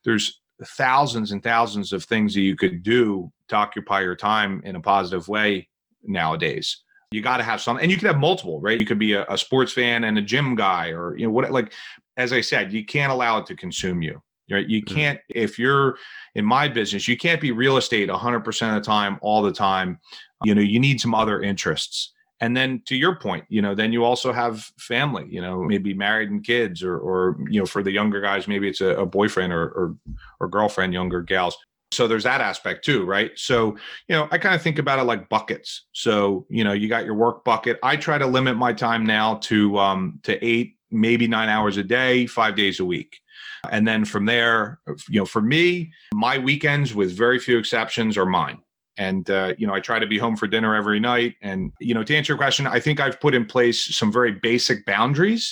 there's 0.05 0.41
thousands 0.67 1.33
and 1.33 1.43
thousands 1.43 1.93
of 1.93 2.05
things 2.05 2.35
that 2.35 2.41
you 2.41 2.57
could 2.57 2.83
do 2.83 3.31
to 3.49 3.57
occupy 3.57 4.01
your 4.01 4.17
time 4.17 4.63
in 4.65 4.77
a 4.77 4.81
positive 4.81 5.29
way 5.29 5.69
nowadays. 6.03 6.83
You 7.11 7.21
got 7.21 7.37
to 7.39 7.43
have 7.43 7.61
some 7.61 7.79
and 7.79 7.91
you 7.91 7.97
could 7.97 8.07
have 8.07 8.19
multiple 8.19 8.61
right? 8.61 8.81
You 8.81 8.87
could 8.87 8.99
be 8.99 9.13
a, 9.13 9.27
a, 9.29 9.37
sports 9.37 9.73
fan 9.73 10.05
and 10.05 10.17
a 10.19 10.23
gym 10.23 10.55
guy 10.55 10.89
or 10.89 11.17
you 11.17 11.27
know 11.27 11.33
what 11.33 11.51
like 11.51 11.73
as 12.17 12.33
i 12.33 12.41
said 12.41 12.73
you 12.73 12.85
can't 12.85 13.13
allow 13.13 13.39
it 13.39 13.47
to 13.47 13.55
consume 13.55 14.03
you 14.03 14.23
right? 14.51 14.67
You 14.67 14.83
mm-hmm. 14.83 14.95
can't 14.95 15.21
if 15.29 15.59
you're 15.59 15.97
in 16.35 16.45
my 16.45 16.69
business 16.69 17.07
you 17.07 17.17
can't 17.17 17.41
be 17.41 17.53
real 17.53 17.77
estate 17.77 18.09
100% 18.09 18.69
of 18.69 18.75
the 18.75 18.81
time 18.81 19.19
all 19.23 19.43
the 19.43 19.53
time. 19.53 19.99
You 20.45 20.55
know 20.55 20.63
you 20.63 20.81
need 20.81 21.01
some 21.01 21.15
other 21.15 21.43
interests 21.43 22.13
and 22.43 22.57
then 22.57 22.83
to 22.85 22.97
your 22.97 23.15
point 23.15 23.45
you 23.49 23.63
know 23.63 23.75
then 23.75 23.93
you 23.93 24.05
also 24.05 24.33
have 24.33 24.71
family 24.77 25.27
you 25.31 25.41
know 25.41 25.63
maybe 25.63 25.95
married 25.95 26.31
and 26.31 26.45
kids 26.45 26.83
or 26.83 26.99
or 26.99 27.37
you 27.49 27.59
know 27.59 27.65
for 27.65 27.83
the 27.83 27.91
younger 27.91 28.21
guys 28.21 28.47
maybe 28.47 28.69
it's 28.69 28.83
a, 28.83 28.89
a 28.97 29.07
boyfriend 29.07 29.53
or, 29.53 29.69
or 29.69 29.97
or 30.41 30.49
girlfriend 30.49 30.93
younger 30.93 31.23
gals. 31.23 31.57
So 31.93 32.09
there's 32.09 32.25
that 32.25 32.41
aspect 32.41 32.85
too 32.85 33.05
right? 33.05 33.31
So 33.37 33.77
you 34.09 34.17
know 34.17 34.29
i 34.31 34.39
kind 34.39 34.55
of 34.55 34.61
think 34.61 34.79
about 34.79 34.99
it 34.99 35.05
like 35.05 35.29
buckets. 35.29 35.87
So 35.93 36.47
you 36.51 36.65
know 36.65 36.73
you 36.73 36.89
got 36.89 37.07
your 37.07 37.15
work 37.15 37.45
bucket. 37.45 37.79
I 37.83 37.97
try 37.97 38.19
to 38.19 38.27
limit 38.27 38.57
my 38.57 38.73
time 38.73 39.07
now 39.07 39.37
to 39.49 39.79
um 39.79 40.21
to 40.25 40.45
eight 40.45 40.77
maybe 40.91 41.27
nine 41.27 41.49
hours 41.49 41.79
a 41.79 41.85
day 41.85 42.27
five 42.27 42.57
days 42.57 42.81
a 42.81 42.85
week. 42.85 43.21
And 43.71 43.87
then 43.87 44.05
from 44.05 44.27
there 44.27 44.81
you 45.09 45.21
know 45.21 45.27
for 45.27 45.41
me 45.41 45.93
my 46.13 46.39
weekends 46.39 46.93
with 46.93 47.17
very 47.17 47.39
few 47.39 47.57
exceptions 47.57 48.19
are 48.19 48.27
mine 48.27 48.59
and 49.03 49.31
uh, 49.31 49.53
you 49.59 49.67
know 49.67 49.75
i 49.75 49.81
try 49.81 49.99
to 49.99 50.07
be 50.07 50.19
home 50.19 50.37
for 50.37 50.47
dinner 50.47 50.75
every 50.75 51.01
night. 51.01 51.35
And 51.43 51.73
you 51.81 51.95
know 51.95 52.05
to 52.05 52.17
answer 52.17 52.33
your 52.33 52.39
question 52.39 52.67
i 52.67 52.81
think 52.81 53.01
i've 53.01 53.21
put 53.21 53.35
in 53.35 53.45
place 53.45 53.79
some 53.97 54.11
very 54.13 54.33
basic 54.33 54.87
boundaries. 54.87 55.45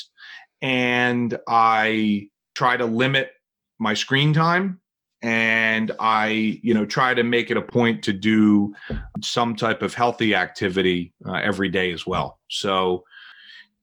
And 0.63 1.39
i 1.49 2.29
try 2.55 2.77
to 2.77 2.85
limit 2.85 3.31
my 3.79 3.95
screen 3.95 4.33
time. 4.33 4.81
And 5.23 5.93
I, 6.01 6.61
you 6.63 6.73
know, 6.73 6.87
try 6.87 7.13
to 7.13 7.23
make 7.23 7.51
it 7.51 7.57
a 7.59 7.63
point 7.63 8.03
to 8.05 8.13
do 8.13 8.75
some 9.23 9.55
type 9.55 9.83
of 9.83 9.93
healthy 9.93 10.35
activity 10.35 11.13
uh, 11.27 11.35
every 11.35 11.69
day 11.69 11.93
as 11.93 12.07
well. 12.07 12.39
So, 12.49 13.05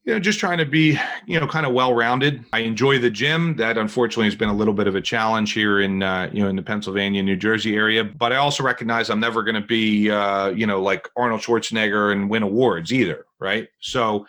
you 0.07 0.13
know, 0.13 0.19
just 0.21 0.39
trying 0.39 0.57
to 0.57 0.65
be, 0.65 0.97
you 1.25 1.37
know, 1.37 1.45
kind 1.45 1.65
of 1.65 1.73
well-rounded. 1.73 2.45
I 2.53 2.59
enjoy 2.59 2.97
the 2.97 3.09
gym. 3.09 3.57
That 3.57 3.77
unfortunately 3.77 4.23
has 4.23 4.35
been 4.35 4.47
a 4.47 4.53
little 4.53 4.73
bit 4.73 4.87
of 4.87 4.95
a 4.95 5.01
challenge 5.01 5.51
here 5.51 5.81
in, 5.81 6.01
uh, 6.01 6.29
you 6.31 6.41
know, 6.41 6.47
in 6.47 6.55
the 6.55 6.61
Pennsylvania, 6.63 7.21
New 7.21 7.35
Jersey 7.35 7.75
area. 7.75 8.05
But 8.05 8.31
I 8.31 8.37
also 8.37 8.63
recognize 8.63 9.09
I'm 9.09 9.19
never 9.19 9.43
going 9.43 9.55
to 9.55 9.67
be, 9.67 10.09
uh, 10.09 10.47
you 10.51 10.65
know, 10.65 10.81
like 10.81 11.09
Arnold 11.17 11.41
Schwarzenegger 11.41 12.13
and 12.13 12.29
win 12.29 12.41
awards 12.41 12.93
either, 12.93 13.25
right? 13.39 13.67
So, 13.81 14.25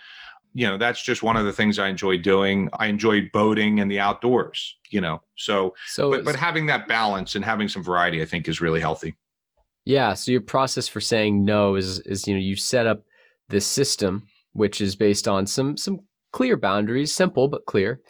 you 0.55 0.67
know 0.67 0.79
that's 0.79 1.03
just 1.03 1.23
one 1.23 1.37
of 1.37 1.45
the 1.45 1.53
things 1.53 1.79
i 1.79 1.89
enjoy 1.89 2.17
doing 2.17 2.71
i 2.79 2.87
enjoy 2.87 3.21
boating 3.35 3.81
and 3.81 3.91
the 3.91 4.01
outdoors 4.01 4.77
you 4.89 5.01
know 5.01 5.21
so 5.37 5.75
so 5.87 6.11
but, 6.11 6.25
but 6.25 6.35
having 6.35 6.65
that 6.67 6.89
balance 6.89 7.35
and 7.35 7.45
having 7.45 7.69
some 7.69 7.85
variety 7.85 8.23
i 8.23 8.25
think 8.25 8.49
is 8.49 8.61
really 8.61 8.81
healthy 8.81 9.15
yeah 9.85 10.15
so 10.15 10.33
your 10.33 10.41
process 10.41 10.89
for 10.89 11.03
saying 11.03 11.45
no 11.45 11.75
is 11.75 12.01
is 12.01 12.27
you 12.27 12.35
know 12.35 12.41
you 12.41 12.57
set 12.57 12.87
up 12.87 13.05
this 13.51 13.67
system 13.67 14.27
which 14.59 14.81
is 14.81 14.97
based 14.97 15.29
on 15.29 15.47
some 15.47 15.77
some 15.77 16.01
clear 16.33 16.57
boundaries 16.57 17.15
simple 17.15 17.49
but 17.49 17.65
clear 17.67 18.01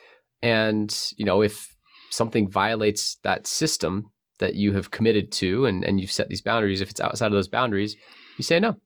and 0.43 1.13
you 1.17 1.25
know 1.25 1.43
if 1.43 1.77
something 2.11 2.51
violates 2.51 3.19
that 3.23 3.47
system 3.47 4.11
that 4.39 4.55
you 4.55 4.73
have 4.73 4.91
committed 4.91 5.31
to 5.31 5.67
and 5.67 5.85
and 5.85 6.01
you've 6.01 6.11
set 6.11 6.29
these 6.29 6.43
boundaries 6.43 6.81
if 6.81 6.91
it's 6.91 7.01
outside 7.01 7.27
of 7.27 7.33
those 7.33 7.49
boundaries 7.49 7.97
you 8.39 8.43
say 8.45 8.59
no 8.59 8.77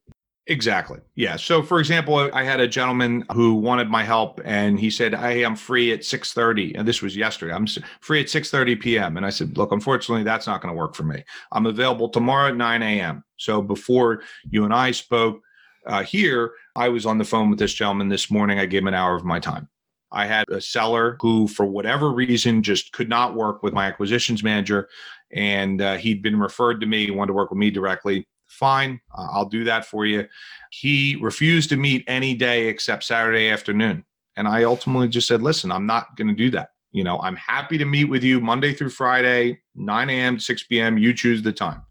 Exactly. 0.49 0.99
Yeah. 1.15 1.37
So, 1.37 1.63
for 1.63 1.79
example, 1.79 2.29
I 2.33 2.43
had 2.43 2.59
a 2.59 2.67
gentleman 2.67 3.25
who 3.33 3.55
wanted 3.55 3.89
my 3.89 4.03
help, 4.03 4.41
and 4.45 4.79
he 4.79 4.91
said, 4.91 5.15
"Hey, 5.15 5.45
I'm 5.45 5.55
free 5.55 5.93
at 5.93 6.05
6:30," 6.05 6.75
and 6.75 6.87
this 6.87 7.01
was 7.01 7.17
yesterday. 7.17 7.55
I'm 7.55 7.67
free 8.01 8.21
at 8.21 8.29
6:30 8.29 8.75
p.m. 8.81 9.17
And 9.17 9.25
I 9.25 9.31
said, 9.31 9.57
"Look, 9.57 9.71
unfortunately, 9.71 10.25
that's 10.25 10.49
not 10.49 10.61
going 10.61 10.75
to 10.75 10.77
work 10.77 10.97
for 10.97 11.05
me. 11.05 11.23
I'm 11.53 11.67
available 11.67 12.09
tomorrow 12.09 12.49
at 12.49 12.57
9 12.57 12.83
a.m." 12.83 13.23
So, 13.37 13.63
before 13.63 14.23
you 14.51 14.65
and 14.65 14.75
I 14.75 14.91
spoke 14.91 15.43
uh, 15.87 16.03
here, 16.03 16.53
I 16.75 16.89
was 16.89 17.07
on 17.07 17.18
the 17.18 17.25
phone 17.25 17.51
with 17.51 17.59
this 17.59 17.75
gentleman 17.75 18.09
this 18.09 18.31
morning. 18.31 18.59
I 18.59 18.66
gave 18.66 18.83
him 18.83 18.89
an 18.89 18.95
hour 18.95 19.14
of 19.14 19.25
my 19.25 19.39
time. 19.39 19.68
I 20.11 20.27
had 20.27 20.49
a 20.51 20.61
seller 20.61 21.16
who, 21.20 21.49
for 21.49 21.64
whatever 21.64 22.11
reason, 22.11 22.62
just 22.62 22.93
could 22.93 23.09
not 23.09 23.35
work 23.35 23.62
with 23.62 23.73
my 23.73 23.87
acquisitions 23.87 24.43
manager, 24.43 24.89
and 25.33 25.81
uh, 25.81 25.97
he'd 25.97 26.23
been 26.23 26.39
referred 26.39 26.81
to 26.81 26.87
me. 26.87 27.11
Wanted 27.11 27.29
to 27.29 27.33
work 27.35 27.51
with 27.51 27.59
me 27.59 27.70
directly 27.70 28.27
fine, 28.53 29.01
uh, 29.16 29.29
I'll 29.33 29.47
do 29.47 29.64
that 29.64 29.87
for 29.87 30.07
you. 30.07 30.29
He 30.70 31.16
refused 31.20 31.70
to 31.70 31.77
meet 31.77 32.05
any 32.07 32.35
day 32.35 32.68
except 32.68 33.05
Saturday 33.05 33.51
afternoon. 33.51 34.05
And 34.37 34.47
I 34.47 34.64
ultimately 34.64 35.09
just 35.09 35.29
said, 35.29 35.43
listen, 35.43 35.73
I'm 35.73 35.87
not 35.87 36.16
going 36.16 36.29
to 36.29 36.35
do 36.35 36.51
that. 36.51 36.70
You 36.93 37.05
know, 37.05 37.18
I'm 37.20 37.37
happy 37.37 37.79
to 37.79 37.85
meet 37.85 38.05
with 38.05 38.23
you 38.23 38.41
Monday 38.41 38.75
through 38.75 38.91
Friday, 38.91 39.61
9 39.75 40.11
a.m. 40.11 40.37
to 40.37 40.43
6 40.43 40.62
p.m. 40.64 40.99
You 40.99 41.14
choose 41.14 41.43
the 41.43 41.53
time. 41.53 41.83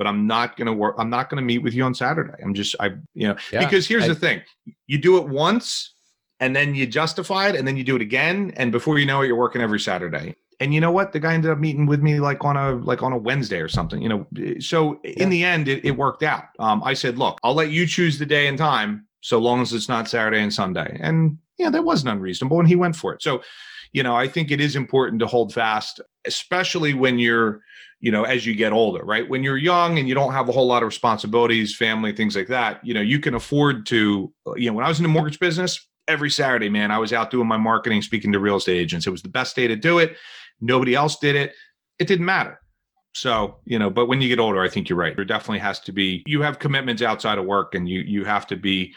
But 0.00 0.06
I'm 0.06 0.26
not 0.26 0.56
going 0.56 0.64
to 0.64 0.72
work. 0.72 0.94
I'm 0.98 1.10
not 1.10 1.28
going 1.28 1.36
to 1.36 1.44
meet 1.44 1.58
with 1.58 1.74
you 1.74 1.84
on 1.84 1.94
Saturday. 1.94 2.32
I'm 2.42 2.54
just, 2.54 2.74
I, 2.80 2.92
you 3.12 3.28
know, 3.28 3.36
yeah, 3.52 3.62
because 3.62 3.86
here's 3.86 4.04
I, 4.04 4.08
the 4.08 4.14
thing 4.14 4.40
you 4.86 4.96
do 4.96 5.18
it 5.18 5.28
once 5.28 5.94
and 6.40 6.56
then 6.56 6.74
you 6.74 6.86
justify 6.86 7.48
it 7.48 7.54
and 7.54 7.68
then 7.68 7.76
you 7.76 7.84
do 7.84 7.96
it 7.96 8.02
again. 8.02 8.54
And 8.56 8.72
before 8.72 8.98
you 8.98 9.04
know 9.04 9.20
it, 9.20 9.26
you're 9.26 9.36
working 9.36 9.60
every 9.60 9.78
Saturday 9.78 10.36
and 10.60 10.74
you 10.74 10.80
know 10.80 10.92
what 10.92 11.12
the 11.12 11.18
guy 11.18 11.34
ended 11.34 11.50
up 11.50 11.58
meeting 11.58 11.86
with 11.86 12.00
me 12.00 12.20
like 12.20 12.44
on 12.44 12.56
a 12.56 12.72
like 12.84 13.02
on 13.02 13.12
a 13.12 13.18
wednesday 13.18 13.60
or 13.60 13.68
something 13.68 14.00
you 14.00 14.08
know 14.08 14.26
so 14.60 15.00
in 15.02 15.30
the 15.30 15.42
end 15.42 15.66
it, 15.66 15.84
it 15.84 15.92
worked 15.92 16.22
out 16.22 16.44
um, 16.58 16.82
i 16.84 16.94
said 16.94 17.18
look 17.18 17.38
i'll 17.42 17.54
let 17.54 17.70
you 17.70 17.86
choose 17.86 18.18
the 18.18 18.26
day 18.26 18.46
and 18.46 18.58
time 18.58 19.06
so 19.22 19.38
long 19.38 19.60
as 19.62 19.72
it's 19.72 19.88
not 19.88 20.08
saturday 20.08 20.40
and 20.40 20.52
sunday 20.52 20.96
and 21.00 21.36
yeah 21.58 21.70
that 21.70 21.82
wasn't 21.82 22.08
unreasonable 22.08 22.60
and 22.60 22.68
he 22.68 22.76
went 22.76 22.94
for 22.94 23.12
it 23.12 23.22
so 23.22 23.42
you 23.92 24.02
know 24.02 24.14
i 24.14 24.28
think 24.28 24.50
it 24.50 24.60
is 24.60 24.76
important 24.76 25.18
to 25.18 25.26
hold 25.26 25.52
fast 25.52 26.00
especially 26.26 26.94
when 26.94 27.18
you're 27.18 27.62
you 28.00 28.10
know 28.10 28.24
as 28.24 28.46
you 28.46 28.54
get 28.54 28.72
older 28.72 29.04
right 29.04 29.28
when 29.28 29.42
you're 29.42 29.56
young 29.56 29.98
and 29.98 30.08
you 30.08 30.14
don't 30.14 30.32
have 30.32 30.48
a 30.48 30.52
whole 30.52 30.66
lot 30.66 30.82
of 30.82 30.86
responsibilities 30.86 31.76
family 31.76 32.12
things 32.12 32.34
like 32.34 32.48
that 32.48 32.84
you 32.84 32.94
know 32.94 33.00
you 33.00 33.20
can 33.20 33.34
afford 33.34 33.86
to 33.86 34.32
uh, 34.46 34.54
you 34.54 34.68
know 34.68 34.74
when 34.74 34.84
i 34.84 34.88
was 34.88 34.98
in 34.98 35.02
the 35.02 35.08
mortgage 35.08 35.38
business 35.38 35.86
every 36.08 36.30
saturday 36.30 36.68
man 36.68 36.90
i 36.90 36.98
was 36.98 37.12
out 37.12 37.30
doing 37.30 37.46
my 37.46 37.56
marketing 37.58 38.00
speaking 38.00 38.32
to 38.32 38.40
real 38.40 38.56
estate 38.56 38.78
agents 38.78 39.06
it 39.06 39.10
was 39.10 39.22
the 39.22 39.28
best 39.28 39.54
day 39.54 39.68
to 39.68 39.76
do 39.76 39.98
it 39.98 40.16
nobody 40.60 40.94
else 40.94 41.18
did 41.18 41.36
it, 41.36 41.54
it 41.98 42.06
didn't 42.06 42.26
matter. 42.26 42.60
So, 43.12 43.56
you 43.64 43.78
know, 43.78 43.90
but 43.90 44.06
when 44.06 44.20
you 44.20 44.28
get 44.28 44.38
older, 44.38 44.62
I 44.62 44.68
think 44.68 44.88
you're 44.88 44.98
right. 44.98 45.16
There 45.16 45.24
definitely 45.24 45.58
has 45.58 45.80
to 45.80 45.92
be 45.92 46.22
you 46.26 46.42
have 46.42 46.58
commitments 46.60 47.02
outside 47.02 47.38
of 47.38 47.44
work 47.44 47.74
and 47.74 47.88
you 47.88 48.00
you 48.00 48.24
have 48.24 48.46
to 48.48 48.56
be 48.56 48.94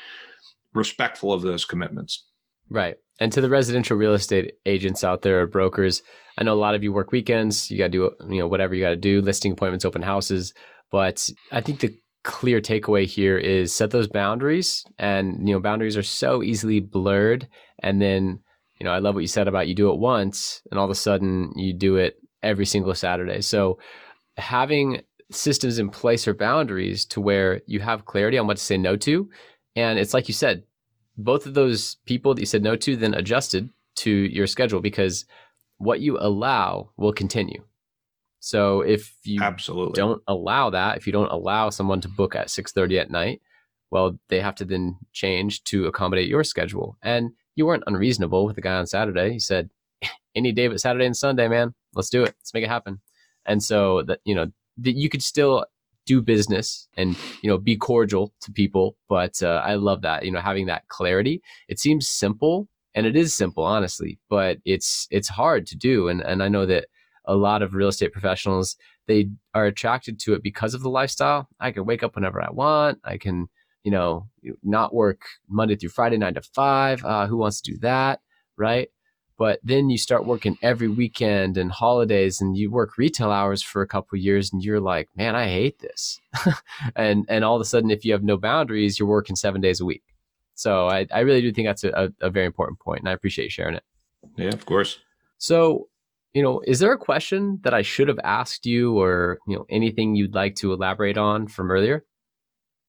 respectful 0.73 1.33
of 1.33 1.41
those 1.41 1.65
commitments. 1.65 2.25
Right. 2.69 2.95
And 3.19 3.31
to 3.31 3.41
the 3.41 3.49
residential 3.49 3.97
real 3.97 4.13
estate 4.13 4.53
agents 4.65 5.03
out 5.03 5.23
there 5.23 5.41
or 5.41 5.47
brokers, 5.47 6.03
I 6.37 6.43
know 6.43 6.53
a 6.53 6.55
lot 6.55 6.75
of 6.75 6.83
you 6.83 6.91
work 6.91 7.11
weekends, 7.11 7.69
you 7.69 7.77
got 7.77 7.85
to 7.85 7.89
do, 7.91 8.11
you 8.29 8.39
know, 8.39 8.47
whatever 8.47 8.73
you 8.73 8.83
got 8.83 8.89
to 8.89 8.95
do, 8.95 9.21
listing 9.21 9.51
appointments, 9.51 9.85
open 9.85 10.01
houses, 10.01 10.53
but 10.91 11.29
I 11.51 11.61
think 11.61 11.79
the 11.79 11.95
clear 12.23 12.61
takeaway 12.61 13.05
here 13.05 13.37
is 13.37 13.73
set 13.73 13.91
those 13.91 14.07
boundaries 14.07 14.85
and 14.97 15.45
you 15.45 15.53
know 15.53 15.59
boundaries 15.59 15.97
are 15.97 16.03
so 16.03 16.41
easily 16.41 16.79
blurred 16.79 17.49
and 17.79 18.01
then 18.01 18.39
you 18.83 18.89
know, 18.89 18.91
I 18.91 18.99
love 18.99 19.15
what 19.15 19.21
you 19.21 19.27
said 19.27 19.47
about 19.47 19.69
you 19.69 19.75
do 19.75 19.91
it 19.91 19.97
once 19.97 20.61
and 20.69 20.77
all 20.77 20.83
of 20.83 20.91
a 20.91 20.95
sudden 20.95 21.53
you 21.55 21.73
do 21.73 21.95
it 21.95 22.17
every 22.41 22.65
single 22.65 22.93
Saturday. 22.93 23.39
So 23.39 23.79
having 24.35 25.01
systems 25.31 25.79
in 25.79 25.89
place 25.89 26.27
or 26.27 26.33
boundaries 26.33 27.05
to 27.05 27.21
where 27.21 27.61
you 27.65 27.79
have 27.79 28.03
clarity 28.03 28.37
on 28.37 28.45
what 28.45 28.57
to 28.57 28.63
say 28.63 28.77
no 28.77 28.97
to. 28.97 29.29
And 29.77 29.97
it's 29.97 30.13
like 30.13 30.27
you 30.27 30.33
said, 30.33 30.63
both 31.17 31.45
of 31.45 31.53
those 31.53 31.95
people 32.05 32.33
that 32.33 32.41
you 32.41 32.45
said 32.45 32.61
no 32.61 32.75
to 32.75 32.97
then 32.97 33.13
adjusted 33.13 33.69
to 33.95 34.11
your 34.11 34.47
schedule 34.47 34.81
because 34.81 35.25
what 35.77 35.99
you 35.99 36.17
allow 36.19 36.91
will 36.97 37.13
continue. 37.13 37.63
So 38.39 38.81
if 38.81 39.15
you 39.23 39.41
absolutely 39.41 39.93
don't 39.93 40.21
allow 40.27 40.69
that, 40.71 40.97
if 40.97 41.07
you 41.07 41.13
don't 41.13 41.31
allow 41.31 41.69
someone 41.69 42.01
to 42.01 42.09
book 42.09 42.35
at 42.35 42.49
6:30 42.49 42.99
at 42.99 43.09
night, 43.09 43.41
well, 43.89 44.19
they 44.29 44.41
have 44.41 44.55
to 44.55 44.65
then 44.65 44.97
change 45.13 45.63
to 45.65 45.85
accommodate 45.87 46.27
your 46.27 46.43
schedule. 46.43 46.97
And 47.01 47.31
you 47.55 47.65
weren't 47.65 47.85
unreasonable 47.87 48.45
with 48.45 48.55
the 48.55 48.61
guy 48.61 48.75
on 48.75 48.87
Saturday. 48.87 49.31
He 49.31 49.39
said, 49.39 49.69
"Any 50.35 50.51
day 50.51 50.67
but 50.67 50.81
Saturday 50.81 51.05
and 51.05 51.15
Sunday, 51.15 51.47
man. 51.47 51.73
Let's 51.95 52.09
do 52.09 52.23
it. 52.23 52.35
Let's 52.39 52.53
make 52.53 52.63
it 52.63 52.69
happen." 52.69 53.01
And 53.45 53.63
so 53.63 54.01
that 54.03 54.19
you 54.25 54.35
know 54.35 54.51
that 54.77 54.95
you 54.95 55.09
could 55.09 55.23
still 55.23 55.65
do 56.05 56.21
business 56.21 56.87
and 56.97 57.15
you 57.41 57.49
know 57.49 57.57
be 57.57 57.77
cordial 57.77 58.33
to 58.41 58.51
people 58.51 58.97
but 59.07 59.41
uh, 59.41 59.61
i 59.63 59.75
love 59.75 60.01
that 60.01 60.25
you 60.25 60.31
know 60.31 60.39
having 60.39 60.65
that 60.65 60.87
clarity 60.89 61.41
it 61.69 61.79
seems 61.79 62.07
simple 62.07 62.67
and 62.95 63.05
it 63.05 63.15
is 63.15 63.35
simple 63.35 63.63
honestly 63.63 64.19
but 64.29 64.57
it's 64.65 65.07
it's 65.11 65.29
hard 65.29 65.65
to 65.65 65.75
do 65.75 66.07
and 66.07 66.21
and 66.21 66.43
i 66.43 66.47
know 66.47 66.65
that 66.65 66.85
a 67.25 67.35
lot 67.35 67.61
of 67.61 67.73
real 67.73 67.87
estate 67.87 68.11
professionals 68.11 68.75
they 69.07 69.29
are 69.53 69.65
attracted 69.65 70.19
to 70.19 70.33
it 70.33 70.41
because 70.41 70.73
of 70.73 70.81
the 70.81 70.89
lifestyle. 70.89 71.49
I 71.59 71.71
can 71.71 71.85
wake 71.85 72.03
up 72.03 72.15
whenever 72.15 72.41
i 72.41 72.49
want. 72.51 72.99
I 73.03 73.17
can 73.17 73.49
you 73.83 73.91
know 73.91 74.27
not 74.63 74.93
work 74.93 75.23
monday 75.49 75.75
through 75.75 75.89
friday 75.89 76.17
nine 76.17 76.35
to 76.35 76.41
five. 76.41 77.03
Uh, 77.03 77.27
who 77.27 77.37
wants 77.37 77.61
to 77.61 77.71
do 77.71 77.77
that 77.79 78.19
right? 78.57 78.89
But 79.37 79.59
then 79.63 79.89
you 79.89 79.97
start 79.97 80.27
working 80.27 80.57
every 80.61 80.87
weekend 80.87 81.57
and 81.57 81.71
holidays 81.71 82.39
and 82.39 82.55
you 82.55 82.69
work 82.69 82.97
retail 82.99 83.31
hours 83.31 83.63
for 83.63 83.81
a 83.81 83.87
couple 83.87 84.17
years 84.17 84.53
and 84.53 84.63
you're 84.63 84.79
like 84.79 85.09
man 85.15 85.35
i 85.35 85.47
hate 85.47 85.79
this. 85.79 86.19
And 86.95 87.25
and 87.29 87.43
all 87.43 87.55
of 87.55 87.61
a 87.61 87.65
sudden 87.65 87.91
if 87.91 88.05
you 88.05 88.13
have 88.13 88.23
no 88.23 88.37
boundaries 88.37 88.99
you're 88.99 89.07
working 89.07 89.35
seven 89.35 89.61
days 89.61 89.81
a 89.81 89.85
week 89.85 90.03
so 90.55 90.87
i, 90.87 91.05
I 91.11 91.21
really 91.21 91.41
do 91.41 91.51
think 91.51 91.67
that's 91.67 91.83
a, 91.83 92.11
a, 92.21 92.29
very 92.29 92.45
important 92.45 92.79
point 92.79 92.99
and 92.99 93.09
i 93.09 93.13
appreciate 93.13 93.51
sharing 93.51 93.75
it 93.75 93.83
yeah 94.37 94.49
of 94.49 94.65
course 94.65 94.99
so 95.37 95.87
you 96.33 96.41
know 96.41 96.61
is 96.65 96.79
there 96.79 96.93
a 96.93 96.97
question 96.97 97.59
that 97.63 97.73
i 97.73 97.81
should 97.81 98.07
have 98.07 98.19
asked 98.23 98.65
you 98.65 98.99
or 98.99 99.39
you 99.47 99.55
know 99.55 99.65
anything 99.69 100.15
you'd 100.15 100.35
like 100.35 100.55
to 100.55 100.73
elaborate 100.73 101.17
on 101.17 101.47
from 101.47 101.71
earlier 101.71 102.05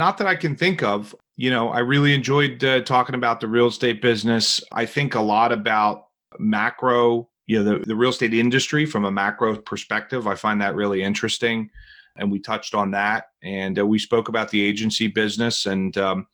not 0.00 0.18
that 0.18 0.26
i 0.26 0.34
can 0.34 0.56
think 0.56 0.82
of 0.82 1.14
you 1.36 1.50
know 1.50 1.68
i 1.68 1.78
really 1.78 2.14
enjoyed 2.14 2.62
uh, 2.64 2.80
talking 2.82 3.14
about 3.14 3.40
the 3.40 3.48
real 3.48 3.66
estate 3.66 4.00
business 4.00 4.60
i 4.72 4.86
think 4.86 5.14
a 5.14 5.20
lot 5.20 5.52
about 5.52 6.04
macro, 6.38 7.28
you 7.46 7.62
know, 7.62 7.78
the, 7.78 7.84
the 7.84 7.96
real 7.96 8.10
estate 8.10 8.34
industry 8.34 8.86
from 8.86 9.04
a 9.04 9.10
macro 9.10 9.56
perspective. 9.56 10.26
I 10.26 10.34
find 10.34 10.60
that 10.60 10.74
really 10.74 11.02
interesting. 11.02 11.70
And 12.16 12.30
we 12.30 12.38
touched 12.38 12.74
on 12.74 12.92
that. 12.92 13.26
And 13.42 13.78
uh, 13.78 13.86
we 13.86 13.98
spoke 13.98 14.28
about 14.28 14.50
the 14.50 14.62
agency 14.62 15.08
business. 15.08 15.66
And, 15.66 15.96
um, 15.98 16.26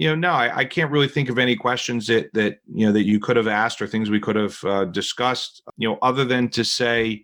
you 0.00 0.08
know, 0.08 0.14
no, 0.14 0.30
I, 0.30 0.60
I, 0.60 0.64
can't 0.64 0.90
really 0.90 1.08
think 1.08 1.28
of 1.28 1.38
any 1.38 1.54
questions 1.54 2.06
that, 2.06 2.32
that, 2.32 2.60
you 2.72 2.86
know, 2.86 2.92
that 2.92 3.04
you 3.04 3.20
could 3.20 3.36
have 3.36 3.46
asked 3.46 3.82
or 3.82 3.86
things 3.86 4.08
we 4.08 4.18
could 4.18 4.34
have 4.34 4.64
uh, 4.64 4.86
discussed, 4.86 5.62
you 5.76 5.86
know, 5.86 5.98
other 6.00 6.24
than 6.24 6.48
to 6.50 6.64
say, 6.64 7.22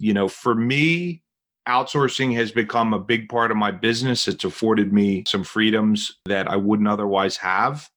you 0.00 0.12
know, 0.12 0.28
for 0.28 0.54
me, 0.54 1.22
outsourcing 1.66 2.34
has 2.34 2.52
become 2.52 2.92
a 2.92 2.98
big 2.98 3.30
part 3.30 3.50
of 3.50 3.56
my 3.56 3.70
business. 3.70 4.28
It's 4.28 4.44
afforded 4.44 4.92
me 4.92 5.24
some 5.26 5.42
freedoms 5.42 6.18
that 6.26 6.46
I 6.46 6.56
wouldn't 6.56 6.90
otherwise 6.90 7.38
have. 7.38 7.88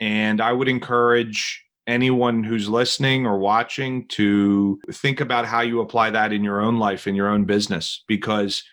And 0.00 0.40
I 0.40 0.52
would 0.52 0.68
encourage 0.68 1.64
anyone 1.86 2.42
who's 2.42 2.68
listening 2.68 3.24
or 3.24 3.38
watching 3.38 4.08
to 4.08 4.80
think 4.90 5.20
about 5.20 5.46
how 5.46 5.60
you 5.60 5.80
apply 5.80 6.10
that 6.10 6.32
in 6.32 6.42
your 6.42 6.60
own 6.60 6.80
life, 6.80 7.06
in 7.06 7.14
your 7.14 7.28
own 7.28 7.44
business, 7.44 8.02
because 8.08 8.64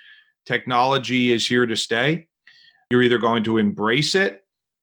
technology 0.48 1.32
is 1.32 1.46
here 1.46 1.68
to 1.68 1.76
stay. 1.76 2.26
You're 2.90 3.04
either 3.04 3.20
going 3.20 3.44
to 3.44 3.60
embrace 3.60 4.16
it 4.16 4.42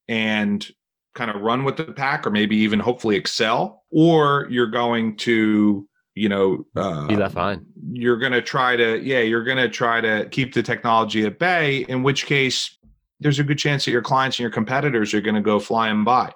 and 0.09 0.67
kind 1.15 1.31
of 1.31 1.43
run 1.43 1.65
with 1.65 1.77
the 1.77 1.85
pack, 1.85 2.27
or 2.27 2.31
maybe 2.31 2.57
even 2.57 2.81
hopefully 2.81 3.17
excel, 3.17 3.85
or 3.91 4.47
you're 4.51 4.67
going 4.67 5.17
to 5.19 5.87
you 6.15 6.29
know 6.29 6.67
uh, 6.77 7.07
be 7.07 7.17
left 7.17 7.35
behind. 7.35 7.65
you're 7.91 8.19
going 8.19 8.33
to 8.33 8.43
try 8.43 8.77
to 8.77 9.01
yeah 9.03 9.21
you're 9.21 9.45
going 9.45 9.57
to 9.57 9.69
try 9.69 9.99
to 10.01 10.29
keep 10.31 10.53
the 10.53 10.63
technology 10.63 11.25
at 11.25 11.39
bay 11.39 11.87
in 11.89 12.03
which 12.03 12.27
case 12.27 12.77
there's 13.19 13.39
a 13.39 13.43
good 13.43 13.57
chance 13.57 13.87
that 13.87 13.93
your 13.93 14.03
clients 14.03 14.37
and 14.37 14.43
your 14.43 14.51
competitors 14.51 15.15
are 15.15 15.23
going 15.23 15.35
to 15.35 15.41
go 15.41 15.59
flying 15.59 16.05
by 16.05 16.31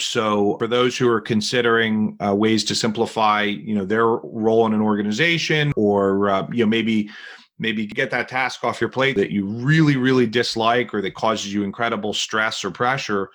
so 0.00 0.56
for 0.58 0.66
those 0.66 0.96
who 0.96 1.08
are 1.08 1.20
considering 1.20 2.16
uh, 2.24 2.34
ways 2.34 2.64
to 2.64 2.74
simplify, 2.74 3.42
you 3.42 3.74
know, 3.74 3.84
their 3.84 4.06
role 4.06 4.66
in 4.66 4.74
an 4.74 4.80
organization, 4.80 5.72
or 5.76 6.28
uh, 6.30 6.46
you 6.52 6.64
know, 6.64 6.68
maybe 6.68 7.10
maybe 7.58 7.86
get 7.86 8.10
that 8.10 8.28
task 8.28 8.64
off 8.64 8.80
your 8.80 8.90
plate 8.90 9.16
that 9.16 9.30
you 9.30 9.46
really 9.46 9.96
really 9.96 10.26
dislike 10.26 10.92
or 10.92 11.00
that 11.00 11.14
causes 11.14 11.52
you 11.52 11.62
incredible 11.62 12.12
stress 12.12 12.64
or 12.64 12.70
pressure, 12.70 13.30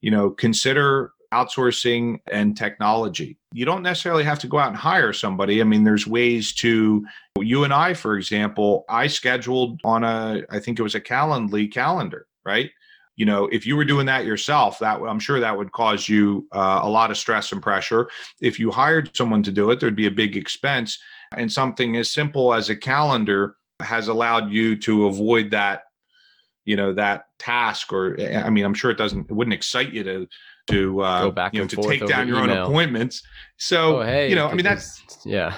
you 0.00 0.10
know, 0.10 0.30
consider 0.30 1.12
outsourcing 1.32 2.20
and 2.30 2.56
technology. 2.56 3.36
You 3.52 3.64
don't 3.64 3.82
necessarily 3.82 4.24
have 4.24 4.38
to 4.40 4.46
go 4.46 4.58
out 4.58 4.68
and 4.68 4.76
hire 4.76 5.12
somebody. 5.12 5.60
I 5.60 5.64
mean, 5.64 5.82
there's 5.82 6.06
ways 6.06 6.52
to 6.54 7.04
you 7.40 7.64
and 7.64 7.72
I, 7.72 7.94
for 7.94 8.16
example, 8.16 8.84
I 8.88 9.08
scheduled 9.08 9.80
on 9.84 10.04
a 10.04 10.42
I 10.50 10.60
think 10.60 10.78
it 10.78 10.82
was 10.82 10.94
a 10.94 11.00
Calendly 11.00 11.70
calendar, 11.72 12.26
right? 12.44 12.70
you 13.16 13.24
know 13.24 13.46
if 13.46 13.66
you 13.66 13.76
were 13.76 13.84
doing 13.84 14.06
that 14.06 14.24
yourself 14.24 14.78
that 14.78 15.00
i'm 15.02 15.18
sure 15.18 15.40
that 15.40 15.56
would 15.56 15.72
cause 15.72 16.08
you 16.08 16.46
uh, 16.52 16.80
a 16.82 16.88
lot 16.88 17.10
of 17.10 17.16
stress 17.16 17.52
and 17.52 17.62
pressure 17.62 18.08
if 18.40 18.58
you 18.58 18.70
hired 18.70 19.14
someone 19.16 19.42
to 19.42 19.52
do 19.52 19.70
it 19.70 19.80
there'd 19.80 19.96
be 19.96 20.06
a 20.06 20.10
big 20.10 20.36
expense 20.36 20.98
and 21.36 21.50
something 21.50 21.96
as 21.96 22.10
simple 22.10 22.54
as 22.54 22.70
a 22.70 22.76
calendar 22.76 23.56
has 23.80 24.08
allowed 24.08 24.50
you 24.50 24.76
to 24.76 25.06
avoid 25.06 25.50
that 25.50 25.84
you 26.64 26.76
know 26.76 26.92
that 26.92 27.26
task 27.38 27.92
or 27.92 28.16
i 28.20 28.48
mean 28.48 28.64
i'm 28.64 28.74
sure 28.74 28.90
it 28.90 28.98
doesn't 28.98 29.28
it 29.28 29.32
wouldn't 29.32 29.54
excite 29.54 29.92
you 29.92 30.02
to 30.02 30.26
to 30.66 31.00
uh, 31.02 31.22
go 31.24 31.30
back 31.30 31.54
you 31.54 31.60
know 31.60 31.66
to 31.66 31.76
take 31.76 32.06
down 32.06 32.26
your 32.26 32.42
email. 32.42 32.56
own 32.56 32.62
appointments. 32.62 33.22
So 33.58 34.00
oh, 34.00 34.02
hey, 34.02 34.28
you 34.28 34.34
know 34.34 34.48
i 34.48 34.54
mean 34.54 34.64
that's 34.64 35.02
yeah. 35.24 35.56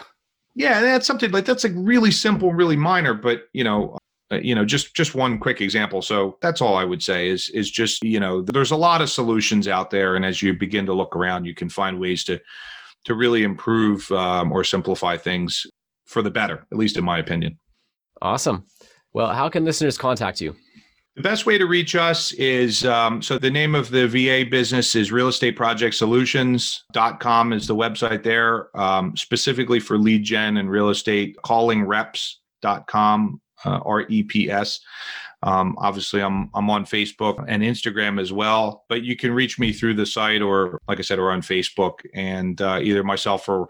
Yeah 0.55 0.81
that's 0.81 1.07
something 1.07 1.31
like 1.31 1.45
that's 1.45 1.64
like 1.64 1.74
really 1.77 2.11
simple 2.11 2.53
really 2.53 2.77
minor 2.77 3.14
but 3.14 3.43
you 3.53 3.62
know 3.62 3.99
uh, 4.33 4.37
you 4.37 4.55
know 4.55 4.64
just 4.64 4.97
just 4.97 5.14
one 5.14 5.39
quick 5.39 5.61
example. 5.61 6.03
So 6.03 6.39
that's 6.41 6.61
all 6.61 6.77
i 6.77 6.85
would 6.85 7.03
say 7.03 7.29
is 7.29 7.51
is 7.51 7.70
just 7.70 8.03
you 8.03 8.18
know 8.18 8.43
there's 8.43 8.72
a 8.72 8.77
lot 8.77 9.01
of 9.01 9.11
solutions 9.11 9.68
out 9.68 9.91
there 9.91 10.16
and 10.16 10.24
as 10.24 10.43
you 10.43 10.55
begin 10.55 10.87
to 10.87 10.93
look 10.93 11.14
around 11.14 11.45
you 11.45 11.55
can 11.55 11.68
find 11.68 12.01
ways 12.01 12.24
to 12.24 12.41
to 13.07 13.15
really 13.15 13.43
improve 13.43 14.11
um, 14.13 14.53
or 14.53 14.63
simplify 14.63 15.17
things 15.17 15.67
for 16.05 16.23
the 16.23 16.31
better 16.31 16.67
at 16.71 16.79
least 16.79 16.97
in 16.97 17.05
my 17.05 17.19
opinion. 17.19 17.59
Awesome. 18.23 18.67
Well 19.13 19.29
how 19.29 19.49
can 19.49 19.65
listeners 19.65 19.99
contact 19.99 20.41
you? 20.41 20.55
The 21.17 21.23
best 21.23 21.47
way 21.47 21.57
to 21.57 21.65
reach 21.65 21.97
us 21.97 22.33
is 22.33 22.85
um, 22.85 23.23
so 23.23 23.39
the 23.39 23.51
name 23.51 23.75
of 23.75 23.91
the 23.91 24.07
VA 24.07 24.49
business 24.49 24.95
is 24.95 25.11
real 25.11 25.29
estate 25.29 25.57
project 25.57 25.95
is 27.55 27.67
the 27.67 27.75
website 27.75 28.23
there, 28.23 28.69
um, 28.79 29.17
specifically 29.17 29.81
for 29.81 29.97
lead 29.97 30.25
gen 30.25 30.59
and 30.59 30.71
real 30.71 30.91
estate 30.91 31.35
calling 31.43 31.85
reps.com 31.85 33.41
uh, 33.65 33.81
REPS. 33.81 34.81
Um, 35.43 35.76
obviously, 35.78 36.22
I'm 36.22 36.51
I'm 36.55 36.70
on 36.70 36.84
Facebook 36.84 37.45
and 37.47 37.62
Instagram 37.62 38.20
as 38.20 38.32
well. 38.32 38.84
But 38.89 39.03
you 39.03 39.16
can 39.16 39.32
reach 39.32 39.59
me 39.59 39.72
through 39.72 39.95
the 39.95 40.07
site, 40.07 40.43
or 40.43 40.80
like 40.89 40.99
I 40.99 41.03
said, 41.03 41.18
or 41.18 41.30
on 41.30 41.43
Facebook, 41.43 42.01
and 42.14 42.61
uh, 42.61 42.80
either 42.82 43.05
myself 43.05 43.49
or 43.49 43.68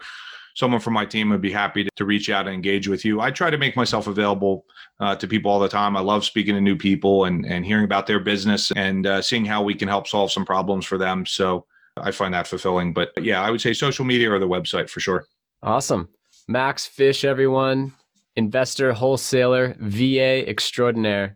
someone 0.55 0.79
from 0.79 0.93
my 0.93 1.05
team 1.05 1.29
would 1.29 1.41
be 1.41 1.51
happy 1.51 1.83
to, 1.83 1.89
to, 1.95 2.03
reach 2.03 2.31
out 2.31 2.47
and 2.47 2.55
engage 2.55 2.87
with 2.87 3.05
you. 3.05 3.21
I 3.21 3.29
try 3.29 3.51
to 3.51 3.59
make 3.59 3.75
myself 3.75 4.07
available 4.07 4.65
uh, 4.99 5.15
to 5.17 5.27
people 5.27 5.51
all 5.51 5.59
the 5.59 5.69
time. 5.69 5.95
I 5.95 5.99
love 5.99 6.25
speaking 6.25 6.55
to 6.55 6.61
new 6.61 6.75
people 6.75 7.25
and 7.25 7.45
and 7.45 7.65
hearing 7.65 7.85
about 7.85 8.07
their 8.07 8.19
business 8.19 8.71
and 8.75 9.05
uh, 9.05 9.21
seeing 9.21 9.45
how 9.45 9.61
we 9.61 9.75
can 9.75 9.87
help 9.87 10.07
solve 10.07 10.31
some 10.31 10.45
problems 10.45 10.85
for 10.85 10.97
them. 10.97 11.25
So 11.25 11.65
I 11.97 12.11
find 12.11 12.33
that 12.33 12.47
fulfilling. 12.47 12.93
But 12.93 13.11
yeah, 13.21 13.41
I 13.41 13.51
would 13.51 13.61
say 13.61 13.73
social 13.73 14.05
media 14.05 14.31
or 14.31 14.39
the 14.39 14.47
website 14.47 14.89
for 14.89 14.99
sure. 14.99 15.25
Awesome. 15.63 16.09
Max 16.47 16.85
Fish, 16.85 17.25
everyone 17.25 17.93
investor, 18.37 18.93
wholesaler, 18.93 19.75
VA 19.79 20.47
extraordinaire. 20.47 21.35